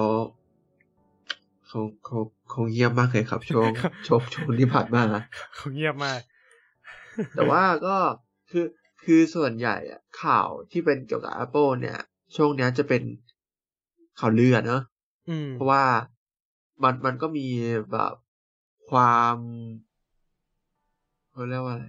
[1.67, 2.17] เขาเขา
[2.49, 3.71] เขาเงียบมากเลยครับช่วง
[4.07, 5.03] ช่วงช่วงที่ผ่านมา
[5.55, 6.19] เขาเงียบมาก
[7.35, 7.95] แต่ว่าก็
[8.51, 8.65] คือ
[9.03, 11.99] คือส่วนใหญ่อะข่าวที่เป็นเกี่ยวกับ Apple เนี่ย
[12.35, 13.01] ช่วงเนี้ยจะเป็น
[14.19, 14.81] ข่าวเลือดเนอะ
[15.29, 15.83] อืมเพราะว่า
[16.83, 17.47] มันมันก็มี
[17.91, 18.13] แบบ
[18.89, 19.35] ความ
[21.31, 21.85] เขาเรียกว่าอะไร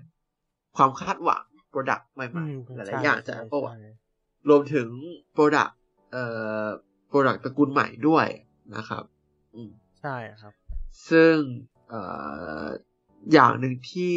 [0.76, 3.92] ความคาดหวัง Product ใหม่อืมๆหลายใช่ๆอย่างจากใช่ Apple อะใช่
[4.48, 4.88] รวมถึง
[5.36, 5.72] Product
[6.12, 6.24] เอ่
[6.62, 6.64] อ
[7.10, 8.26] Product ตระกูลใหม่ด้วย
[8.76, 9.04] นะครับ
[9.54, 10.52] อืมใช่ครับ
[11.10, 11.36] ซึ่ง
[11.88, 12.02] เอ่
[12.62, 12.66] อ
[13.32, 14.16] อย่างหนึ่งที่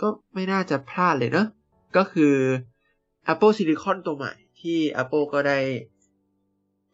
[0.00, 1.46] ก็ไม่น่าจะพลาดเลยเนอะ
[1.96, 2.34] ก็คือ
[3.32, 5.58] Apple Silicon ตัวใหม่ที่ Apple ก็ได้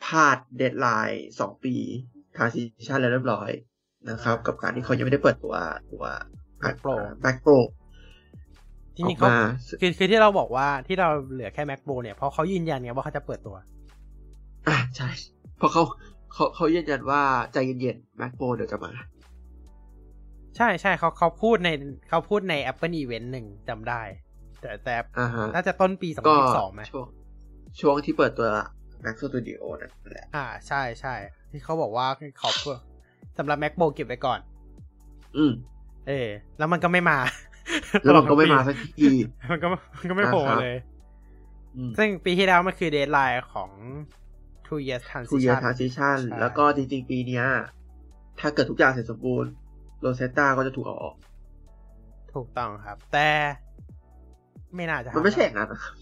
[0.04, 1.76] พลาดเดดไลน์สองปี
[2.36, 3.50] transition แล้วเรียบร้อย
[4.10, 5.54] นะครับ กับการที่เขายังไม่ได้เปิดตัว
[5.92, 6.04] ตัว
[6.62, 6.94] Mac Pro
[7.24, 7.56] Mac Pro
[8.96, 9.50] จริงๆเขาออกมา
[9.80, 13.56] คือคือที่เราบอกว่าที่เราเหลือแค่ Mac Pro เนี่ยเพราะเขายืนยันไงว่าเขาจะเปิดตัว
[14.68, 15.08] อะใช่
[15.58, 15.82] เพราะเขา
[16.32, 18.90] เขาเขายืนยันว่าใจเย็นๆ Mac Pro เดี๋ยวจะมา
[20.56, 21.68] ใช่ใช่เขาเขาพูดใน
[22.08, 24.02] เขาพูดใน Apple Event หนึ่งจำได้
[24.60, 26.34] แต่แต่อ่าฮะน่าจะต้นปีก็
[26.70, 27.06] 2022ไหมช่วง
[27.80, 28.46] ช่วงที่เปิดตัว
[29.04, 31.14] Mac Studio นั่นแหละ อ่าใช่ใช่
[31.50, 32.06] ที่เขาบอกว่า
[32.40, 32.54] ขอบ
[33.38, 34.40] สำหรับ Mac Pro เก็บไว้ก่อน
[35.36, 35.52] อืม
[36.08, 36.28] เออ
[36.58, 37.18] แล้วมันก็ไม่มา
[38.02, 39.12] แล้วมันก็ไม่มาสักที
[39.50, 39.66] มันก็
[39.98, 40.76] มันก็ไม่โผล่อ่าฮะเลย
[41.76, 43.70] อืมซึ่งปีที่แล้วมันคือ deadline ของ
[44.66, 47.44] two years transitionานซิชันใช่แล้วก็จริงๆ ปีเนี้ย
[48.40, 49.50] ถ้าเกิดทุกอย่างเสร็จสมบูรณ์
[50.00, 51.16] โรเซตตาก็จะถูกเอาออก
[52.34, 53.28] ถูกต้องครับ แต่
[54.74, 55.94] ไม่น่าจะ มันไม่ใช่อย่างนั้นนะครับ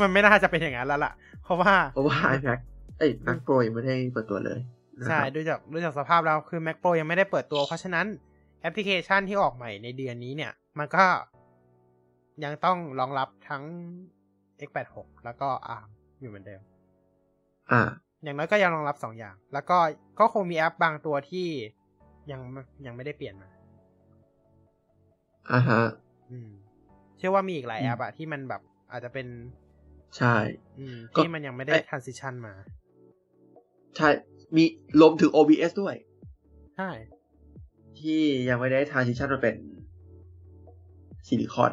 [0.00, 2.60] มันไม่น่าจะเป็นอย่างนั้นแล้วล่ะเพ ราะว่าเพรเพราะว่า iMac
[2.98, 4.60] เอ้ย Mac Pro ยังไม่ได้เปิดตัวเลย
[4.98, 8.06] นะใช่ครับดูจากดูจากสภาพแล้วคือ Mac Pro ยังไม่ได้เปิดตัว เพราะฉะนั้น
[8.62, 11.04] แอปพลิเคชันที่ออกใหม่ในเดือนนี้เนี่ย มันก็
[12.44, 13.62] ยังต้องรองรับทั้ง
[14.68, 15.88] x86 แล้วก็ ARM
[16.20, 16.60] อยู่เหมือนเดิม
[17.70, 17.82] อ่า
[18.22, 19.78] อย่างน้อยก็ยังรองรับสองอย่าง แล้วก็
[20.18, 21.48] ก็คงมีแอปบางตัวที่
[22.30, 22.40] ยัง
[22.86, 23.48] ยังไม่ได้เปลี่ยนมา
[25.52, 25.82] อ่าฮะ
[26.30, 26.50] อืม
[27.18, 29.26] เชื่อว่ามีอีกหลายอืมแอปอะที่มันแบบอาจจะเป็น
[30.18, 30.34] ใช่
[30.78, 32.54] อืมก็ที่มันยังไม่ได้เอ๊ะ transition มา
[33.96, 34.08] ใช่
[34.56, 34.64] มี
[35.00, 35.94] รวมถึง OBS ด้วย
[36.76, 36.90] ใช่
[37.98, 39.56] ที่ยังไม่ได้ transition มาเป็น
[41.26, 41.72] ซิลิคอน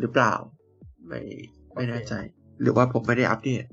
[0.00, 0.32] หรือเปล่า
[1.06, 1.20] ไม่
[1.74, 2.14] ไม่แน่ใจ
[2.60, 3.64] หรือว่าผมไม่ได้อัปเดต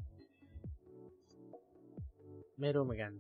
[2.62, 3.14] ไม่รู้เหมือนกัน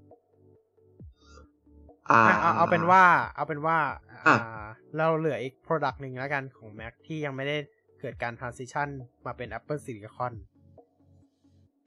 [2.09, 3.03] อ่าอะเอาเอาเป็นว่า
[3.35, 3.77] เอาเป็นว่า
[4.11, 4.65] อะอ่า
[4.97, 7.57] เราเหลืออีก product หนึ่งแล้วกันของ Mac ที่ยังไม่ได้
[7.99, 8.87] เกิดการ transition
[9.25, 10.33] มาเป็น Apple Silicon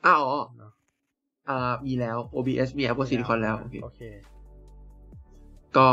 [0.06, 0.72] อ้าวอ๋อเนอะ
[1.48, 4.00] อ่ามีแล้ว OBS มี Apple Silicon แล้วโอเคโอเค
[5.76, 5.88] ก็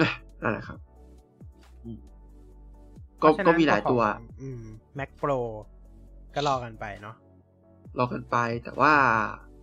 [0.00, 0.10] อะ
[0.42, 0.78] นั่นแหละครับ
[1.84, 2.00] อืม
[3.22, 4.62] ก็เพระฉะนั้นก็มีหลายตัวของอืม
[4.98, 5.38] Mac Pro
[6.34, 7.16] ก็รอกันไปเนาะ
[7.98, 8.94] รอกันไปแต่ว่า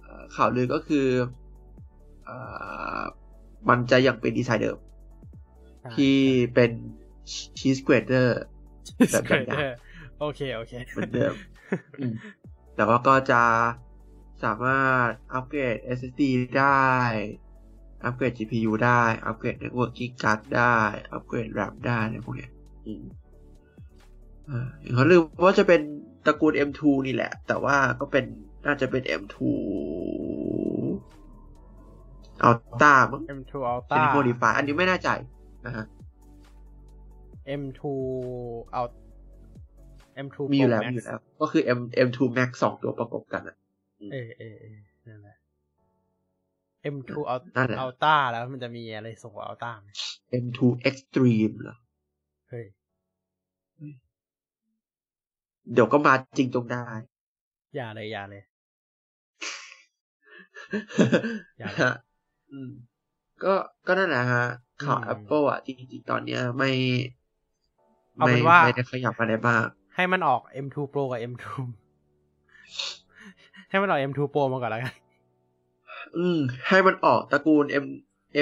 [0.02, 1.08] เอ่อข่าวลือก็คือ
[2.26, 2.38] เอ่
[2.98, 3.02] อ
[3.70, 4.78] มันจะยังเป็นดีไซน์เดิม
[5.82, 6.18] ใช่ที่
[6.54, 6.72] เป็น
[7.60, 8.40] ชีสเกรเดอร์
[9.12, 9.58] แบบใช่แบบ
[10.20, 11.53] โอเค โอเคเหมือนเดิมอืม
[12.76, 13.42] แต่ว่าก็จะ
[14.44, 16.22] สามารถอัปเกรด SSD
[16.58, 16.88] ได้
[18.06, 20.76] อัปเกรด GPU ได้ อัปเกรด Networking Card ได้
[21.12, 22.52] อัปเกรด RAM ได้อะไรพวกเนี้ย
[22.86, 23.04] อืม
[24.50, 25.82] อ่าอย่างเขาลืมว่าจะเป็น
[26.26, 28.26] ตระกูล M2 นี่แหละ แต่ว่าก็เป็น
[28.66, 29.38] น่าจะเป็น M2
[32.48, 33.54] Ultra มั้ง M2
[33.88, 35.10] เป็น Ultra Modify อันนี้ไม่แน่ใจ
[35.66, 35.86] นะฮะ
[37.62, 37.82] M2
[38.72, 38.84] เอา
[40.26, 43.56] M2 มีอยู่ Pro แล้ว Max มีอยู่แล้ว ก็คือ M M2 Max สองตัวประกบกันอะ
[44.12, 44.78] เออเออเออ
[45.08, 45.38] นั่นแหละ
[46.96, 49.90] M2 เอานั่นแหละอัลต้าแล้วมันจะมีอะไรส่งกว่าอัลต้าไหม
[50.44, 50.60] M2
[50.90, 51.78] Extreme เหรอ
[52.50, 52.66] เฮ้ย
[55.74, 56.86] เดี๋ยวก็มาจริงจงได้
[57.76, 58.44] อย่าเลยอย่าเลย
[61.60, 61.96] อย่าเลยฮะ
[62.52, 62.72] อืม
[63.44, 63.54] ก็
[63.88, 64.46] ก็นั่นแหละฮะ
[64.84, 66.72] ข่าวอืม Apple อะจริงๆตอนเนี้ยไม่
[68.18, 71.46] เอาไม่เป็นว่าไม่ได้ขยับอะไรมาก ให้มันออก M2 Pro กับ M2
[73.70, 74.94] ให้มันออก M2 Pro มาก่อนแล้วกัน
[76.18, 77.86] อืม ให้มันออกตระกูล M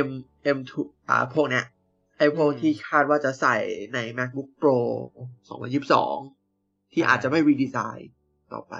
[0.08, 0.10] M
[0.58, 0.72] M2
[1.10, 1.66] อ่าพวกเนี้ย
[2.18, 3.56] ไอพวกอืมที่คาดว่าจะใส่
[3.94, 4.78] ใน MacBook Pro
[6.20, 8.12] 2022 ที่อาจจะไม่รีดีไซน์
[8.54, 8.74] ต่อไป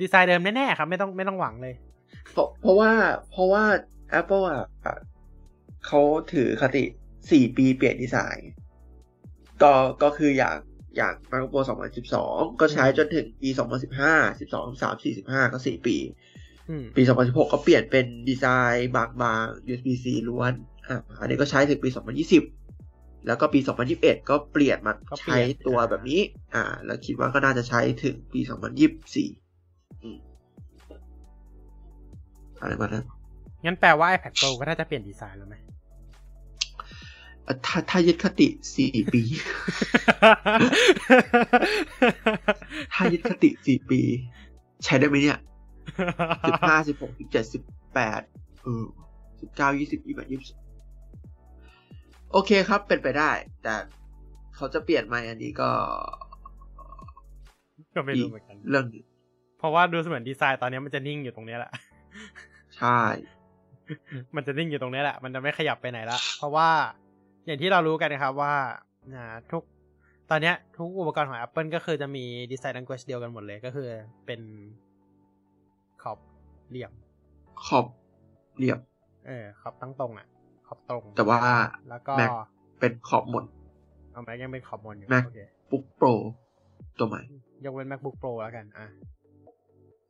[0.00, 1.74] ดีไซน์เดิมแน่ๆครับ ไม่ต้องไม่ต้องหวังเลย
[2.32, 2.90] เพราะเพราะว่า
[3.30, 3.64] เพราะว่า
[4.20, 4.96] Apple อะอะ
[5.86, 6.00] เขา
[6.32, 6.84] ถือคติ
[7.30, 8.50] สี่ปีเปลี่ยนดีไซน์
[9.62, 9.72] ก็
[10.02, 10.56] ก็คืออย่าง
[10.98, 11.62] อย่าง MacBook Pro
[12.10, 13.48] 2012 ก็ใช้จนถึงปี
[13.96, 15.96] 2015 12 13 45 ก็สี่ปี
[16.68, 20.52] อืมปี 2016 ก็เปลี่ยนเป็นดีไซน์บางบาง USB-C ล้วน
[20.88, 21.88] อะอันนี้ก็ใช้ถึงปี
[22.56, 23.60] 2020 แล้วก็ปี
[23.94, 26.20] 2021 ก็เปลี่ยนมาก็เปลี่ใช้ยนตัวแบบนี้
[26.54, 28.40] อ่า แล้วคิดว่าก็น่าจะใช้ถึงปี
[29.20, 30.18] 2024อืม
[32.60, 33.06] อะไรมานั้น
[33.64, 35.67] งั้นแปลว่า iPad Pro ก็น่าจะเปลี่ยนดีไซน์แล้วไหมอะ
[37.66, 39.22] ถ้าถ้ายึดคติสี่ปี
[42.94, 44.00] ถ้ายึดคติสี่ปี
[44.84, 45.38] ใช้ได้ไหมเนี่ย
[46.48, 47.62] สิบห้าสิบหกสิบเจ็ดสิบ
[47.94, 48.20] แปด
[48.62, 48.84] เออ
[49.40, 50.56] สิบเก้ายี่สิบยี่สิบยี่สิบ
[52.32, 53.30] โอเคครับเป็นไปได้
[53.62, 53.74] แต่
[54.56, 55.70] เขาจะเปลี่ยนไหมอันนี้ก็
[57.94, 59.04] ก็ไม่อีรู้กเหมือนกัน เรื่องหนึง
[59.58, 61.72] เพราะว่าดูเหมือนดีไซน์ตอนนี้มันจะนิ่งอยู่ตรงเนี้ยแหละ
[62.78, 62.98] ใช่
[64.36, 66.68] มันจะนิ่งอยู่ตรงนี้แหละ มันจะไม่ขยับไปไหนละ เพราะว่า
[67.48, 68.54] อย่างที่เรารู้กันนะครับว่า
[69.14, 69.62] อ่าทุก
[70.30, 73.88] ตอนเนี้ยทุกอุปกรณ์ของ Apple ก็คือจะมีดีไซน์ language เดียวกันหมดเลยก็คือ
[74.26, 74.40] เป็น
[76.02, 76.18] ขอบ
[76.68, 76.92] เหลี่ยม
[77.66, 77.86] ขอบ
[78.58, 78.78] เรียบ
[79.26, 80.26] เออ ขอบตั้งตรงอะ
[80.66, 81.38] ขอบตรง แต่ว่า
[81.90, 82.30] แล้วก็ Mac
[82.80, 83.44] เป็นขอบมน
[84.12, 85.40] เอา Mac ยังเป็นขอบมนอยู่ Mac โอเค
[85.70, 86.06] Book Pro
[86.98, 87.22] ตัวใหม่
[87.64, 88.86] ยกเว้น MacBook Pro แล้วกัน อะ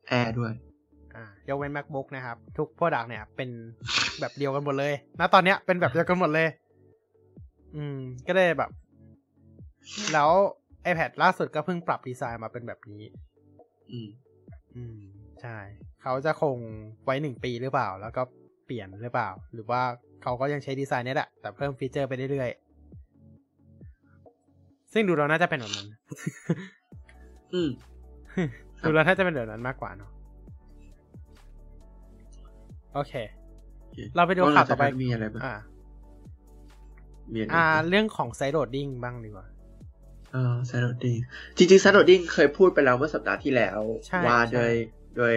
[0.09, 0.53] แอร์ด้วย
[1.15, 3.51] อ่ายกเว้น MacBook นะครับ ทุก product เนี่ย เป็น
[4.21, 6.49] แบบเดียวกันหมดเลย ณ ตอนเนี้ยเป็นแบบเดียวกันหมดเลย
[7.77, 8.71] อืม ก็เลยแบบ
[10.13, 10.31] แล้ว
[10.91, 13.03] iPad ล่าสุดก็เพิ่งปรับดีไซน์มาเป็นแบบนี้
[13.93, 14.09] อืม
[14.77, 14.99] อืม
[15.43, 15.57] ใช่
[16.03, 16.59] เขาจะคง
[17.05, 18.23] ไว้หนึ่งปีหรือเปล่า แล้วก็
[18.67, 19.83] เปลี่ยนหรือเปล่า หรือว่า
[20.23, 25.89] เขาก็ยังใช้ดีไซน์เนี้ยแหละ แต่เพิ่มฟีเจอร์ไปเรื่อยๆ ซึ่งดูเราน่าจะเป็นแบบนั้น
[27.55, 27.71] อืม
[28.83, 30.11] ดูแล้วน่าจะเป็นแบบนั้นมากกว่าเนาะ
[32.95, 33.15] โอเค
[34.17, 35.43] เราไปดูข่าวต่อไปแล้หลังจกนั้นมีอะไรบ้าง
[37.29, 39.47] อ่ามีอะไรอ่าบ้างเรื่องของไซด์โรดดิ้งบ้างดีกว่า
[40.33, 41.19] เออ sideloading
[41.57, 44.73] จริงๆ sideloading เคยพูดไปแล้วเมื่อสัปดาห์ที่แล้วใช่ว่าใช่โดย
[45.17, 45.35] โดย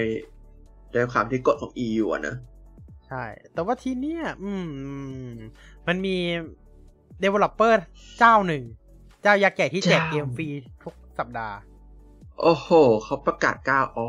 [0.93, 2.35] โดยความที่กฎของ EU อะนะ
[3.07, 3.23] ใช่
[3.53, 5.31] แต่ว่าทีเนี้ยอืม
[5.87, 6.17] มันมี
[7.23, 7.73] developer
[8.19, 8.63] เจ้าหนึ่ง
[9.21, 10.47] เจ้ายักษ์ใหญ่ที่แจกเกมฟรี
[10.83, 11.57] ทุกสัปดาห์
[12.41, 12.69] โอ้โห
[13.03, 14.07] เขาประกาศกร้าวอ๋อ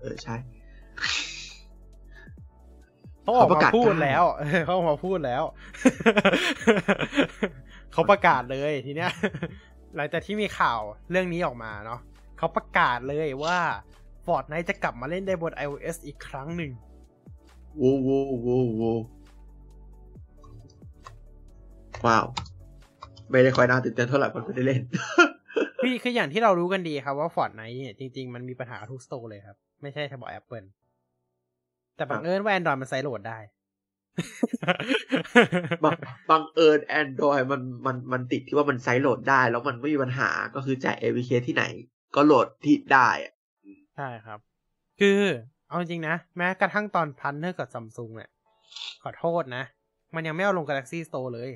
[0.00, 0.36] เออ ใช่
[3.28, 5.42] เขาออกเขาประกามาศพูดกล้าแล้วเออเขาออกมาพูดแล้ว
[7.92, 9.10] เขาประกาศเลยทีเนี้ย
[9.96, 10.80] หลังจากที่มีข่าว
[11.10, 12.00] เรื่องนี้ออกมาเนาะ
[12.38, 13.58] เขาประกาศเลยว่า
[14.26, 16.70] Fortnite จะกลับมาเล่นได้บน iOS อีกครั้งหนึ่ง
[17.78, 18.98] โว้วโว้วโว้วโว้ว
[22.06, 22.26] ว้าว
[23.30, 24.82] ไม่ได้ค่อยน่าตื่นเต้นเท่าไหร่เพราะไม่ได้เล่น
[25.80, 30.66] คือคืออย่างที่เรารู้กันดีครับว่า Fortnite เนี่ยจริง ๆ มันมีปัญหาทุกสโตร์เลยครับ ไม่ใช่เฉพาะ Apple
[31.98, 33.38] แต่บังเอิญว่า Android มันไซด์โหลดได้
[35.84, 35.96] บัง
[36.30, 41.64] บังเอิญ Android มันมันมันติดที่ว่ามัน sideload ได้ แล้วมันไม่มีปัญหาก็คือจ่าย APK ที่ไหน
[42.14, 43.34] ก็โหลดที่ได้อะ
[43.96, 44.38] ใช่ครับ
[45.00, 45.20] คือ
[45.68, 48.30] เอาจริงๆนะ แม้กระทั่งตอน partner กับซัมซุงเนี่ย
[49.02, 49.64] ขอโทษนะ
[50.14, 51.50] มันยังไม่เอาลง Galaxy Store เลย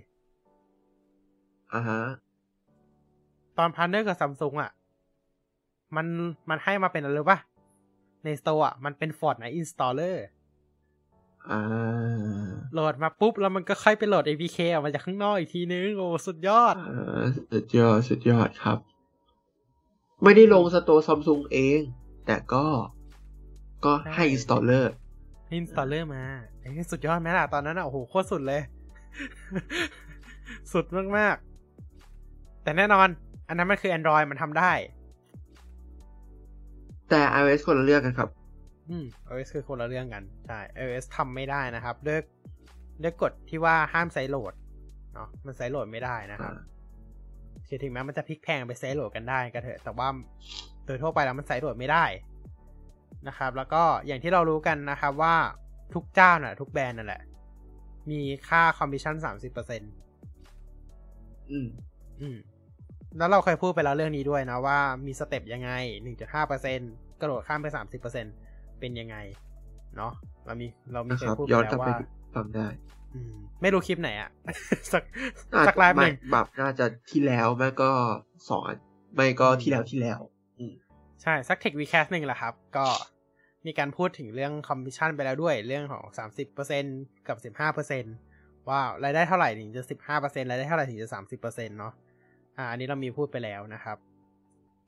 [1.74, 2.00] อ่าฮะ
[3.58, 4.70] ตอน partner กับซัมซุงอะ
[5.96, 6.06] มัน
[6.50, 7.38] มันให้มาเป็นอะไรรู้ปะ
[8.24, 10.16] ใน Store อะมันเป็น Fortnite Installer
[11.50, 11.60] อ่า
[12.72, 18.78] โหลดมาปุ๊บ แล้วมันก็ค่อยไปโหลด APK ออกมาจากข้างนอกอีกทีนึง โอ้ สุดยอดอ่าสุดยอด สุดยอดครับ
[20.22, 21.80] ไม่ได้ลง store ซัมซุงเอง
[22.26, 22.66] แต่ก็
[23.84, 24.86] ก็ให้ใช่ installer
[25.46, 26.22] ให้ Installer มา
[26.60, 28.62] ไอ้ยสุดยอดไหมล่ะ ตอนนั้นอะ โอ้โห โคตรสุดเลย
[30.72, 30.84] สุด
[31.16, 31.36] มาก
[32.00, 33.08] ๆ แต่แน่นอน
[33.48, 34.72] อันนั้นมันคือ Android มันทำได้
[37.12, 38.28] แต่ iOS คนละเรื่องกันครับ
[38.90, 42.20] อืม iOS คือคนละเรื่องกัน ใช่ iOS ทำไม่ได้นะครับด้วย
[43.02, 44.54] ด้วยกฎที่ว่าห้าม sideload
[45.14, 46.54] เนาะมัน sideload ไม่ได้นะครับ
[47.66, 50.08] คือถึงแม้มันจะพลิกแพลงไป sideload กันได้ก็เถอะ แต่ว่า
[50.86, 52.04] โดยทั่วไปแล้วมัน sideload ไม่ได้
[53.28, 55.34] นะครับ แล้วก็อย่างที่เรารู้กันนะครับว่า
[55.94, 57.22] ทุกเจ้าน่ะ ทุกแบรนด์นั่นแหละ
[58.10, 59.92] มีค่าคอมมิชชั่นสามสิบเปอร์เซ็นต์
[61.50, 61.66] อืม
[62.20, 62.36] อืม
[63.18, 65.70] แล้วเราเคยพูดไปแล้วเรื่องนี้ด้วยนะว่ามีสเต็ปยังไง
[66.02, 66.80] หนึ่งจุดห้าเปอร์เซ็น
[67.20, 68.26] กระโดดข้ามไปสามสิบเปอร์เซ็น
[68.80, 69.16] เป็นยังไง
[69.96, 70.12] เนาะ
[70.46, 71.96] เรามีเรามีนะเคคยรับพูดไปย้อนแล้กลับวไปว่า
[72.34, 72.66] ฟังได้
[73.14, 74.30] อืมไม่รู้คลิปไหนอะ
[74.92, 75.02] สัก
[75.52, 77.90] น่าสักไลฟ์หไม่นึ่งแบบน่าจะที่แล้วไม่ก็
[78.48, 78.78] สองอัน
[79.14, 80.20] ไม่ก็อืมที่แล้วที่แล้ว
[80.58, 80.74] อืม
[81.22, 82.86] ใช่ สักเทควีแคสหนึ่งแหละครับ ก็
[83.66, 86.84] มีการพูดถึงเรื่องคอมมิชชั่นไปแล้วด้วยเรื่องของสามสิบเปอร์เซ็น
[87.28, 88.04] กับสิบห้าเปอร์เซ็น
[88.68, 91.92] ว่ารายได้เท่าไหร่ถึงจะสิบห้าเปอร์เซ็นรายได้เท่าไหร่ถึงจะสามสิบเปอร์เซ็นเนาะ
[92.58, 93.96] อ่าอันนี้เรามีพูดไปแล้วนะครับ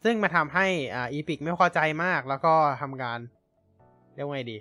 [0.04, 3.18] ซึ่งมาทำให้อ่า Epic ไม่พอใจมากแล้วก็ทำการ
[4.14, 4.58] เรียกว่าไงดี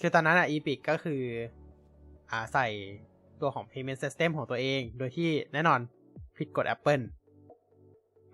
[0.00, 1.22] คือตอนนั้นอะ Epic ก็คือ
[2.30, 2.66] อ่าใส่
[3.40, 5.80] ตัวของ payment system ของตัวเอง โดยที่แน่นอน
[6.38, 7.04] ผิดกฎ Apple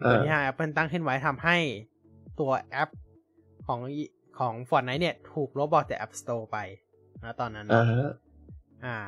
[0.00, 1.56] เออโดยที่ทาง Apple ตั้งขึ้นไว้ทำให้
[2.40, 2.90] ตัวแอป
[3.66, 4.04] ของอี
[4.38, 6.58] ของ Fortnite เนี่ยถูกลบออกจาก App Store ไป
[7.22, 8.10] นะตอนนั้นอ่าฮะ
[8.84, 8.98] อ่า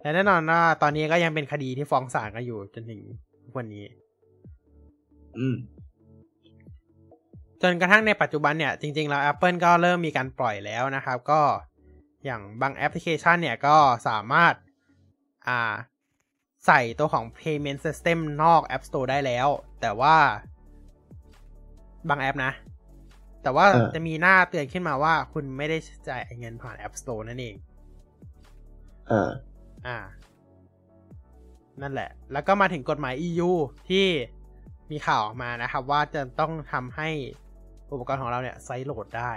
[0.00, 3.86] แต่แน่นอนว่าตอนนี้ก็ยังเป็นคดีที่ฟ้องศาลกันอยู่จนถึงทุก วันนี้
[5.38, 5.56] อืม
[7.62, 11.40] จนกระทั่งในปัจจุบันเนี่ย จริง ๆ แล้ว Apple ก็เริ่มมีการปล่อยแล้วนะครับ ก็
[12.24, 13.76] อย่างบางแอปพลิเคชันเนี่ยก็
[14.08, 14.54] สามารถ
[15.48, 15.74] อ่า
[16.66, 19.48] ใส่ตัวของ payment system นอก App Store ได้แล้ว
[19.80, 20.16] แต่ว่า
[22.08, 22.52] บางแอปนะ
[23.42, 25.78] แต่ว่าเออจะมีหน้าเตือนขึ้นมาว่าคุณไม่ได้
[26.08, 27.54] จ่ายเงินผ่าน App Store นั่นเอง
[29.10, 29.30] อ่า
[29.86, 29.98] อ่า
[31.82, 33.50] นั่นแหละ แล้วก็มาถึงกฎหมาย EU
[33.88, 34.06] ที่
[34.90, 37.08] มีข่าวออกมานะครับ ว่าจะต้องทำให้
[37.92, 39.32] อุปกรณ์ของเราเนี่ยไซส์โหลดได้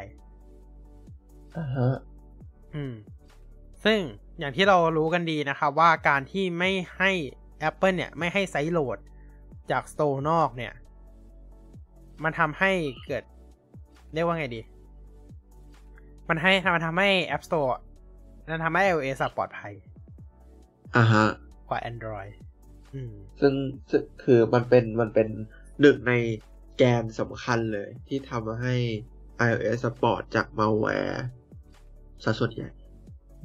[1.57, 1.93] อ่าฮะ
[2.73, 2.93] อืม
[3.83, 3.99] ซึ่ง
[4.39, 7.11] อย่างที่เรารู้กันดีนะครับ ว่าการที่ไม่ให้
[7.69, 8.97] Apple เนี่ย ไม่ให้ sideload
[9.71, 10.73] จาก store นอกเนี่ย
[12.23, 12.71] มันทำให้
[13.07, 13.23] เกิด
[14.13, 14.61] เรียกว่าไงดี
[16.29, 17.71] มันให้มันทำให้ App Store
[18.49, 19.73] มันทำให้ iOS อะปลอดภัย
[20.95, 22.33] อ่าฮะก ว่า Android
[22.93, 23.53] อืมซึ่ง
[23.89, 25.27] ซึ่งคือมันเป็นมันเป็น
[25.81, 26.13] หนึ่งใน
[26.77, 28.75] แกนสำคัญเลย ที่ทำให้
[29.47, 31.25] iOS ปลอดจากมาแวร์
[32.23, 32.69] ซะส่วนใหญ่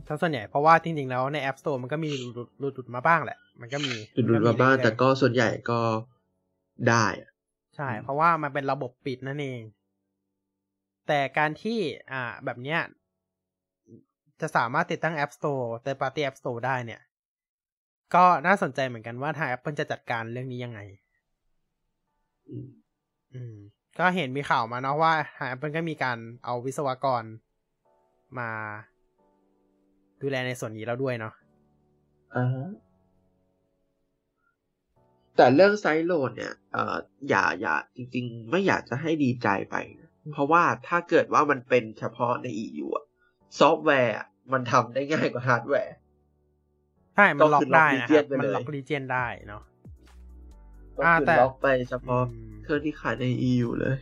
[0.09, 5.81] ทั้งส่วนใหญ่เพราะว่าจริงๆแล้วใน App Store มันก็มีหลุดหลุดหลุดมาบ้างแหละ มันก็มีหลุดๆมาบ้างเรื่อยๆแต่ก็ส่วนใหญ่ก็
[6.89, 7.31] ได้อะ
[7.77, 9.63] ใช่ เพราะว่ามันเป็นระบบปิดนั่นเอง
[11.09, 11.79] แต่การที่
[12.13, 12.81] อ่าแบบเนี้ย
[14.41, 17.01] จะสามารถติดตั้ง App Store Third Party App Store ได้เนี่ย
[18.15, 20.81] ก็น่าสนใจเหมือนกันว่าทาง Apple จะจัดการเรื่องนี้ยังไง
[22.49, 22.69] อืม
[23.35, 23.57] อืม
[23.99, 27.23] ก็เห็นมีข่าวมาเนาะว่าทาง Apple ก็มีการเอาวิศวกร
[28.39, 28.51] มา
[30.23, 31.35] ดูแลในส่วนนี้แล้วด้วยเนาะ
[32.35, 32.69] อ่าฮะ
[35.37, 36.97] แต่เรื่อง sideload เนี่ย เอ่อ
[37.29, 43.05] อย่า อย่า จริง ๆ ไม่อยากจะให้ดีใจไปนะเพราะว่าถ้าเกิดว่ามันเป็นเฉพาะใน EU อะ
[43.59, 45.95] ซอฟต์แวร์อะมันทำได้ง่ายกว่าฮาร์ดแวร์
[47.19, 49.63] ใช่ มันล็อก็คืกอได้ล็อกนะครับ region ไปมันเลยล็อก region ได้เนาะ
[50.99, 53.97] ก็อ่าคือแต่ล็อกไปเฉพาะอืมเครื่องที่ขายใน EU เลย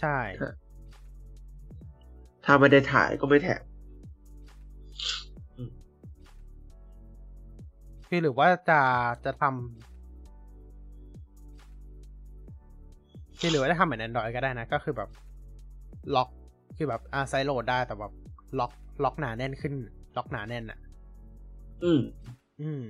[0.00, 0.52] ใช่ครับ
[2.44, 3.62] ถ้าไม่ได้ถ่ายก็ไม่แถม
[8.08, 8.80] คือหรือว่าจะ
[9.24, 9.52] จะทำ
[13.38, 15.10] คือหรือว่าจะทำเหมือน Android ก็ได้นะ ก็คือแบบ
[16.14, 16.28] ล็อก
[16.76, 18.12] คือแบบอ่าไซโหลดได้แต่แบบ
[18.58, 18.72] ล็อก
[19.04, 19.74] ล็อกหนาแน่นขึ้น
[20.16, 20.78] ล็อกหนาแน่นอะ
[21.84, 22.00] อืม
[22.62, 22.84] อืม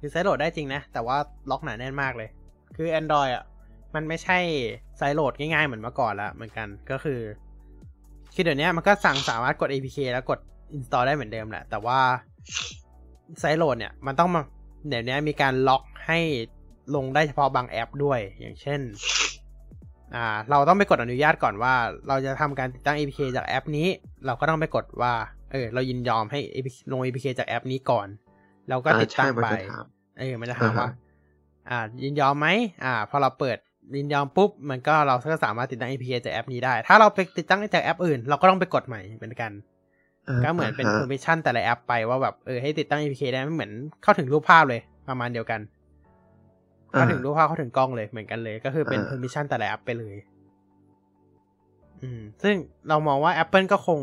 [0.00, 1.16] คือไซโหลดได้จริงนะ แต่ว่า
[1.50, 2.28] ล็อกหนาแน่นมากเลย
[2.76, 3.44] คือ Android อะ
[3.94, 4.38] มันไม่ใช่
[4.96, 7.20] ไซโหลดง่ายๆเหมือนเมื่อก่อนละเหมือนกันก็คือ
[8.34, 10.38] คือเดี๋ยวนี้มันก็สั่งสามารถกด APK แล้วกด
[10.76, 11.98] install ได้เหมือนเดิมแหละ แต่ว่า
[13.40, 14.42] ไซโหลดเนี่ย มันต้องมา
[14.88, 16.18] เดี๋ยวนี้มีการล็อกให้
[16.94, 18.80] ลงได้เฉพาะบางแอปด้วย อย่างเช่น
[20.14, 21.74] อ่า เราต้องไปกดอนุญาตก่อนว่า
[22.08, 23.88] เราจะทำการติดตั้ง APK จากแอปนี้
[24.26, 25.12] เราก็ต้องไปกดว่า
[25.54, 28.08] เออเรายินยอมให้ APK ลง APK จากแอปนี้ก่อน
[28.68, 29.84] เราก็ติดตั้งอ่าใช่มันไปจะถาม
[30.18, 30.94] เออมันจะถามว่าอ่าฮะ
[31.70, 32.48] อ่า ยินยอมไหม
[32.84, 33.58] อ่า พอเราเปิด
[33.96, 39.52] ยินยอมปุ๊บ มันก็เราก็สามารถติดตั้ง APK จากแอปนี้ได้ ถ้าเราไปติดตั้งจากแอปอื่น เราก็ต้องไปกดใหม่เหมือนกัน
[40.44, 43.72] ก็เหมือนเป็นาฮะ permission แต่ละแอปไปว่าแบบเออให้ติดตั้ง APK ได้ไม่เหมือน
[44.02, 45.60] เข้าถึงรูปภาพเลยประมาณเดียวกัน
[46.90, 50.16] เข้าถึงรูปภาพเข้าถึงกล้องเลยเหมือนกันเลย ก็คือเป็นอ่า permission แต่ละแอปไปเลย
[52.02, 52.56] อืม ซึ่ง
[52.88, 54.00] เรามองว่า Apple ก็คง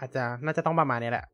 [0.00, 1.26] อาจจะน่าจะต้องประมาณนี้แหละ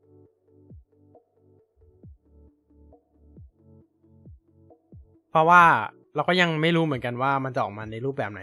[5.31, 5.63] เพราะว่า
[6.15, 8.43] เราก็ยังไม่รู้เหมือนกันว่ามันจะออกมาในรูปแบบไหน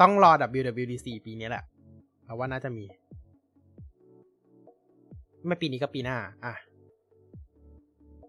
[0.00, 1.64] ต้องรอ WWDC ปีนี้แหละ
[2.24, 2.84] เพราะว่าน่าจะมี
[5.46, 6.54] ไม่ปีนี้ก็ปีหน้า อะ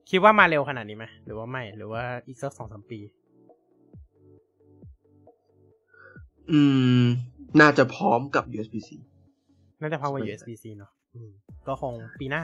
[0.10, 3.00] คิดว่ามาเร็วขนาดนี้ไหมหรือว่าไม่ หรือว่าอีกสักสองสามปี
[6.52, 6.60] อื
[7.04, 7.06] ม
[7.62, 8.90] น่าจะพร้อมกับ USB-C
[9.82, 11.03] น่าจะพร้อมกับใช่ USB-C เนาะอืม
[11.68, 12.44] ก็คงปีหน้า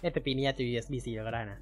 [0.00, 1.58] เอ๊ะแต่ปีนี้อาจจะ USB-C แล้วก็ได้นะ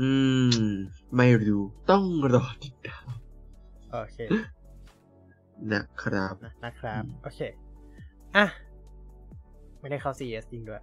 [0.00, 0.08] อื
[0.54, 0.68] ม
[1.16, 2.04] ไม่รู้ ต้อง
[2.34, 3.06] รอติดตาม
[3.92, 4.16] โอเค
[5.72, 7.40] นะครับ นะนะครับอืมโอเค
[8.36, 8.46] อะ
[9.80, 10.82] ไม่ได้เข้า CES จริงด้วย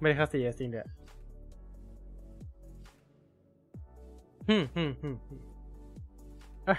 [0.00, 0.86] ไม่ได้เข้า CES จริงด้วย
[4.48, 5.40] ฮึมฮึมฮึมฮึม
[6.68, 6.78] อะ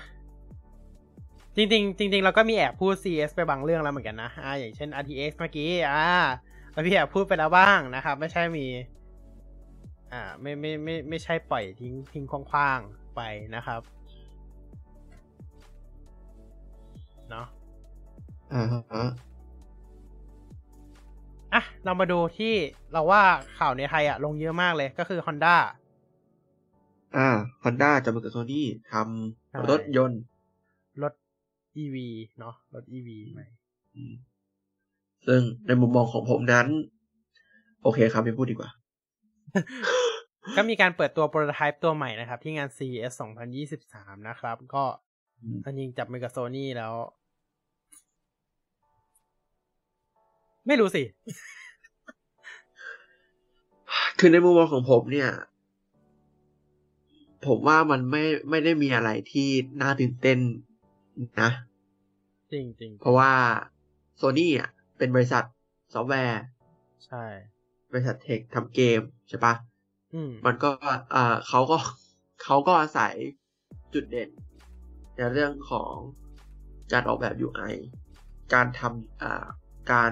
[1.55, 6.05] จริงๆจริงๆเราก็มีแอบพูด CES ไปบางเรื่องแล้วเหมือนกันนะอ่าอย่างเช่น RTX เมื่อกี้อ่า
[6.71, 8.67] เราพี่แอบพูดไปแล้วบ้างนะครับ ไม่ใช่มี
[10.11, 13.21] อ่า ไม่ไม่ไม่ไม่ใช่ปล่อยทิ้งทิ้งคว้างๆไป
[13.55, 13.81] นะครับ
[17.29, 17.47] เนาะ
[18.53, 19.07] อ่าฮะ
[21.53, 22.53] อะเรามาดูที่
[22.93, 23.23] เราว่า
[23.57, 25.55] ข่าวในไทยอะลงเยอะมากเลยก็คือ Honda
[27.17, 27.29] อ่า
[27.63, 28.93] Honda จะมากับโซนี่ท
[29.49, 30.21] ใช่ำรถยนต์
[31.03, 31.13] รถ
[31.83, 31.95] EV
[32.39, 33.45] เนาะรถ EV ใหม่
[33.95, 34.13] อืม
[35.27, 36.67] ซึ่งในมุมมองของผมนั้น
[37.83, 38.69] โอเคครับไม่พูดดีกว่า
[40.55, 43.13] ก็มีการเปิดตัวโปรโตไทป์ตัวใหม่นะครับ ที่งาน CES
[43.69, 44.83] 2023 นะครับ ก็
[45.41, 46.93] อืมอันยิงจับมือกับโซนี่แล้ว
[50.67, 51.03] ไม่รู้สิ
[54.19, 55.29] คือในมุมมองของผมเนี่ย
[57.47, 59.49] ผมว่ามันไม่ไม่ได้มีอะไรที่
[59.81, 60.39] น่าตื่นเต้น
[61.41, 61.51] นะ
[62.51, 63.33] จริงจริงเพราะว่า
[64.17, 65.43] โซนี่อะเป็นบริษัท
[65.93, 66.41] ซอฟต์แวร์
[67.05, 67.23] ใช่
[67.91, 69.53] บริษัท tech ทำเกมใช่ปะ
[70.13, 70.69] อืมมันก็
[71.15, 71.77] อ่าเขาก็
[72.43, 73.13] เขาก็อาศัย
[73.93, 74.29] จุดเด่น
[75.15, 75.93] ในเรื่องของ
[76.91, 77.73] การออกแบบ UI
[78.53, 79.45] การทำอ่า
[79.91, 80.11] การ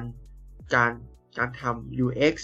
[0.76, 0.91] การ
[1.38, 2.35] การทำ UX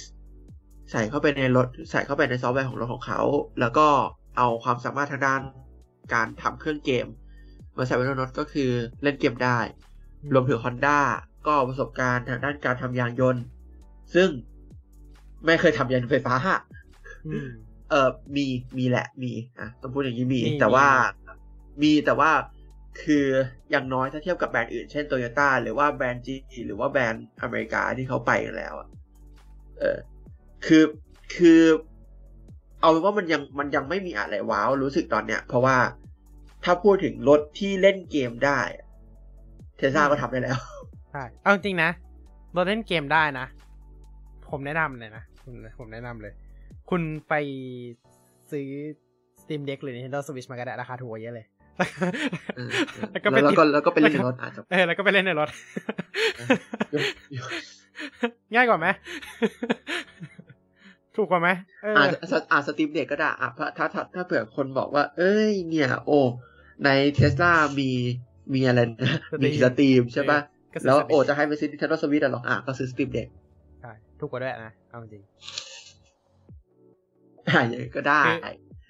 [0.91, 3.22] ใส่เข้าไปในรถใส่เข้าไปในซอฟต์แวร์ของรถของเขา
[3.60, 3.88] แล้วก็
[4.40, 5.41] เอาความสามารถทางด้าน
[6.14, 7.07] การทำเครื่องเกม
[7.78, 8.72] มาใส่ไว้ในรถก็คือ
[9.03, 9.60] เล่นเกมได้
[10.34, 10.99] รวมถึง Honda
[11.48, 13.44] ก็ประสบการณ์ทางด้านการทำยางยนต์
[14.16, 14.30] ซึ่ง
[15.45, 16.36] ไม่เคยทำยานไฟฟ้า
[17.28, 17.49] อืม
[17.90, 18.45] เออมี
[18.78, 20.88] มีแหละมีอะต้องพูดอย่างนี้มีมีแต่ว่า
[21.82, 22.32] มีมีแต่ว่า
[23.02, 23.26] คือ
[23.72, 26.36] อย่างน้อยถ้าเทียบกับแบรนด์อื่นเช่นโตโยต้าหรือว่าแบรนด์จี
[26.68, 28.90] หรือว่าแบรนด์อเมริกาที่เขาไปกันแล้วอะ
[29.80, 29.98] เออ
[30.66, 30.84] คือ
[31.36, 31.61] คือ
[32.81, 35.77] เอาเป็นว่ามันยังมันยังไม่มีอะไรว้าวรู้สึกตอนเนี้ย เพราะว่า
[36.64, 38.60] ถ้าพูดถึงรถที่เล่นเกมได้
[39.77, 40.57] เทสลาก็ทำได้แล้ว
[41.11, 41.89] ใช่เอาจริงๆนะ
[42.53, 43.45] เราเล่นเกมได้นะ
[44.49, 46.34] ผมแนะนำเลยนะผมผมแนะนำเลย
[46.89, 47.34] คุณไป
[48.51, 48.68] ซื้อ
[49.41, 51.45] Steam Deck หรือ Nintendo Switch มาก็ได้ราคาถูกกว่าเยอะเลย
[52.56, 52.69] เออ
[53.11, 55.49] แล้วก็แล้วไปแล้วติดก็แล้วก็ไปเล่นในรถอาจจะเออแล้วก็ไปเล่นในรถ
[56.93, 57.06] ยก
[57.38, 57.49] ยก
[58.53, 58.88] ง่ายกว่าไหม
[61.20, 61.50] ถูกกว่าไหม
[61.84, 62.18] เอออาจจะ
[62.52, 66.20] อาจสตรีมเด็กก็ได้อะถ้าถ้าถ้าถ้าเผื่อคนบอกว่า เอ้ย เนี่ย โอ้
[66.86, 67.90] ในเทสลามี
[68.54, 69.14] มีอะไรนะ
[69.44, 70.40] มี Steam ใช่ปะ
[70.74, 73.27] ก็ซื้แล้ว Steam โอ้จะให้ไปซื้อ Nintendo Switch อะหรออะก็ซื้อ Steam Deck
[73.82, 75.24] ใช่ถูกกว่าด้วยนะเอาจริง
[77.48, 78.38] อะอย่างนี้ก็ได้คือ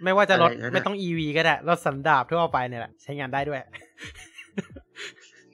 [0.04, 3.60] ไม่ว่าจะรถอะไรอย่างนั้นอะไม่ต้อง EV ก็ได้ รถสันดาปทั่วไปเนี่ยแหละใช้งานได้ด้วย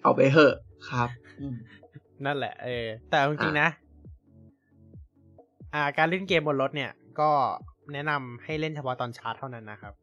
[0.04, 0.56] เอาไปเหอะ
[0.90, 1.10] ครับ
[1.42, 1.56] อืม
[2.26, 3.70] นั่นแหละ เออ แต่เอาจริงๆนะ
[5.76, 7.30] อ่า การเล่นเกมบนรถเนี่ย ก็
[7.94, 9.94] แนะนำให้เล่นเฉพาะตอนชาร์จเท่านั้นนะครับ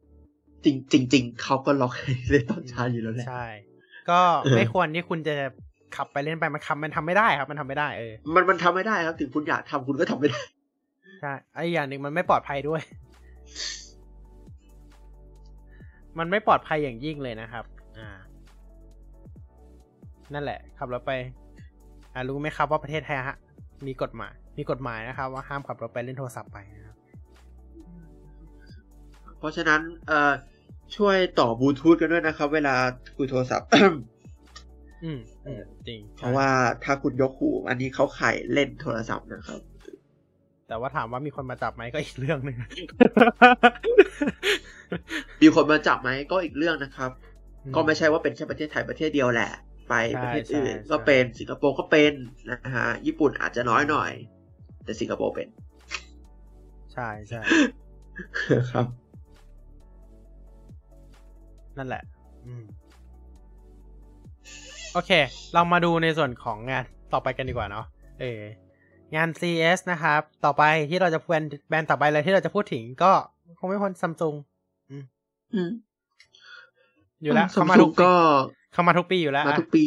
[0.65, 3.45] จริงจริงจริงเขาก็ล็อกให้เล่นตอนเช้าอยู่แล้วแหละใช่
[4.09, 5.35] ก็เออไม่ควรที่คุณจะ
[5.95, 10.41] ขับไปเล่นไปมันขับมันทำไม่ได้ครับ มันทำไม่ได้เออมันมันทำไม่ได้ครับ ถึงคุณอยากทำคุณก็ทำไม่ได้
[11.21, 12.81] ใช่ไออย่างหนึ่งมันไม่ปลอดภัยด้วย
[16.19, 17.65] มันไม่ปลอดภัยอย่างยิ่งเลยนะครับ
[17.99, 18.09] อ่า
[20.33, 21.11] นั่นแหละขับรถไป
[22.13, 23.37] อ่ารู้ไหมครับว่าประเทศไทยฮะ
[23.87, 26.97] มีกฎหมาย มีกฎหมายนะครับ ว่าห้ามขับรถไปเล่นโทรศัพท์ไปนะครับ
[29.37, 30.31] เพราะฉะนั้นเอ่อ
[30.95, 32.75] ช่วยต่อบลูทูธกันด้วยนะครับ เวลา
[33.17, 33.67] คุยโทรศัพท์
[35.03, 36.49] อืมอืมจริง เพราะว่า
[36.83, 39.61] ถ้าคุณยกหู อันนี้เขาไข่เล่นโทรศัพท์นะครับ
[40.67, 42.57] แต่ว่าถามว่ามีคนมาจับไหมก็อีกเรื่องหนึ่ง
[45.41, 47.11] มีคนมาจับไหมก็อีกเรื่องนะครับ
[47.63, 49.51] อืมก็ไม่ใช่ว่าเป็นแค่ประเทศไทยประเทศเดียวแหละ
[49.89, 52.13] ไปใช่ประเทศอื่นใช่ก็เป็นสิงคโปร์ก็เป็น
[52.51, 54.11] นะฮะญี่ปุ่นอาจจะน้อยหน่อย
[54.83, 55.47] แต่สิงคโปร์เป็น
[56.93, 57.41] ใช่ใช่
[58.71, 58.85] ครับ
[61.77, 62.03] นั่นแหละ
[62.45, 62.63] อืม
[64.93, 65.11] โอเค
[65.53, 66.83] เรามาดูในส่วนของงาน
[67.13, 67.85] ต่อไปกันดีกว่าเนาะ
[68.21, 68.41] เออ
[69.15, 73.11] งาน CS นะครับ ต่อไปที่เราจะแบรนด์แบรนด์ต่อไปเลยที่เราจะพูดถึงก็
[73.59, 74.35] คงไม่พ้นซัมซุง
[74.89, 75.71] อืม
[77.23, 78.13] อยู่แล้วซัเขามมาซุทุงกปีก็
[78.73, 79.85] เขามาทุกปีอยู่แล้วมาอะทุกปี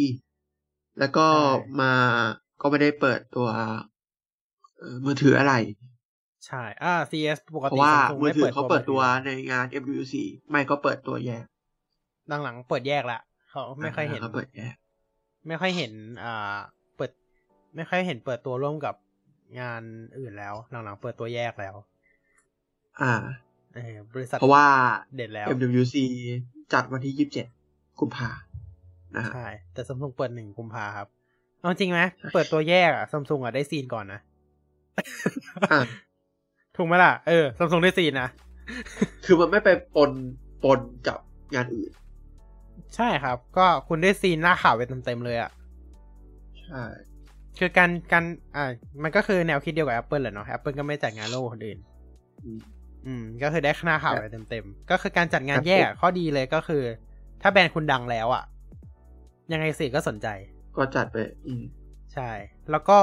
[0.98, 1.46] แล้วก็ใช่
[1.80, 1.92] มา
[2.60, 3.76] ก็ไม่ได้เปิดตัวเอ่อ
[5.04, 5.54] มือถืออะไร
[6.46, 10.14] ใช่ อ่า CS ปกเพติราะว่า Samsung มือถือเขาเปิดตัวมือในงาน MWC
[10.50, 14.74] ไม่ก็เปิดตัวแยกถือหลังๆเปิดแยกละเขาไม่ค่อยเห็นเขาเปิดแยก
[15.48, 15.92] ไม่ค่อยเห็น
[16.24, 16.56] อ่า
[16.96, 17.10] เปิด
[17.76, 18.94] ไม่ค่อยเห็นเปิดตัวร่วมกับ
[19.60, 19.82] งาน
[20.18, 21.74] อื่นแล้ว หลังๆเปิดตัวแยกแล้ว
[23.02, 23.12] อ่า
[23.74, 24.66] เออบริษัทเพราะว่า
[25.16, 25.94] เด็ดแล้ว MWC
[26.72, 27.46] จัดวันที่ยี่สิบเจ็ด
[28.00, 28.30] กุมภา
[29.16, 31.08] นะฮะใช่ แต่ซัมซุงเปิดหนึ่งกุมภาครับ
[31.60, 32.00] เอาจริงไหม
[32.34, 34.35] เปิดตัวแยกอะซัมซุงอะได้ซีนก่อนนะอะ
[36.76, 38.28] ถูกไหมล่ะ เออซัมซุงได้ซีนนะ
[39.24, 40.10] คือมันไม่ไปปน
[40.64, 41.18] ปนกับ
[41.54, 41.90] งานอื่น
[42.96, 45.50] ใช่ครับ ก็คุณได้ซีนหน้าข่าวไปเต็มๆเลยอะ
[46.66, 46.84] ใช่
[47.58, 48.24] คือการการ
[48.56, 48.70] อ่า
[49.02, 51.78] มันก็คือแนวคิดเดียวกับ Apple แหละเนาะ Apple ก็ไม่จัดงานโลกคนอื่น
[52.44, 52.58] อืม
[53.06, 56.82] อืมก็คือได้หน้าข่าวไปเต็มๆ ก็คือการจัดงานแยกอะข้อดีเลยก็คือ
[57.42, 58.44] ถ้าแบรนด์คุณดังแล้วอะ
[59.52, 60.28] ยังไงสื่อก็สนใจ
[60.76, 61.16] ก็จัดไป
[61.46, 61.62] อืม
[62.14, 62.30] ใช่
[62.70, 62.98] แล้วก็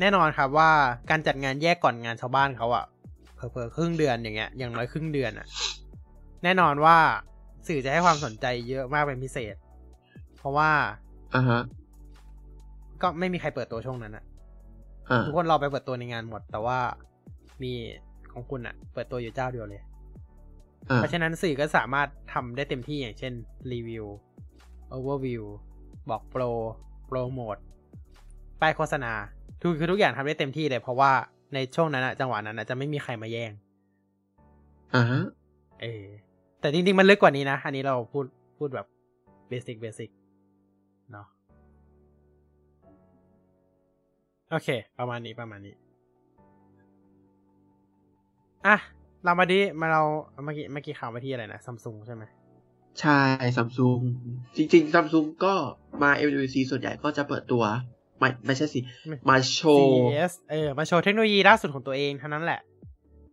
[0.00, 0.70] แน่นอนครับว่า
[1.10, 2.84] การจัดงานแยกก่อนงานชาวบ้านเขาอะ
[3.34, 5.46] เผลอๆครึ่งเดือนอย่างเงี้ยอย่างน้อยครึ่งเดือนอะ
[6.44, 6.96] แน่นอนว่า
[7.68, 9.54] สื่อจะให้ความสนใจเยอะมากเป็นพิเศษ
[10.36, 10.70] เพราะว่า
[11.34, 11.62] อ่าฮะ
[13.02, 14.24] ก็ไม่มีใครเปิดตัวช่วงนั้นอะ
[15.10, 16.78] อ่าทุกคนรอไปเปิดตัวในงานหมด แต่ว่า
[17.62, 17.72] มี
[18.32, 19.82] ของคุณอะเปิดตัวอยู่เจ้าเดียวเลย
[20.90, 23.32] อ่าเพราะฉะนั้นสื่อก็สามารถทำได้เต็มที่อย่างเช่น
[23.72, 24.04] รีวิว
[24.96, 25.42] overview
[26.10, 26.42] บอกโปร
[27.06, 27.56] โปรโมท
[28.60, 29.12] ป้ายโฆษณา
[29.60, 31.12] ทุกคือทุกอย่างทำได้เต็มที่เลยเพราะว่า
[31.54, 33.52] ในช่วงนั้นอะจังหวะนั้นอะจะไม่มีใครมาแย่ง
[34.94, 35.22] อ่าฮะ
[35.80, 36.04] เออ
[36.60, 38.24] แต่จริงๆ มันลึกกว่านี้นะ อันนี้เราพูด
[38.58, 38.86] พูดแบบ
[39.48, 40.10] basic basic
[41.12, 41.26] เนาะ
[44.50, 44.68] โอเค
[44.98, 45.74] ประมาณนี้ประมาณนี้
[48.66, 48.76] อะ
[49.24, 50.02] เรามาดิมาเรา
[50.44, 52.24] เมื่อกี้เมื่อกี้ข่าวมาที่อะไรนะซัมซุงใช่ไหม
[53.00, 53.20] ใช่
[53.56, 54.00] ซัมซุง
[54.56, 55.54] จริงๆซัมซุงก็
[56.02, 57.64] มา MWC ส่วนใหญ่ก็จะเปิดตัว
[58.20, 58.80] ไม่ไม่ใช่สิ
[59.28, 62.60] มาโชว์ CES เออ มาโชว์เทคโนโลยีล่าสุดของตัวเองเท่านั้นแหละ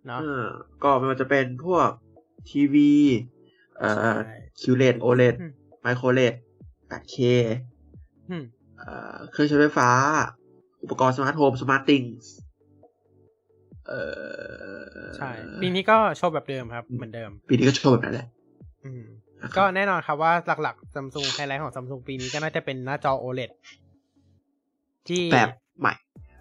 [0.08, 0.46] เนาะเออ
[0.84, 1.90] ก็ไม่ว่าจะเป็นพวก
[2.50, 2.92] ทีวี
[3.80, 5.52] เอ่อใช่ QLED OLED อืม
[5.86, 6.34] MicroLED
[7.02, 7.16] 8K
[8.30, 8.44] อืม
[8.78, 9.90] เอ่อเครื่องใช้ไฟฟ้า
[10.84, 12.02] อุปกรณ์ smart home SmartThings
[13.88, 14.02] เอ่
[15.06, 15.30] อใช่
[15.62, 18.28] ปีนี้ก็โชว์แบบเดิมครับ เหมือนเดิม ปีนี้ก็โชว์แบบนั้นแหละ
[18.86, 19.04] อืม
[19.42, 23.52] นะครับก็แน่นอนครับว่าหลักๆซัมซุงไฮไลท์ของซัมซุงปีนี้ก็น่าจะเป็นหน้าจอ OLED
[25.10, 25.94] ที่แบบใหม่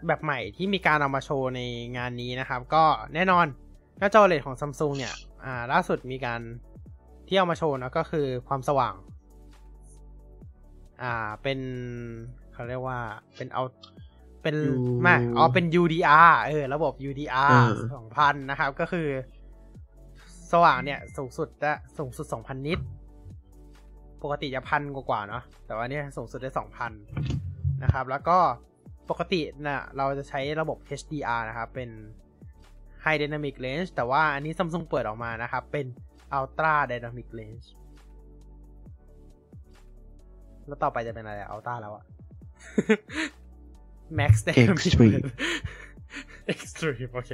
[0.07, 1.61] แบบใหม่ที่มีการเอามาโชว์ใน
[1.97, 2.85] งานนี้นะครับ ก็
[3.15, 3.47] แน่นอน
[3.99, 5.15] หน้าจอ OLED ของซัมซุงเนี่ย
[5.45, 6.41] อ่า ล่าสุดมีการ
[7.29, 8.95] ที่เอามาโชว์นะก็คือความสว่าง
[11.03, 11.59] อ่าเป็น
[12.53, 12.99] เขาเรียกว่า
[13.37, 13.63] เป็นเอา
[14.43, 19.09] เป็น U ไม่อ๋อเป็น UDR เออ ระบบ UDR เออสองพันนะครับ ก็คือ
[20.53, 22.79] สว่างเนี่ย สูงสุดได้สูงสุดสองพันนิต
[24.23, 26.93] ปกติจะพันกว่าๆเนาะแต่ว่าเนี่ยสูงสุดได้สองพัน
[27.83, 28.39] นะครับ แล้วก็
[29.11, 31.91] ปกตินะเราจะใช้ระบบ HDR นะครับ เป็น
[33.05, 35.87] High Dynamic Range แต่ว่าอันนี้ Samsung เปิดออกมานะครับ เป็น
[36.39, 37.67] Ultra Dynamic Range
[40.67, 42.05] แล้วต่อไปจะเป็นอะไรอะ Ultra แล้วอะ
[44.19, 45.31] Max Dynamic Extreme Range
[46.53, 47.31] Extreme โอเค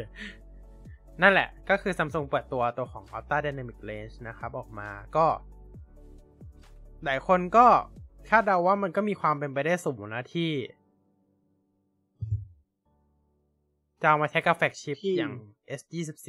[1.23, 5.27] นั่นแหละ ก็คือ Samsung เปิดตัวตัวของ Ultra Dynamic Range นะครับ ออกมาก็
[7.05, 7.67] หลายคนก็
[8.29, 10.51] คาดเดาว่ามันก็มีความเป็นไปได้สูงนะที่
[14.03, 15.33] จะเอามาใช้กับแฟกชิปที่อย่าง
[15.79, 16.29] S24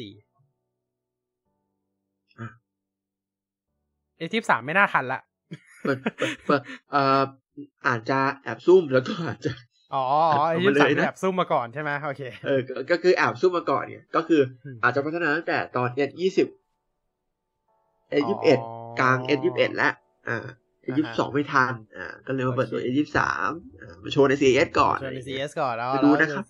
[2.39, 2.49] อะ
[4.27, 5.19] S23 ไม่น่าทันละ
[5.81, 6.61] เปิดเปิดเปิด
[6.91, 7.23] เอ่อ
[7.87, 9.51] อาจจะแอบซุ่มแล้วก็อาจจะ
[9.93, 14.41] อ๋อเอามา S23 เลยนะแบบซุ่มมาก่อนใช่ไหมโอเคเออก็ก็คือแอบซุ่มมาก่อนเนี่ยก็คือ
[14.75, 16.47] มอาจจะพัฒนาตั้งแต่ตอน S ยี่สิบ
[18.21, 18.59] S ยี่สิบเอ็ด
[18.99, 19.93] กลาง S ยี่สิบเอ็ดแล้ว
[20.27, 20.62] อ่า S
[20.97, 23.49] ยี่สิบสองไม่ทัน อ่า ก็เลยมาเปิดตัวโอเค S ยี่สิบสาม
[23.81, 26.45] อ่ามาโชว์ใน CES ก่อนชวนใน CS ก่อนแล้วไปดูนะครับ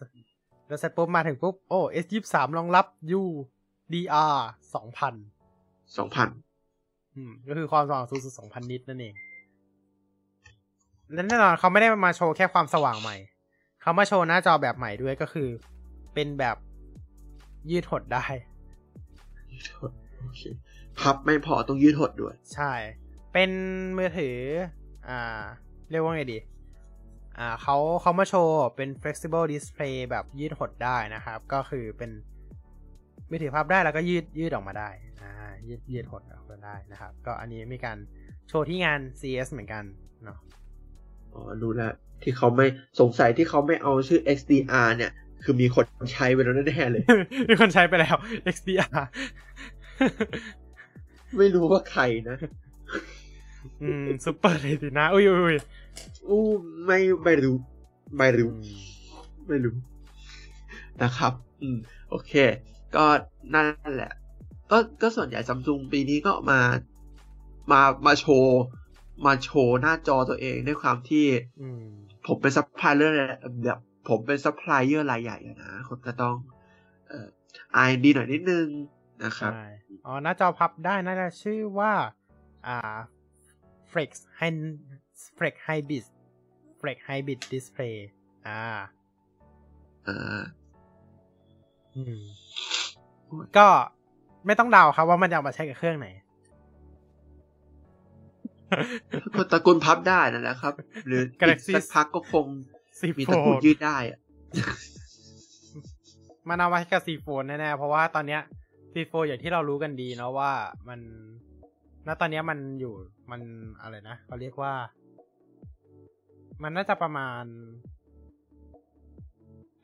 [0.68, 2.86] แล้วเสร็จปุ๊บมาถึงปุ๊บ โอ้ S23 รองรับ
[3.20, 5.10] UDR 2000สองพั
[6.28, 6.30] น
[7.16, 9.14] อืม ก็คือความสว่างสูงสุด2,000นิตนั่นเอง
[11.14, 13.16] และแน่นอนเขาไม่ได้มาโชว์แค่ความสว่างใหม่
[13.82, 15.50] เขามาโชว์หน้าจอแบบใหม่ด้วยก็คือ
[16.14, 16.58] เป็นแบบ
[17.72, 18.26] ยืดหดได้
[19.52, 20.42] ยืดหดโอเค
[21.00, 22.72] พับไม่พอต้องยืดหดด้วย ใช่
[23.34, 23.52] เป็น
[23.98, 24.38] มือถือ
[25.10, 25.42] อ่า
[25.92, 26.40] เรียกว่าไงดี
[27.40, 32.12] อ่าเขาเขามาโชว์เป็น flexible display แบบยืดหดได้นะครับ ก็คือเป็น
[33.30, 34.90] มือถือพับได้แล้วก็ยืดยืดออกมาได้
[35.22, 35.32] อ่า
[35.68, 37.98] ยืดยืดหดออกมาได้นะครับ ก็อันนี้มีการ
[38.48, 39.84] โชว์ที่งาน CES เหมือนกัน
[40.24, 40.38] เนาะ
[41.34, 41.94] อ๋อ รู้แล้ว
[42.24, 42.68] ที่เขาไม่
[43.00, 45.12] สงสัยที่เขาไม่เอาชื่อ XDR เนี่ย
[45.44, 47.04] คือมีคนใช้ไปแล้วแน่ๆเลย
[47.50, 48.16] มีคนใช้ไปแล้ว
[48.56, 48.98] XDR
[51.38, 52.38] ไม่รู้ว่าใครนะ
[53.82, 55.58] อืมซุปเปอร์เลยสินะ อุ้ยอุ้ยอุ้ย
[56.30, 56.42] อู้
[56.86, 57.56] ไม่ไม่รู้
[58.18, 58.94] ไม่รู้อืม
[59.48, 59.76] ไม่รู้
[61.02, 61.78] นะครับ อืม
[62.10, 62.34] โอเค
[62.96, 63.06] ก็
[63.54, 64.14] นั่นแหละ
[64.72, 66.60] ก็ก็ส่วนใหญ่ซัมซุงปีนี้ก็มา
[67.72, 68.62] มามาโชว์
[69.26, 71.26] มาโชว์หน้าจอตัวเองด้วยความที่
[71.62, 71.84] อืม
[72.28, 73.16] ผมเป็นซัพพลายเออร์
[73.64, 73.80] แบบ
[74.10, 76.36] ผมเป็นซัพพลายเออร์รายใหญ่อะนะคนก็ต้อง
[77.10, 77.28] เอ่อ
[77.76, 78.68] อายดีหน่อยนิดนึง
[79.24, 79.66] นะครับใช่
[80.06, 81.94] อ๋อหน้าจอพับได้น่าจะชื่อว่า
[82.68, 82.78] อ่า
[83.94, 84.10] Flex
[84.40, 84.50] Hy
[85.38, 86.06] Flex Hybrid
[86.82, 87.96] Flex Hybrid Display
[88.48, 88.64] อ่า
[90.08, 90.42] อ่า
[91.96, 92.22] อืม
[93.58, 93.68] ก็
[94.46, 96.08] ไม่ต้องเดาครับว่ามันจะเอามาใช้กับเครื่องไหน
[99.36, 100.74] คนตระกูลพับได้นั่นแหละครับ
[101.08, 102.46] หรืออีก Galaxy สักพักก็คง
[103.00, 104.20] สิบมีโฟตระกูลยืดได้อะ
[106.50, 108.42] มันเอามาใช้กับซีโฟนแน่ๆ เพราะว่าตอนเนี้ย
[108.94, 110.52] ซีโฟอย่างที่เรารู้กันดีเนาะว่า
[110.90, 111.00] มัน
[112.08, 112.94] ณตอนเนี้ยมันอยู่
[113.32, 113.42] มัน
[113.82, 114.74] อะไรนะเขาเรียกว่า
[116.64, 117.44] มันน่าจะประมาณ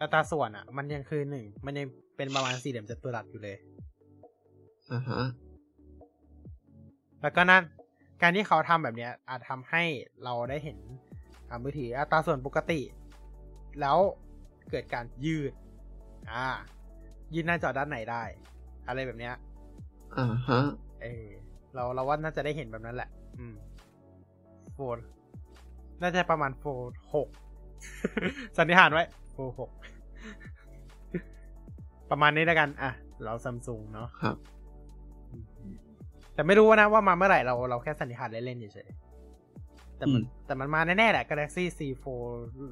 [0.02, 1.86] อัตราส่วนอะ่ะ มันยังคือหนึ่งมันยัง
[2.18, 3.58] เป็นประมาณสี่เหลี่ยมจัตุรัสอยู่เลย
[4.92, 5.22] อ่าฮะ
[7.22, 7.64] แล้วก็นั่น
[8.22, 9.84] การที่เขาทำแบบเนี้ย อาจทำให้
[10.24, 10.78] เราได้เห็น
[11.50, 12.82] อ่ามือถืออัตราส่วนปกติ
[13.82, 13.98] แล้ว
[14.72, 15.54] เกิดการยืด
[16.32, 16.46] อ่า
[17.34, 18.24] ยืดหน้าจอด้านไหนได้
[18.88, 19.36] อะไรแบบเนี้ย
[20.18, 20.60] อ่าฮะ
[21.02, 21.30] เออ
[21.76, 23.10] เราเราว่าน่าจะได้เห็นแบบนั้นแหละ
[23.40, 23.56] อืม
[24.74, 24.98] โฟน
[26.02, 27.28] น่าจะประมาณโฟนหก
[28.58, 29.70] สันนิษฐานไว้โฟนหก
[32.12, 32.92] ประมาณนี้แล้วกัน อะ
[33.24, 34.38] เราซัมซุงเนาะครับ
[36.34, 42.06] แต่ไม่รู้นะว่ามาเมื่อไหร่เราเราแค่สันนิษฐานเล่นๆเฉยๆแต่มันอืมแต่มันมาแน่ๆแหละ Galaxy C4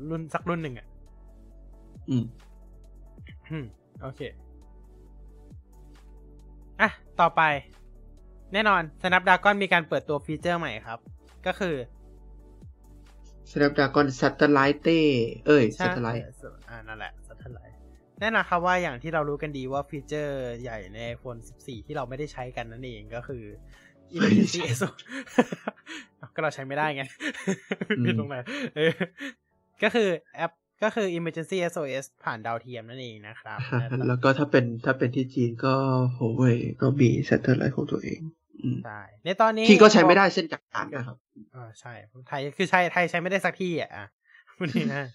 [0.10, 0.88] รุ่นสักรุ่นหนึ่งอะ
[2.10, 2.24] อืม
[3.52, 3.66] อืม
[4.02, 4.22] โอเค
[6.82, 7.42] อะ ต่อไป
[8.54, 11.00] แน่นอน Snapdragon มีการเปิดตัวฟีเจอร์ใหม่ครับ
[11.48, 11.76] ก็คือ
[13.52, 14.80] Snapdragon Satellite
[15.48, 16.24] เอ้ยใช่ Satellite
[16.70, 17.76] อ่านั่นแหละ Satellite
[18.20, 23.44] แน่นอนครับว่าอย่างที่เรารู้กันดีว่าฟีเจอร์ใหญ่ใน iPhone 14 ที่เราไม่ได้ใช้กันนั่นเองก็คือ
[24.16, 24.90] Emergency SO
[26.36, 27.04] ก็เราใช้ไม่ได้ไง
[27.90, 28.36] อืมผิดตรงไหน
[28.76, 28.92] เออ
[29.84, 30.52] ก็คือแอป
[30.84, 35.76] ก็คือ Emergency SOS ผ่านดาวเทียมนั่นเองนะครับฮะแล้วก็ถ้าเป็นถ้าเป็นที่จีนก็
[36.18, 38.37] Huawei ก็มี Satellite ของตัวเองอืม
[38.84, 40.62] ใช่ในตอนนี้ที่ก็ใช้ไม่ได้เช่นกัน
[40.96, 41.18] นะครับ
[41.56, 41.94] อ่าใช่
[42.28, 44.06] ไทยคือใช้ไทยใช้ไม่ได้สักที่อะอะ
[44.58, 45.08] พูดนี้นะ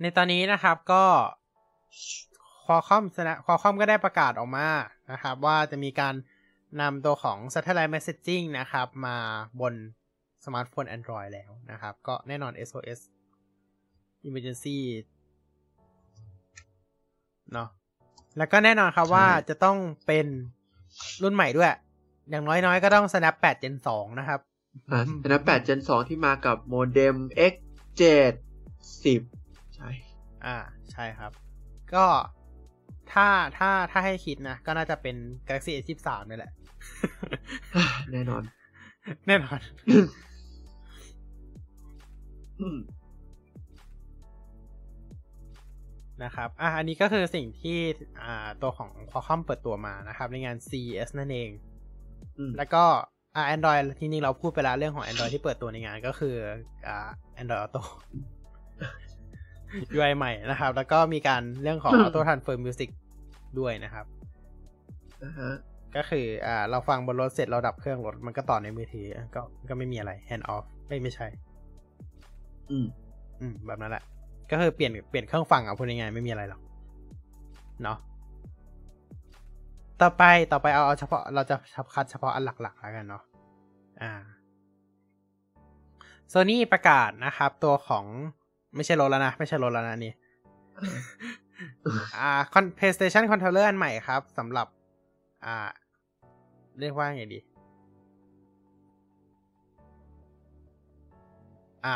[0.00, 1.04] ในตอนนี้นะครับก็
[2.64, 3.04] ควอคอม
[3.44, 4.68] ควอคอมก็ได้ประกาศออกมา
[5.12, 6.14] นะครับ ว่าจะมีการ
[6.80, 9.16] นำตัวของ Satellite Messaging นะครับ มา
[9.60, 9.74] บน
[10.44, 13.00] สมาร์ทโฟน Android แล้วนะครับ ก็แน่นอน SOS
[14.28, 14.78] Emergency
[17.52, 17.68] เนาะ
[18.38, 20.26] แล้วก็แน่นอนครับใช่ว่าจะต้องเป็น
[21.22, 21.68] รุ่นใหม่ด้วย
[22.30, 24.40] อย่างน้อยๆ ก็ต้อง Snap 8 Gen 2 นะครับ
[24.92, 27.16] อ่า Snap 8 Gen 2 ที่มากับโมเด็ม
[27.52, 28.02] X7
[29.04, 29.88] 10 ใช่
[30.46, 30.56] อ่า
[30.92, 31.32] ใช่ครับ
[31.94, 32.06] ก็
[33.12, 33.26] ถ้า
[33.58, 35.16] ถ้าถ้าให้คิดนะ ก็น่าจะเป็น
[35.48, 36.52] Galaxy S23 นี่แหละ
[38.12, 38.42] แน่นอน
[39.26, 39.60] แน่นอน
[46.24, 47.78] นะครับอะอันนี้ก็คือสิ่งที่
[48.22, 51.50] อ่าตัวของ Qualcomm เปิดตัวมานะครับ ในงาน CES นั่นเอง
[52.38, 52.84] อืมแล้วก็
[53.36, 56.36] อ่า Android ทีนี้เราพูดไปแล้วเรื่องของ Android ที่เปิดตัวในงานก็คือ
[56.86, 57.08] อ่า
[57.40, 57.82] Android Auto
[59.96, 62.90] UI ใหม่นะครับ แล้วก็มีการเรื่องของ Auto Transfer Music
[63.58, 64.06] ด้วยนะครับ
[65.24, 65.54] อ่าฮะ
[65.96, 71.26] ก็คืออ่าเราฟังบนรถเสร็จเราดับเครื่องรถมันก็ต่อในมือถือก็ก็ไม่มีอะไร hand off ไม่ไม่ใช่
[72.70, 72.86] อืม
[73.40, 74.04] อืม แบบนั้นแหละ
[74.50, 76.60] ก็คือเปลี่ยนเปลี่ยนเครื่องฟังอะพูดง่ายๆไม่มีอะไรหรอก
[77.82, 77.98] เนาะ
[80.02, 81.56] ต่อไปต่อไปเอาเอาเฉพาะเราจะ
[81.94, 83.22] คัดเฉพาะอันหลักๆแล้วกันเนาะ
[84.02, 84.12] อ่า
[86.28, 88.04] โซนี่ประกาศนะครับ ตัวของ
[88.76, 90.12] ไม่ใช่รถแล้วนะ ไม่ใช่รถแล้วนะอันนี่
[92.18, 92.30] อ่า
[92.78, 94.66] PlayStation Controller อันใหม่ครับสำหรับ
[95.44, 95.56] อ่า
[96.80, 97.40] เรียกว่าไงดี
[101.84, 101.94] อ่า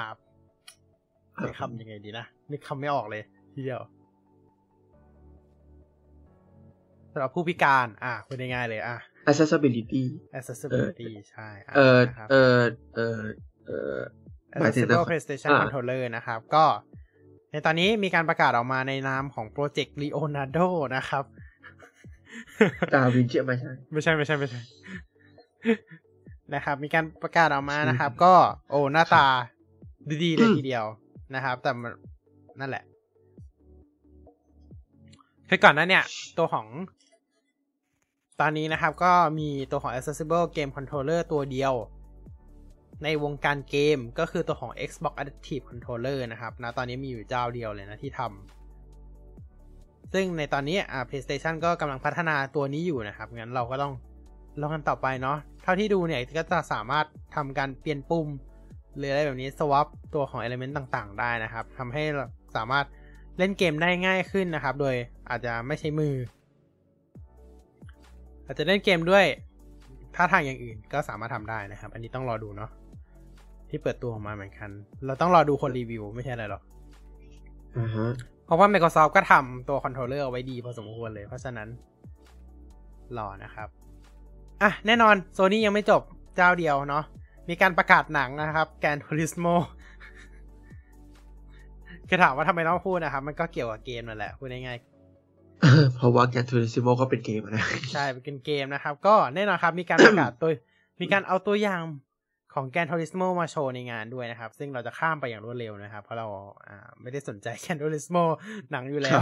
[1.40, 3.22] ใช้คำยังไงดีนะนึกคำไม่ออกเลย
[3.54, 3.82] ทีเดียว
[7.12, 8.96] สำหรับผู้พิการ อ่าพูดง่ายๆเลยอะ
[9.30, 10.04] accessibility
[10.38, 12.58] accessibility ใช่ะเออนะครับเออ
[12.96, 13.18] เออ
[13.66, 13.96] เออ
[14.60, 16.64] หมายถึง accessible นะ PlayStation อ่า Controller นะครับ ก็
[17.50, 21.24] ในตอนนี้มีการประกาศออกมาในนามของโปรเจกต์ Leonardo นะครับ
[22.94, 24.60] ดาวินเชียไม่ใช่ ไม่ใช่ไม่ใช่ไม่ใช่
[26.54, 28.32] นะครับ มีการประกาศออกมานะครับอืมก็
[28.70, 29.26] โอ้หน้าตา
[30.24, 30.84] ดีๆเลยทีเดียว
[31.34, 31.70] นะครับ แต่
[32.60, 32.84] นั่นแหละ
[35.48, 36.04] คือก่อนหนั้นเนี่ย
[36.38, 36.66] ตัวของ
[38.40, 41.74] ตอนนี้นะครับก็มีตัวของ accessible game controller ตัวเดียว
[43.04, 53.92] ในวงการเกมก็คือตัวของ Xbox Adaptive Controller นะครับนะตอนนี้มีอยู่เจ้าเดียวเลยนะที่ทำซึ่งในตอนนี้อ่า PlayStation ก็กำลังพัฒนาตัวนี้อยู่นะครับ งั้นเราก็ต้อง
[54.60, 58.26] ลองกันต่อไปเนาะเท่าที่ดูเนี่ยก็จะสามารถทำการเปลี่ยนปุ่ม
[58.96, 62.26] หรืออะไรแบบนี้ swap ตัวของ element ต่างๆ ได้นะครับทำให้เรา
[62.56, 62.86] สามารถ
[63.38, 64.94] เล่นเกมได้ง่ายขึ้นนะครับ โดย
[65.30, 66.14] อาจจะไม่ใช้มือ
[68.46, 69.24] อาจจะเล่นเกมด้วย
[70.14, 72.70] ท่าทางอย่างอื่นก็สามารถทำได้นะครับ อันนี้ต้องรอดูเนาะ
[73.70, 74.70] ที่เปิดตัวออกมาเหมือนกัน
[75.06, 76.62] เราต้องรอดูคนรีวิวไม่ใช่อะไรหรอก
[77.78, 78.10] อ่าฮะ
[78.46, 81.68] เพราะว่า Microsoft ก็ทำตัวคอนโทรลเลอร์เอาไว้ดีพอสมควรเลย เพราะฉะนั้น
[83.18, 83.68] รอนะครับ
[84.62, 86.02] อะ แน่นอนโซนี่ยังไม่จบ
[86.36, 87.04] เจ้าเดียวเนาะ
[87.50, 89.46] มีการประกาศหนังนะครับ แกนทูริสโม
[92.08, 100.50] คือถามว่าทำไมต้องพูดนะครับ มันก็เกี่ยวกับเกมนั่นแหละพูดง่ายๆเพราะว่า Gran Turismo ก็เป็นเกมอะนะใช่เป็นเกมนะครับ ก็แน่นอนครับ มีการประกาศตัว
[101.00, 101.80] มีการเอาตัวอย่าง
[102.54, 106.26] ของแกนท u ริสโมมาโชว์ในงานด้วยนะครับ ซึ่งเราจะข้ามไปอย่างรวดเร็วนะครับ เพราะเรา
[106.68, 108.16] อ่าไม่ได้สนใจแกนท u ริสโม
[108.70, 109.20] หนังอยู่แล้ว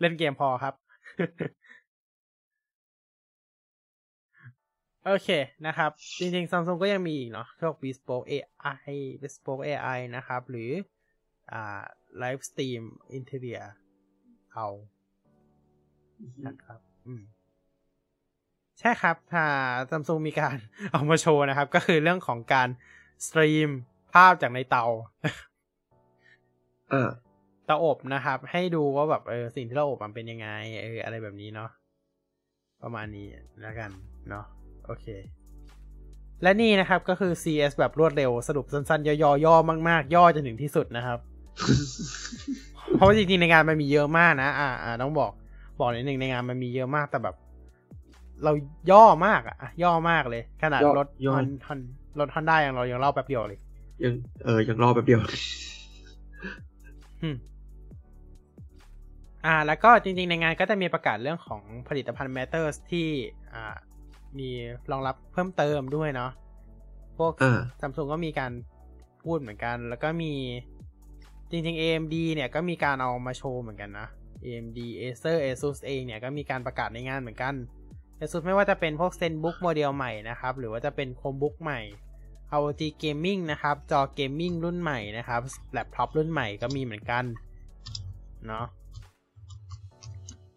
[0.00, 0.74] เล่นเกมพอครับ
[5.06, 5.28] โอเค
[5.66, 10.70] นะครับ จริงๆ Samsung ก็ยังมีอีกเนาะพวก Bespoke AI Bespoke AI นะครับ หรือ
[11.52, 11.82] อ่า
[12.22, 12.82] Live Stream
[13.18, 13.68] Interior
[14.52, 14.68] เอา
[16.46, 17.22] นะครับ อืม
[18.78, 19.44] ใช่ครับถ้า
[19.90, 20.56] ซัมซุงมีการ
[20.92, 22.68] เอามาโชว์นะครับ ก็คือเรื่องของการ
[23.26, 23.68] สตรีม
[24.12, 24.84] ภาพจากในเตา
[26.92, 27.10] อ่า
[27.66, 30.48] เตาอบนะครับ ให้ดูว่าแบบเออสิ่งที่เราอบมันเป็นยังไง
[30.82, 31.70] เอออะไรแบบนี้เนาะ
[32.82, 33.26] ประมาณนี้
[33.62, 33.90] แล้วกัน
[34.28, 34.46] เนาะ
[34.90, 35.08] โอเค
[36.42, 39.54] และนี่นะครับก็คือ CS แบบรวดเร็วสรุปสั้นๆ ย่อๆย่อ
[39.88, 41.18] มากๆ ย่อจนถึงที่สุดนะครับ
[42.94, 45.32] เพราะว่าจริงๆในงานมันมีเยอะมากนะ อ่าอ่าต้องบอก
[45.80, 47.36] บอกนิดนึงในงานมันมีเยอะมากแต่แบบ
[48.44, 48.52] เรา
[48.90, 51.80] ย่อมากอะย่อมากเลย ขนาดย่อรถย่อฮอนฮอน
[52.20, 53.60] รถฮอนด้ายังเรายังเล่าแป๊บเดียวเลย
[54.04, 54.14] ยัง
[54.44, 55.20] เออยังรอแป๊บเดียว
[57.22, 57.36] อืม
[59.46, 63.08] อ่า แล้วก็จริง ๆ ในงานก็จะมีประกาศเรื่องของผลิตภัณฑ์ Matters ที่
[63.54, 63.76] อ่า
[64.38, 64.48] มี
[64.90, 66.30] รองรับเพิ่มเติมด้วยเนาะ
[67.18, 68.52] พวกอ่าซัมซุงก็มีการ
[69.22, 70.32] พูดเหมือนกัน แล้วก็มี
[71.50, 74.08] จริงๆ AMD เนี่ยก็มีการเอามาโชว์เหมือนกันนะ
[74.44, 77.54] AMD Acer Asus เองเนี่ยก็มีการประกาศในงานเหมือนกัน
[78.20, 81.80] Asus ไม่ว่าจะเป็นพวก ZenBook โมเดลใหม่นะครับ หรือว่าจะเป็น Chromebook ใหม่
[82.52, 85.40] ROG Gaming นะครับ จอ Gaming รุ่นใหม่นะครับ
[85.72, 87.24] แล็ปท็อปรุ่นใหม่ก็มีเหมือนกัน
[88.46, 88.66] เนาะ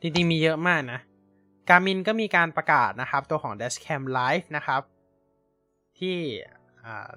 [0.01, 0.99] จริงๆมีเยอะมากนะ
[1.69, 4.81] Garmin ก็มีการประกาศนะครับ ตัวของ Dashcam Live นะครับ
[5.99, 6.17] ที่
[6.85, 7.11] อ่า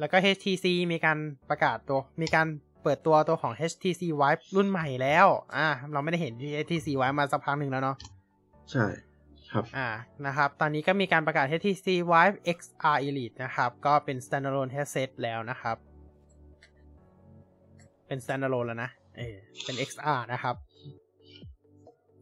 [0.00, 1.18] แล้วก็ HTC มีการ
[1.50, 2.46] ประกาศตัว มีการ
[2.82, 5.26] เปิดตัวตัวของ HTC Vive รุ่นใหม่แล้ว
[5.56, 6.32] อ่า เราไม่ได้เห็น
[6.64, 7.96] HTC Vive มาสักพักหนึ่งแล้วเนาะ
[8.70, 8.84] ใช่
[9.52, 9.88] ครับ อ่า
[10.26, 15.76] นะครับ ตอนนี้ก็มีการประกาศ HTC Vive XR Elite นะครับ ก็เป็น standalone headset แล้วนะครับ
[18.06, 20.54] เป็น standalone แล้วนะ เออเป็น XR นะครับ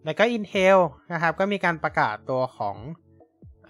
[0.05, 0.79] แล้วก็ Intel
[1.13, 2.77] นะครับ ก็มีการประกาศตัวของ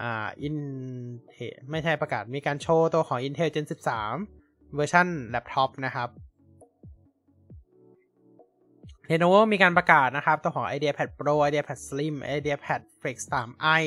[0.00, 3.66] อ่า Intel ไม่ใช่ประกาศมีการโชว์ตัวของ Intel Gen
[4.20, 6.08] 13 เวอร์ชันแล็ปท็อปนะครับ
[9.10, 13.82] Lenovo มีการประกาศนะครับ ตัวของ IdeaPad Pro IdeaPad Slim IdeaPad Flex 3i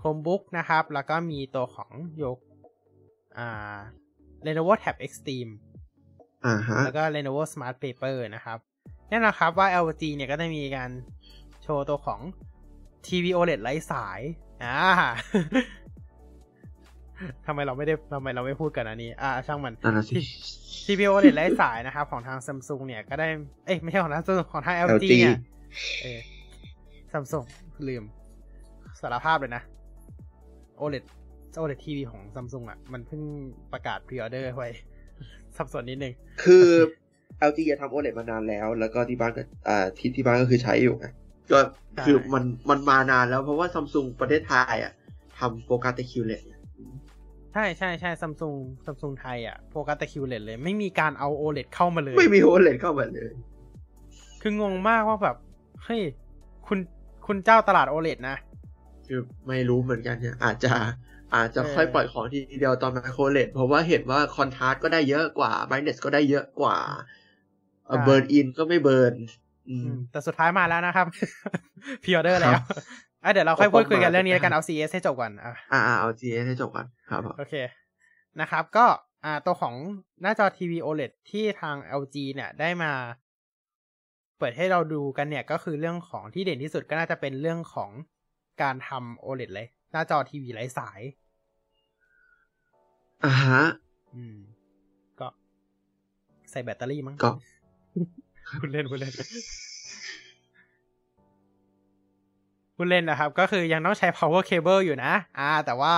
[0.00, 1.90] Chromebook นะครับ แล้วก็มีตัวของ
[2.22, 3.76] Yoga
[4.46, 5.52] Lenovo Tab Extreme
[6.46, 8.58] อ่าฮะแล้วก็ Lenovo Smart Paper นะครับ
[9.08, 10.90] แน่นอนครับว่า LG เนี่ยก็ได้มีการ
[11.37, 11.37] โช
[11.76, 12.20] ว์ตัวของ
[13.06, 14.20] TV OLED ไร้สาย
[14.64, 14.78] อ่า
[17.46, 20.18] ทำไมเราไม่ได้ทำไมเราไม่พูดกันอันนี้ อ่า ช่างมันนั่นน่ะสิ
[20.86, 23.28] TV OLED ไร้สายนะครับ ของทาง Samsung เนี่ยก็ได้
[23.66, 25.38] เอ้ยไม่ใช่ของทาง Samsung ของทาง LG, LG เนี่ย
[26.02, 26.20] เออ
[27.12, 27.46] Samsung
[27.88, 28.04] ลืม
[29.00, 29.62] สารภาพเลยนะ
[30.80, 31.04] OLED
[31.60, 33.22] OLED TV ของ Samsung อะ มันเพิ่ง
[33.72, 34.70] ประกาศพรีออเดอร์ไว้
[35.56, 36.12] สับสนนิดนึง
[36.42, 36.66] คือ
[37.50, 41.06] LG จะทำ OLED มานานแล้ว แล้วก็ที่บ้านก็อ่าที่ที่บ้านก็คือใช้อยู่ไง
[41.52, 41.60] ก็
[41.94, 44.92] ใช่คือมันมันมานานแล้วเพราะว่าซัมซุงประเทศไทยอะ
[45.38, 46.42] ทำโฟกัสแต่ QLED
[47.52, 53.30] ใช่ใช่ใช่ซัมซุงซัมซุงไทยอะโฟกัสแต่ QLED เลย ไม่มีการเอา OLED เข้ามาเลย ไม่มี OLED เข้ามาเลย
[54.42, 55.36] คืองงมากว่าแบบ
[55.84, 56.02] เฮ้ย
[56.66, 56.78] คุณ
[57.26, 58.36] คุณเจ้าตลาด OLED นะ
[59.06, 60.72] คือไม่รู้เหมือนกันเนี่ย อาจจะ
[61.34, 66.76] อาจจะเออค่อยปล่อยของทีเดียวตอน MicroLED เพราะว่าเห็นว่า contrast ก็ได้เยอะกว่า brightness ก็ได้เยอะกว่า
[68.02, 69.47] burn-in ก็ไม่ burn อือืมม
[70.10, 71.06] แต่สุดท้ายมาแล้วนะครับ
[72.02, 72.52] พรีออเดอร์แล้ว
[73.24, 77.54] อะเดี๋ยวเราค่อยพูดคุยกันเรื่องนี้แล้วกันเอา CS ให้จบก่อนอะอ่าอ่าเอา GS ให้จบก่อนครับโอเค
[78.40, 78.86] นะครับ ก็
[79.24, 79.74] อ่าตัวของ
[80.22, 82.92] หน้าจอทีวี OLED ที่ทาง LG เนี่ยได้มา
[84.38, 87.90] เปิดให้เราดูกันเนี่ยก็คือเรื่องของที่เด่นที่สุดก็น่าจะเป็นเรื่องของ
[88.62, 91.00] การทำ OLED เลย หน้าจอทีวีไร้สาย
[93.24, 93.62] อ่าฮะ
[94.14, 94.36] อืม
[95.20, 95.28] ก็
[96.50, 97.30] ใส่แบตเตอรี่มั้งก็
[98.60, 99.12] คุณเล่นคุณเล่น
[102.76, 105.94] คุณเล่นนะครับ ก็คือยังต้องใช้ power cable อยู่นะ อ่า แต่ว่า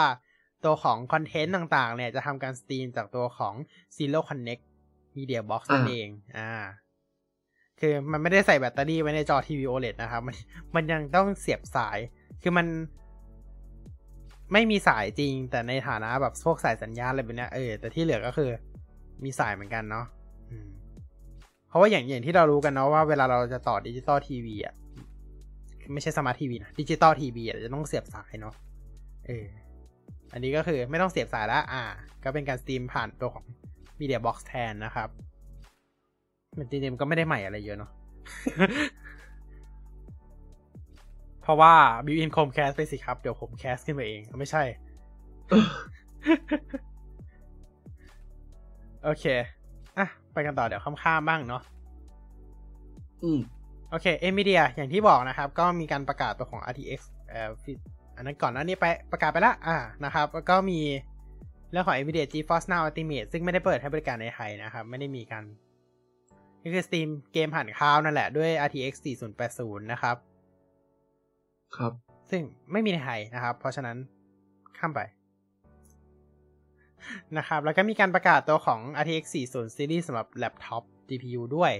[0.64, 3.54] ตัวของคอนเทนต์ต่างๆ เนี่ยจะทำการ stream จากตัวของ
[3.96, 4.62] Zero Connect
[5.16, 6.08] Media Box นั่นอ่าเอง
[6.38, 6.52] อ่า
[7.80, 10.36] คือมันไม่ได้ใส่แบตเตอรี่ไว้ในจอทีวี OLED นะครับ มัน
[10.74, 11.98] มันยังต้องเสียบสาย
[12.42, 12.66] คือมัน
[14.52, 18.50] ไม่มีสายจริง แต่ในฐานะแบบพวกสายสัญญาณอะไรแบบเนี้ยเออ แต่ที่เหลือก็คือ
[19.24, 20.06] มีสายเหมือนกันเนาะ
[20.50, 20.68] อืม
[21.70, 24.74] เพราะว่าอย่างอย่างที่เรารู้กันเนาะว่าเวลาเราจะต่อดิจิตอลทีวีอะ
[25.92, 28.54] ไม่ใช่สมาร์ททีวีนะดิจิตอลทีวีอะจะต้องเสียบสายเนาะ
[29.26, 29.46] เออ
[30.32, 31.82] อันนี้ก็คือไม่ต้องเสียบสายแล้วอ่า
[32.24, 33.44] ก็เป็นการ stream ผ่านตัวของ
[34.00, 35.08] Media Box แทนนะครับ
[36.58, 37.90] มันจริงๆก็ไม่ได้ใหม่อะไรเยอะเนาะ
[41.42, 41.74] เพราะว่า
[42.04, 44.62] built-in Chromecast ไปสิครับ เดี๋ยวผม cast ขึ้นไปเองไม่ใช่
[49.04, 49.24] โอเค
[50.34, 51.62] ไปกันต่อเดี๋ยวข้ามๆบ้างเนาะ
[53.22, 53.40] อืม
[53.90, 57.82] โอเค NVIDIA อย่างที่บอกนะครับ ก็มีการประกาศตัวของ RTX เอ่อ fi-
[58.16, 60.80] อันนั้นก่อนหน้านี้ไปประกาศไปแล้วอ่านะครับ แล้วก็มี
[61.70, 65.44] เรื่องของ NVIDIA GeForce Now Ultimate ซึ่งไม่ได้เปิดให้บริการในไทยนะครับ ไม่ได้มีการ
[66.62, 68.92] ก็คือ Steam เกมผ่านคลาวด์นั่นแหละด้วย RTX
[69.42, 70.16] 4080 นะครับ
[71.76, 71.92] ครับ
[72.30, 72.42] ซึ่ง
[72.72, 73.96] ไม่มีในไทยนะครับ เพราะฉะนั้น
[74.78, 75.00] ข้ามไป
[77.38, 81.72] นะครับ แล้วก็มีการประกาศตัวของ RTX 40 Series สำหรับแล็ปท็อป GPU ด้วย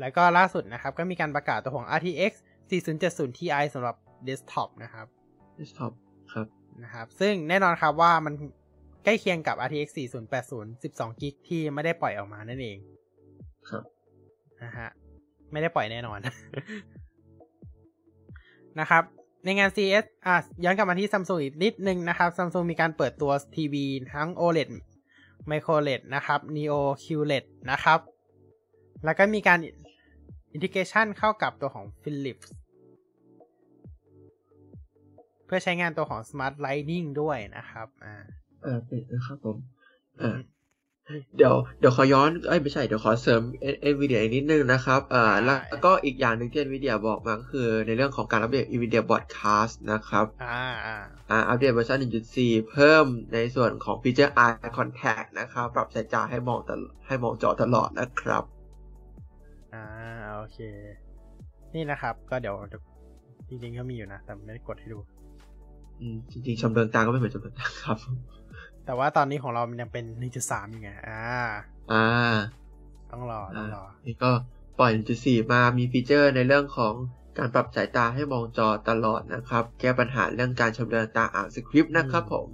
[0.00, 2.32] แล้วก็ล่าสุดนะครับ ก็มีการประกาศตัวของ RTX
[2.70, 3.96] 4070 Ti สำหรับ
[4.28, 5.06] Desktop นะครับ
[5.58, 5.92] desktop
[6.32, 6.46] ครับ
[6.84, 8.34] นะครับ ซึ่งแน่นอนครับว่ามัน
[9.04, 12.78] ใกล้เคียงกับ RTX 4080 12 g b ที่ไม่ได้ปล่อยออกมานั่นเอง
[13.70, 13.82] ครับ
[14.62, 14.88] นะฮะ
[15.52, 16.18] ไม่ได้ปล่อยแน่นอน
[18.80, 19.02] นะครับ
[19.46, 24.70] ในงาน CS อะย้อนกลับมาที่ Samsung อีกนิดนึงนะครับ Samsung มีการเปิดตัวทีวีทั้ง OLED
[25.50, 28.00] Micro LED นะครับ Neo QLED นะครับ
[29.04, 29.58] แล้วก็มีการ
[30.52, 32.48] อินทิเกชันเข้ากับตัวของ Philips
[35.46, 38.14] เพื่อใช้งานตัวของ Smart Lighting ด้วยนะครับ อ่า
[38.62, 39.56] เออเป็นนะครับผม
[40.20, 40.38] อ่า
[41.36, 50.96] เดี๋ยวเดี๋ยวขอย้อนเอ้ยไม่ใช่เดี๋ยวขอเสริม NVIDIA อีกนิดนึงนะครับอ่าแล้วแล้วก็อีกอย่างหนึ่งที่ NVIDIA บอกมาก็คือในเรื่องของการอัปเดต NVIDIA Broadcast นะครับอ่าอ่า
[51.30, 51.98] อ่าอัปเดตเวอร์ชัน
[52.34, 53.04] 1.4 เพิ่ม
[53.34, 58.44] ในส่วนของฟีเจอร์ Eye Contact นะครับปรับสายตาให้มองตลอดให้มองจอตลอดนะครับ
[59.74, 59.84] อ่า
[60.36, 60.58] โอเค
[61.74, 62.82] นี่นะครับ ก็เดี๋ยวเดี๋ยว
[63.48, 64.98] จริงๆก็มีอยู่นะ แต่ไม่ได้กดให้ดู
[66.00, 67.98] อืมจริงๆชำเลืองตาก็ไม่เหมือนชำเลืองตาครับ
[68.86, 70.04] แต่ว่าตอนนี้ของเรามันยังเป็น
[70.40, 71.24] 1.3อยู่ไง อ่า
[71.92, 72.06] อ่า
[73.12, 74.30] ต้องรอ ต้องรอ นี่ก็
[74.78, 74.90] ปล่อย
[75.22, 76.94] 1.4 มามีฟีเจอร์ในเรื่องของ
[77.38, 82.48] การปรับสายตาให้มองจอตลอดนะครับ แก้ปัญหาเรื่องการชำเลืองตาอ่านสคริปต์นะครับผม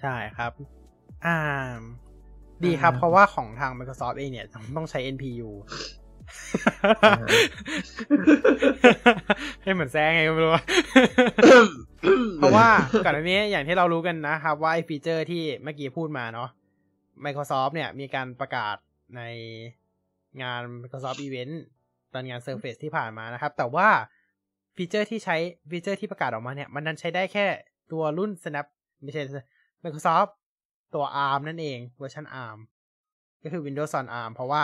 [0.00, 0.52] ใช่ครับ
[1.26, 1.38] อ่า
[2.64, 4.46] ดีครับอ่าเพราะว่าของทาง Microsoft เองเนี่ย
[4.76, 5.48] ต้องใช้ NPU
[7.02, 7.26] อ่า
[9.62, 10.52] ให้เหมือนแซงไงก็ไม่รู้
[12.38, 12.68] เพราะว่า
[13.04, 16.48] ก่อนอันนี้อย่างที่เรารู้กันนะครับ ว่าไอ้ฟีเจอร์ที่เมื่อกี้พูดมาเนาะ
[17.24, 18.76] Microsoft เนี่ยมีการประกาศ
[19.16, 19.22] ใน
[20.42, 21.54] งาน Microsoft Event
[22.12, 23.88] ตอนงาน Surface ที่ผ่านมานะครับ แต่ว่า
[24.76, 25.36] ฟีเจอร์ที่ใช้
[25.70, 27.46] ฟีเจอร์ที่ประกาศออกมาเนี่ย มันนั้นใช้ได้แค่
[27.92, 28.66] ตัวรุ่น Snap
[29.02, 29.22] ไม่ใช่
[29.84, 30.30] Microsoft
[30.94, 32.58] ตัว ARM นั่นเองเวอร์ชัน ARM
[33.42, 34.62] ก็คือ Windows on ARM เพราะว่า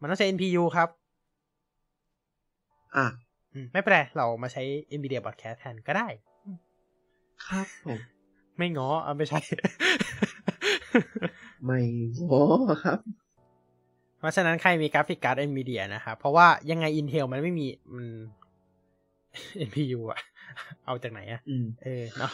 [0.00, 0.88] มันต้องใช้ NPU ครับ
[2.96, 3.06] อะ
[3.54, 4.62] อืมไม่เป็นไร เรามาใช้
[4.98, 6.08] NVIDIA Broadcast แทนก็ได้
[7.48, 7.98] ครับผม
[8.58, 9.40] ไม่ง้อเอาไม่ใช่
[11.64, 11.80] ไม่
[12.28, 12.40] โอ้
[12.84, 12.98] ครับ
[14.18, 18.06] เพราะฉะนั้นใครมีกราฟิกการ์ด NVIDIA นะครับเพราะว่ายังไง Intel มันไม่มีมัน
[19.68, 20.20] NPU อะ
[20.84, 22.32] เอาจากไหนอะอืมเออเนาะ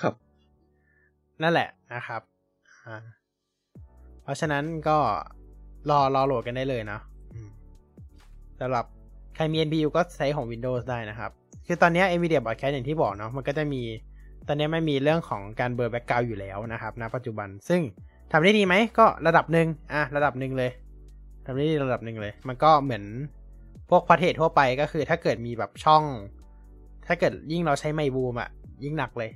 [0.00, 0.14] ครับ
[1.42, 2.22] นั่นแหละนะครับ
[2.86, 2.96] อ่า
[4.22, 4.98] เพราะฉะนั้นก็
[5.90, 7.48] รอรอโหลดกันได้เลยเนาะอืม
[8.60, 8.84] สำหรับ
[9.36, 11.30] ใครมี NPU ก็ใช้ของ Windows ได้นะครับ
[11.66, 13.82] คือตอนเนี้ย NVIDIA Broadcast อย่างที่บอกเนาะมันก็จะมี
[14.48, 17.80] ตอนเนี้ยไม่มีเรื่องของการเบอร์แบ็กกราวอยู่แล้วนะครับณปัจจุบันซึ่ง
[18.32, 20.70] ทำได้ดีไหมก็ระดับหนึ่งอะระดับหนึ่งเลย
[21.46, 23.04] ทำได้ดีระดับหนึ่งเลย มันก็เหมือน
[23.90, 26.04] พวกพระเทศทั่วไปก็คือถ้าเกิดมีแบบช่อง
[27.06, 28.50] ถ้าเกิดยิ่งเราใช้ไมค์บูมอะ
[28.84, 29.30] ยิ่งหนักเลย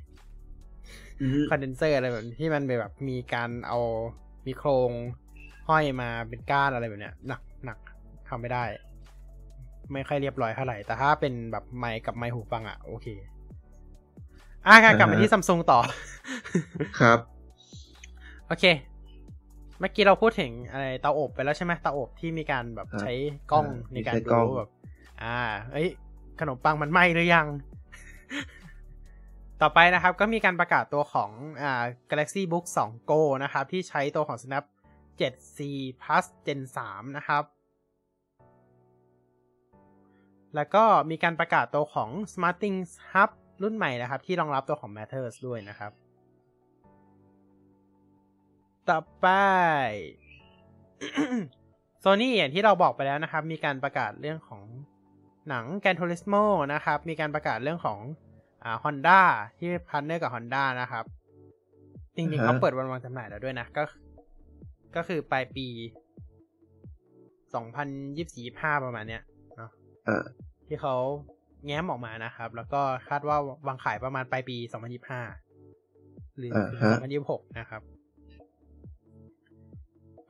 [1.21, 3.79] อืมคอนเดนเซอร์อะไรแบบที่มันแบบมีการเอา
[4.47, 4.91] มีโครง
[5.69, 7.79] ห้อยมาเป็นก้านอะไรแบบเนี้ยหนักหนัก
[8.29, 8.65] ทำไม่ได้
[9.93, 13.06] ไม่ค่อยเรียบร้อยเท่าไหร่ แต่ถ้าเป็นแบบไมค์กับไมค์หูฟังอะ โอเค
[14.66, 15.78] อะกลับมาที่ซัมซุงต่อ
[17.01, 17.19] ครับ
[18.48, 18.65] โอเค
[19.81, 23.12] เมื่อกี้เราพูดถึงอะไรเตาอบไปแล้วใช่ไหมเตาอบที่มีการแบบครับใช้
[23.51, 24.70] กล้องอ่าในการมีใช้กล้ดูองแบบ
[25.23, 25.39] อ่า
[25.73, 25.89] เอ้ย
[26.40, 27.47] ขนมปังมันไหม้หรือยัง
[29.62, 31.31] ต่อไปนะครับ ก็มีการประกาศตัวของ
[31.62, 34.65] อ่า Galaxy Book 2 Go นะครับ ที่ใช้ตัวของ Snap
[35.19, 35.59] 7C
[36.02, 37.43] Plus Gen 3 นะครับ
[40.55, 43.31] แล้วก็มีการประกาศตัวของ SmartThings Hub
[43.62, 45.93] รุ่นใหม่นะครับ ที่รองรับตัวของ Matters ด้วยนะครับ
[48.89, 49.28] ต่อไป
[52.01, 54.62] โซนี่อย่างที่เราบอกไปแล้วนะครับ มีการประกาศเรื่องของ
[55.48, 56.35] หนังแกน t ท r ริสโม
[56.74, 57.98] นะครับ มีการประกาศเรื่องของ
[58.64, 59.20] อ่าฮอนด้า
[59.59, 61.05] ที่พันเนอร์กับ Honda นะครับ
[62.16, 63.82] จริงๆอ่าฮะเขาเปิดวันวางจำหน่ายแล้วด้วยนะ ก็
[64.97, 65.66] ก็คือปลายปี
[67.66, 69.34] 2024-25ประมาณเนี้ยเนาะอ่า
[70.66, 70.97] ที่เขา
[71.64, 74.56] แง้มออกมานะครับ แล้วก็คาดว่าวางขายประมาณปลายปี
[75.47, 77.82] 2025หรืออ่าถึงฮะ2026นะครับ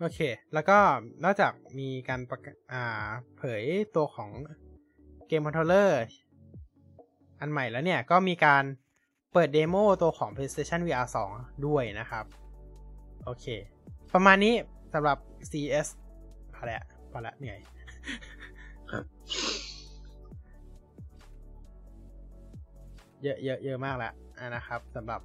[0.01, 0.19] โอเค
[0.55, 0.79] แล้วก็
[1.25, 3.65] นอกจากมีการประกาศอ่าเผย
[3.95, 4.31] ตัวของ
[5.29, 6.01] เกม controller
[7.41, 8.65] อันใหม่แล้วเนี่ย ก็มีการ
[9.33, 12.25] เปิด demo ตัวของ PlayStation VR 2 ด้วยนะครับ
[13.25, 13.47] โอเค
[14.15, 14.55] ประมาณนี้
[14.95, 15.19] สำหรับ
[15.51, 15.87] CES
[16.55, 16.83] พอแล้ว
[17.13, 17.59] พอแล้วเหนื่อย
[23.25, 25.21] เยอะเยอะเยอะมากแล้วอะนะครับสำหรับ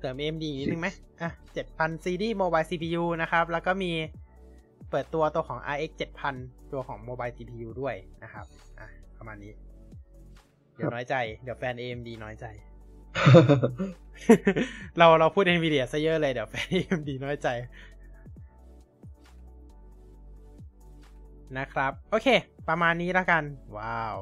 [0.00, 0.88] เติม AMD อีกนิดนึงไหม
[1.20, 1.30] อะ
[1.68, 3.92] 7,000 CD Mobile CPU นะครับ แล้วก็มี
[4.90, 5.90] เปิดตัวตัวของ RX
[6.32, 8.46] 7,000 ตัวของ Mobile CPU ด้วยนะครับ
[8.78, 8.86] อะ
[9.18, 9.52] ประมาณนี้
[10.74, 12.46] เดี๋ยวน้อยใจ เดี๋ยวแฟน AMD น้อยใจ
[14.98, 17.48] เราเราพูด Nvidia ซะเยอะเลยเดี๋ยวแฟน AMD น้อยใจ
[21.58, 22.28] นะครับ โอเค
[22.68, 23.42] ประมาณนี้แล้วกัน
[23.78, 24.16] ว้าว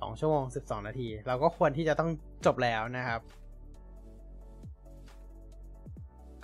[0.00, 2.10] สองชั่วโมงสิบสองนาที เราก็ควรที่จะต้อง
[2.46, 3.20] จบแล้วนะครับ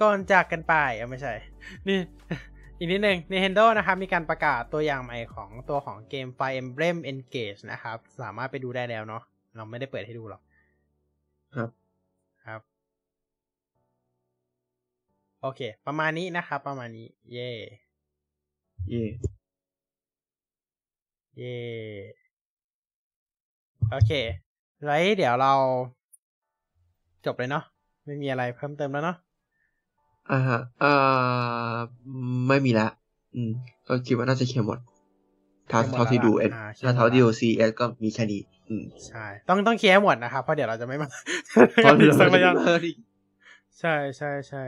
[0.00, 1.32] ก่อนจากกันไปเอาไม่ใช่
[1.86, 1.98] นี่
[2.78, 9.22] อีกนิดนึง Nintendo นะครับ มีการประกาศตัวอย่างใหม่ของตัวของเกม Fire Emblem Engage นะครับ สามารถไปดูได้แล้วเนาะ
[9.56, 10.42] เราไม่ได้เปิดให้ดูหรอก
[11.56, 11.70] ครับ
[12.46, 12.60] ครับ
[15.40, 17.50] โอเค ประมาณนี้นะครับ ประมาณนี้ เย่
[18.90, 19.04] เย่
[21.36, 21.56] เย่
[23.90, 24.12] โอเค
[24.84, 25.52] ไว้เดี๋ยวเรา
[27.26, 27.64] จบเลยเนาะ
[28.04, 29.16] ไม่มีอะไรเพิ่มเติมแล้วเนาะ
[30.30, 31.76] อ่าฮะอ่า
[32.48, 32.88] ไม่มีละ
[33.34, 33.50] อืม
[33.88, 34.78] ก็คิดว่าน่าจะเคลียร์หมด
[35.70, 41.08] ถ้าเคลียร์หมดเท่าที่ดูแล้วเอ็ล่ะอ่าเคลียร์ถ้าหมดเท่าที่แล้วดูซีเอสก็มีแค่นี้อืมใช่ ต้องต้องเคลียร์ให้หมดนะครับเพราะเดี๋ยวเราจะไม่มา
[41.84, 42.78] ตอนอีกสักระยะเออ
[43.80, 44.64] ใช่ใช่ใช่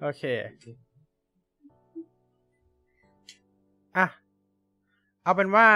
[0.00, 0.22] โอเค
[3.96, 4.06] อะ
[5.22, 5.68] เอาเป็นว่า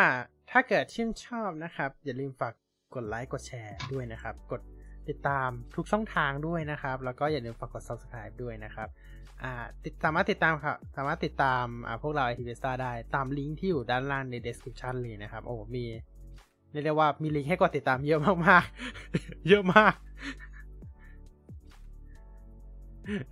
[0.52, 2.54] ถ้าเกิดชื่นชอบนะครับ อย่าลืมฝาก
[2.94, 4.60] กดไลค์กดแชร์ด้วยนะครับ กด
[5.08, 8.88] ติดตามทุกช่องทางด้วยนะครับ แล้วก็อย่าลืมฝากกด subscribe ด้วยนะครับ
[9.84, 11.64] ติดสามารถติดตามครับสามารถติดตาม
[12.02, 15.84] พวกเราไอทีเวสตาได้ตามลิงก์ที่อยู่ด้านล่างใน description เลยนะครับ โอ้มี
[16.72, 19.94] เรียกได้ว่ามีลิงก์ให้กดติดตามเยอะมากๆ เยอะมาก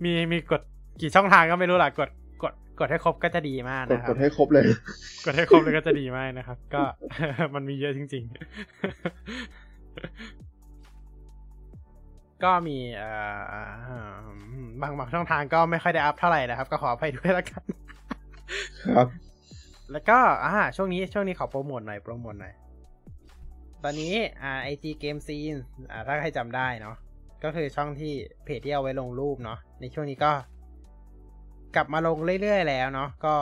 [0.03, 0.61] มีมีกด
[1.01, 2.09] กี่ช่องทางก็ไม่รู้ล่ะกด
[2.81, 4.65] กดกดให้ครบก็จะดีมากกดนะครักบดให้ครบเลย
[5.25, 6.83] กดให้ครบเลยก็จะดีมากนะครับ ก็
[7.55, 8.33] มันมีเยอะจริง ๆ
[12.43, 13.09] ก็มีเอ่
[14.15, 14.19] อ
[14.81, 17.63] บางบางช่องทางก็ไม่ค่อยได้อัพเท่าไหร่นะครับ ก็ขออภัยด้วยแล้วกัน
[18.95, 19.07] ครับ
[19.91, 22.53] แล้วก็อ่าช่วงนี้ช่วงนี้ขอโปรโมทหน่อยโปรโมทหน่อย
[23.83, 24.13] ตอนนี้
[24.43, 25.55] อ่าไอจีเกมซีน
[25.91, 26.95] อ่าถ้าใครจำได้เนาะ
[27.43, 28.13] ก็คือช่องที่
[28.45, 30.31] เพจที่เอาไว้ลงรูปเนาะในช่วงนี้ก็
[31.75, 33.35] กลับมาลงเรื่อยๆแล้วเนาะก็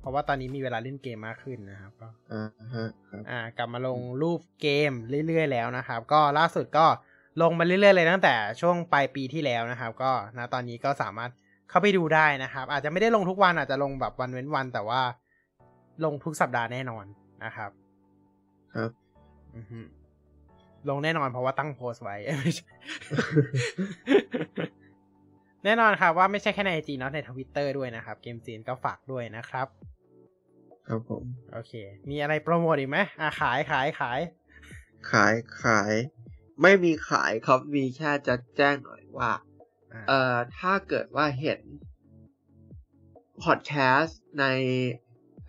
[0.00, 4.92] เพราะว่าตอนนี้มีเวลาเล่นเกมมากขึ้นนะครับก็อ่าฮะครับอ่ากลับมาลงรูปเกม
[5.26, 6.86] เรื่อยๆแล้วนะครับ ก็ล่าสุดก็
[7.42, 11.30] ลงมาเรื่อยๆเลยตั้งแต่ช่วงปลายปีที่แล้วนะครับ ก็นะตอนนี้ก็สามารถ
[11.70, 15.00] เข้าไปดูได้นะครับ อาจจะไม่ได้ลงทุกวันอาจจะลงแบบวันเว้นวัน แต่ว่า
[16.04, 17.04] ลงทุกสัปดาห์แน่นอน
[17.44, 17.70] นะครับ
[18.74, 18.90] ครับ
[19.56, 19.80] อือฮึ
[20.88, 22.66] ลงแน่นอนเพราะว่าตั้งโพสต์ไว้ไม่ใช่
[25.66, 29.66] แน่นอนครับว่าไม่ใช่แค่ในไอจีเนาะในทวิตเตอร์ด้วยนะครับ เกมจีนก็ฝากด้วยนะครับ
[30.88, 31.72] ครับผม โอเค
[32.10, 34.20] มีอะไรโปรโมทอีกไหมอะขายขายขาย
[35.10, 35.92] ขายขาย
[36.62, 39.32] ไม่มีขายครับ มีแค่จะแจ้งหน่อยว่า
[39.92, 41.60] อะเอ่อ ถ้าเกิดว่าเห็น
[43.44, 44.44] พอดแคสต์ใน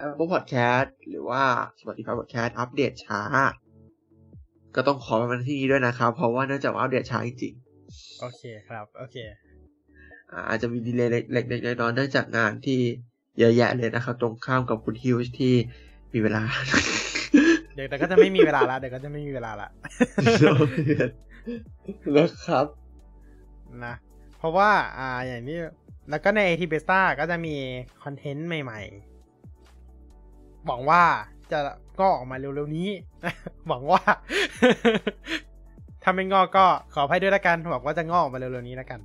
[0.06, 1.44] Apple Podcast หรือว่า
[1.80, 3.22] Spotify Podcast อัปเดตช้า
[4.76, 7.54] ก็ต้องขอมาที่นี้ด้วยนะครับ เพราะว่าเนื่องจากว่าอัปเดตช้าจริง
[8.22, 9.47] โอเคครับ โอเคๆ
[10.32, 12.80] อ่าอาจจะมีดีเลย์เล็กๆน้อยๆเนื่องจากงานที่
[13.40, 15.54] เยอะแยะเลยนะครับ ตรงข้ามกับคุณฮิวส์ที่
[16.14, 16.44] มีเวลา
[17.76, 19.70] เดี๋ยวแต่ก็จะไม่มีเวลาละเดี๋ยวก็จะไม่มีเวลาละ
[22.16, 22.66] นะครับ
[23.86, 23.94] นะ
[24.38, 25.58] เพราะว่าอ่าอย่างนี้
[26.10, 27.56] แล้วก็ใน AT Beta ก็จะมี
[28.04, 31.04] คอนเทนต์ใหม่ๆหวังว่า
[31.52, 31.60] จะ
[32.00, 32.90] ก็ออกมาเร็วๆนี้
[33.68, 34.02] หวังว่า
[36.04, 39.00] ถ้าไม่งอกก็ขออภัยด้วยละกันหวังว่าจะงอกออกมาเร็วๆนี้ละกัน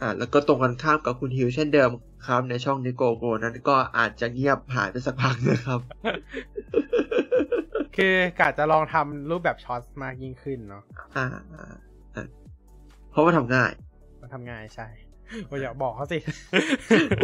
[0.00, 1.90] อ่าแล้วก็ตรงกันข้ามกับคุณฮิวเช่นเดิม
[2.26, 5.80] ครับในช่องนิโกโกนั้นก็อาจจะเงียบหายไปสักพักนะครับ
[7.96, 10.82] คือกะจะลองทำรูปแบบช็อตมากยิ่งขึ้นเนาะ
[11.16, 11.74] อ่าอ่า
[12.14, 12.26] อ่า
[13.10, 13.72] เพราะว่าทำง่าย
[14.20, 14.86] มาทำง่ายใช่
[15.46, 16.18] โอ้ยอย่าบอกเขาสิ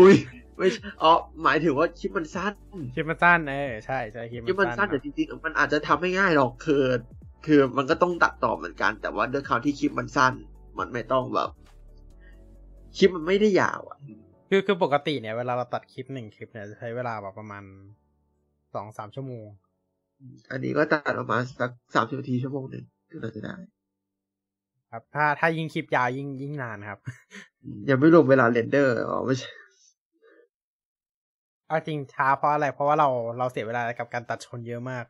[0.00, 0.14] อุ้ย
[0.58, 1.12] ไม่ใช่อ๋อ
[1.42, 2.54] หมายถึงว่าคลิปมันสั้น
[2.94, 6.82] คลิปมันสั้นเออใช่ใช่คลิปคลิปมันสั้นแต่จริงๆมันอาจจะทำไม่ง่ายหรอกคือ
[7.46, 10.32] คือมันก็ต้องตัดต่อเหมือนกัน แต่ว่าด้วยคราวที่คลิปมันสั้น
[10.78, 11.50] มันไม่ต้องแบบ
[12.96, 13.98] คลิปมันไม่ได้ยาวอะ
[14.48, 17.64] คือคือปกติเนี่ยเวลาเราตัดคลิปหนึ่งคลิปเนี่ยจะใช้เวลาแบบประมาณ
[18.74, 19.46] สองสามชั่วโมง
[20.50, 23.56] อันนี้ก็ตัดออกมาสักสามสิบนาทีชั่วโมงหนึ่งก็น่าจะได้
[24.90, 26.98] ครับ ถ้าถ้ายิ่งคลิปยาวยิ่งยิ่งนานครับ
[27.88, 29.50] ยังไม่รวมเวลาเรนเดอร์อ๋อไม่ใช่
[31.68, 33.08] เอาจริงช้าเพราะอะไร เพราะว่าเรา
[33.38, 35.04] เราเสียเวลากับการตัดชนเยอะมาก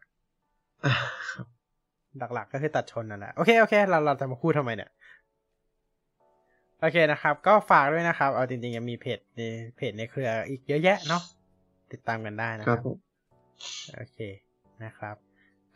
[0.85, 0.95] อ่า
[1.33, 1.47] ครับ
[2.35, 4.91] หลักๆก็คือตัดชนนั่นแหละ โอเคโอเค เราเราจะมาพูดทำไมเนี่ย
[6.81, 9.41] โอเคนะครับ ก็ฝากด้วยนะครับ เอาจริงๆยังมีเพจใน
[9.77, 11.23] เพจในเครืออีกเยอะแยะเนาะ
[11.93, 12.97] ติดตามกันได้นะคครัรับบผม
[13.95, 14.19] โอเค
[14.85, 15.17] นะครับ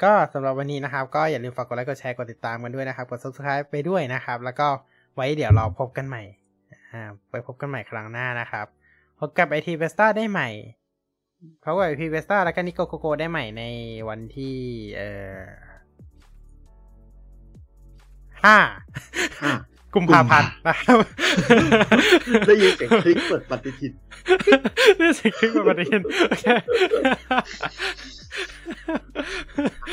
[0.02, 4.68] ก็สำหรับวันนี้นะครับ ก็อย่าลืมฝากกดไลค์กดแชร์กดติดตามกันด้วยนะครับ กด subscribe ไปด้วยนะครับ แล้วก็
[5.14, 6.22] ไว้เดี๋ยวเราพบกันใหม่
[6.92, 8.66] อ่าไปพบกันใหม่ครั้งหน้านะครับ
[9.20, 10.48] พบกับไอทีเวสต้าได้ใหม่
[11.62, 13.62] พบกับไอทีเวสต้าแล้วก็นิโกโกโกได้ใหม่ใน
[14.08, 14.56] วันที่
[14.96, 15.40] เอ่อ
[18.44, 18.58] ห้า
[19.42, 19.52] ห้า
[19.94, 20.96] กุมภาพันธ์นะครับ
[22.46, 23.92] ได้ยินเสียงคลิกเปิดปฏิทิน
[25.00, 26.44] นี่สิคลิปมาประเด็นโอเค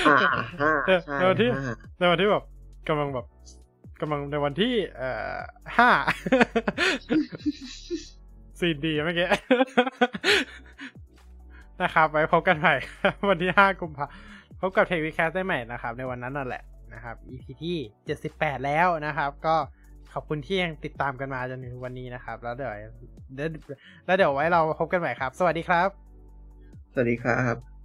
[0.08, 0.16] อ่า
[0.62, 2.44] ห้าเดี๋ยวใช่เดี๋ยวที่ห้าในวันที่แบบ
[2.88, 3.26] กำลังแบบ
[4.02, 5.36] กำลังในวันที่ เอ่อ
[5.78, 5.90] ห้า
[8.60, 9.28] ซีนดีเมื่อกี้
[11.82, 12.76] นะครับไว้พบกันใหม่
[13.30, 14.06] วันที่ห้ากุมภา
[14.62, 16.64] พบกับเทควิแคสได้ใหม่นะครับ ในวันนั้นนั่นแหละ
[16.94, 19.77] นะครับ EP ที่เจ็ดสิบแปดแล้วนะครับ ก็ข
[20.18, 22.72] อบคุณที่ยังติดตามกันมาจนถึงวันนี้นะครับ แล้วเดี๋ยว
[24.06, 25.90] แล้วเดี๋ยวไว้เราพบกันใหม่ครับ สวัสดีครับ
[26.94, 27.77] สวัสดีครับ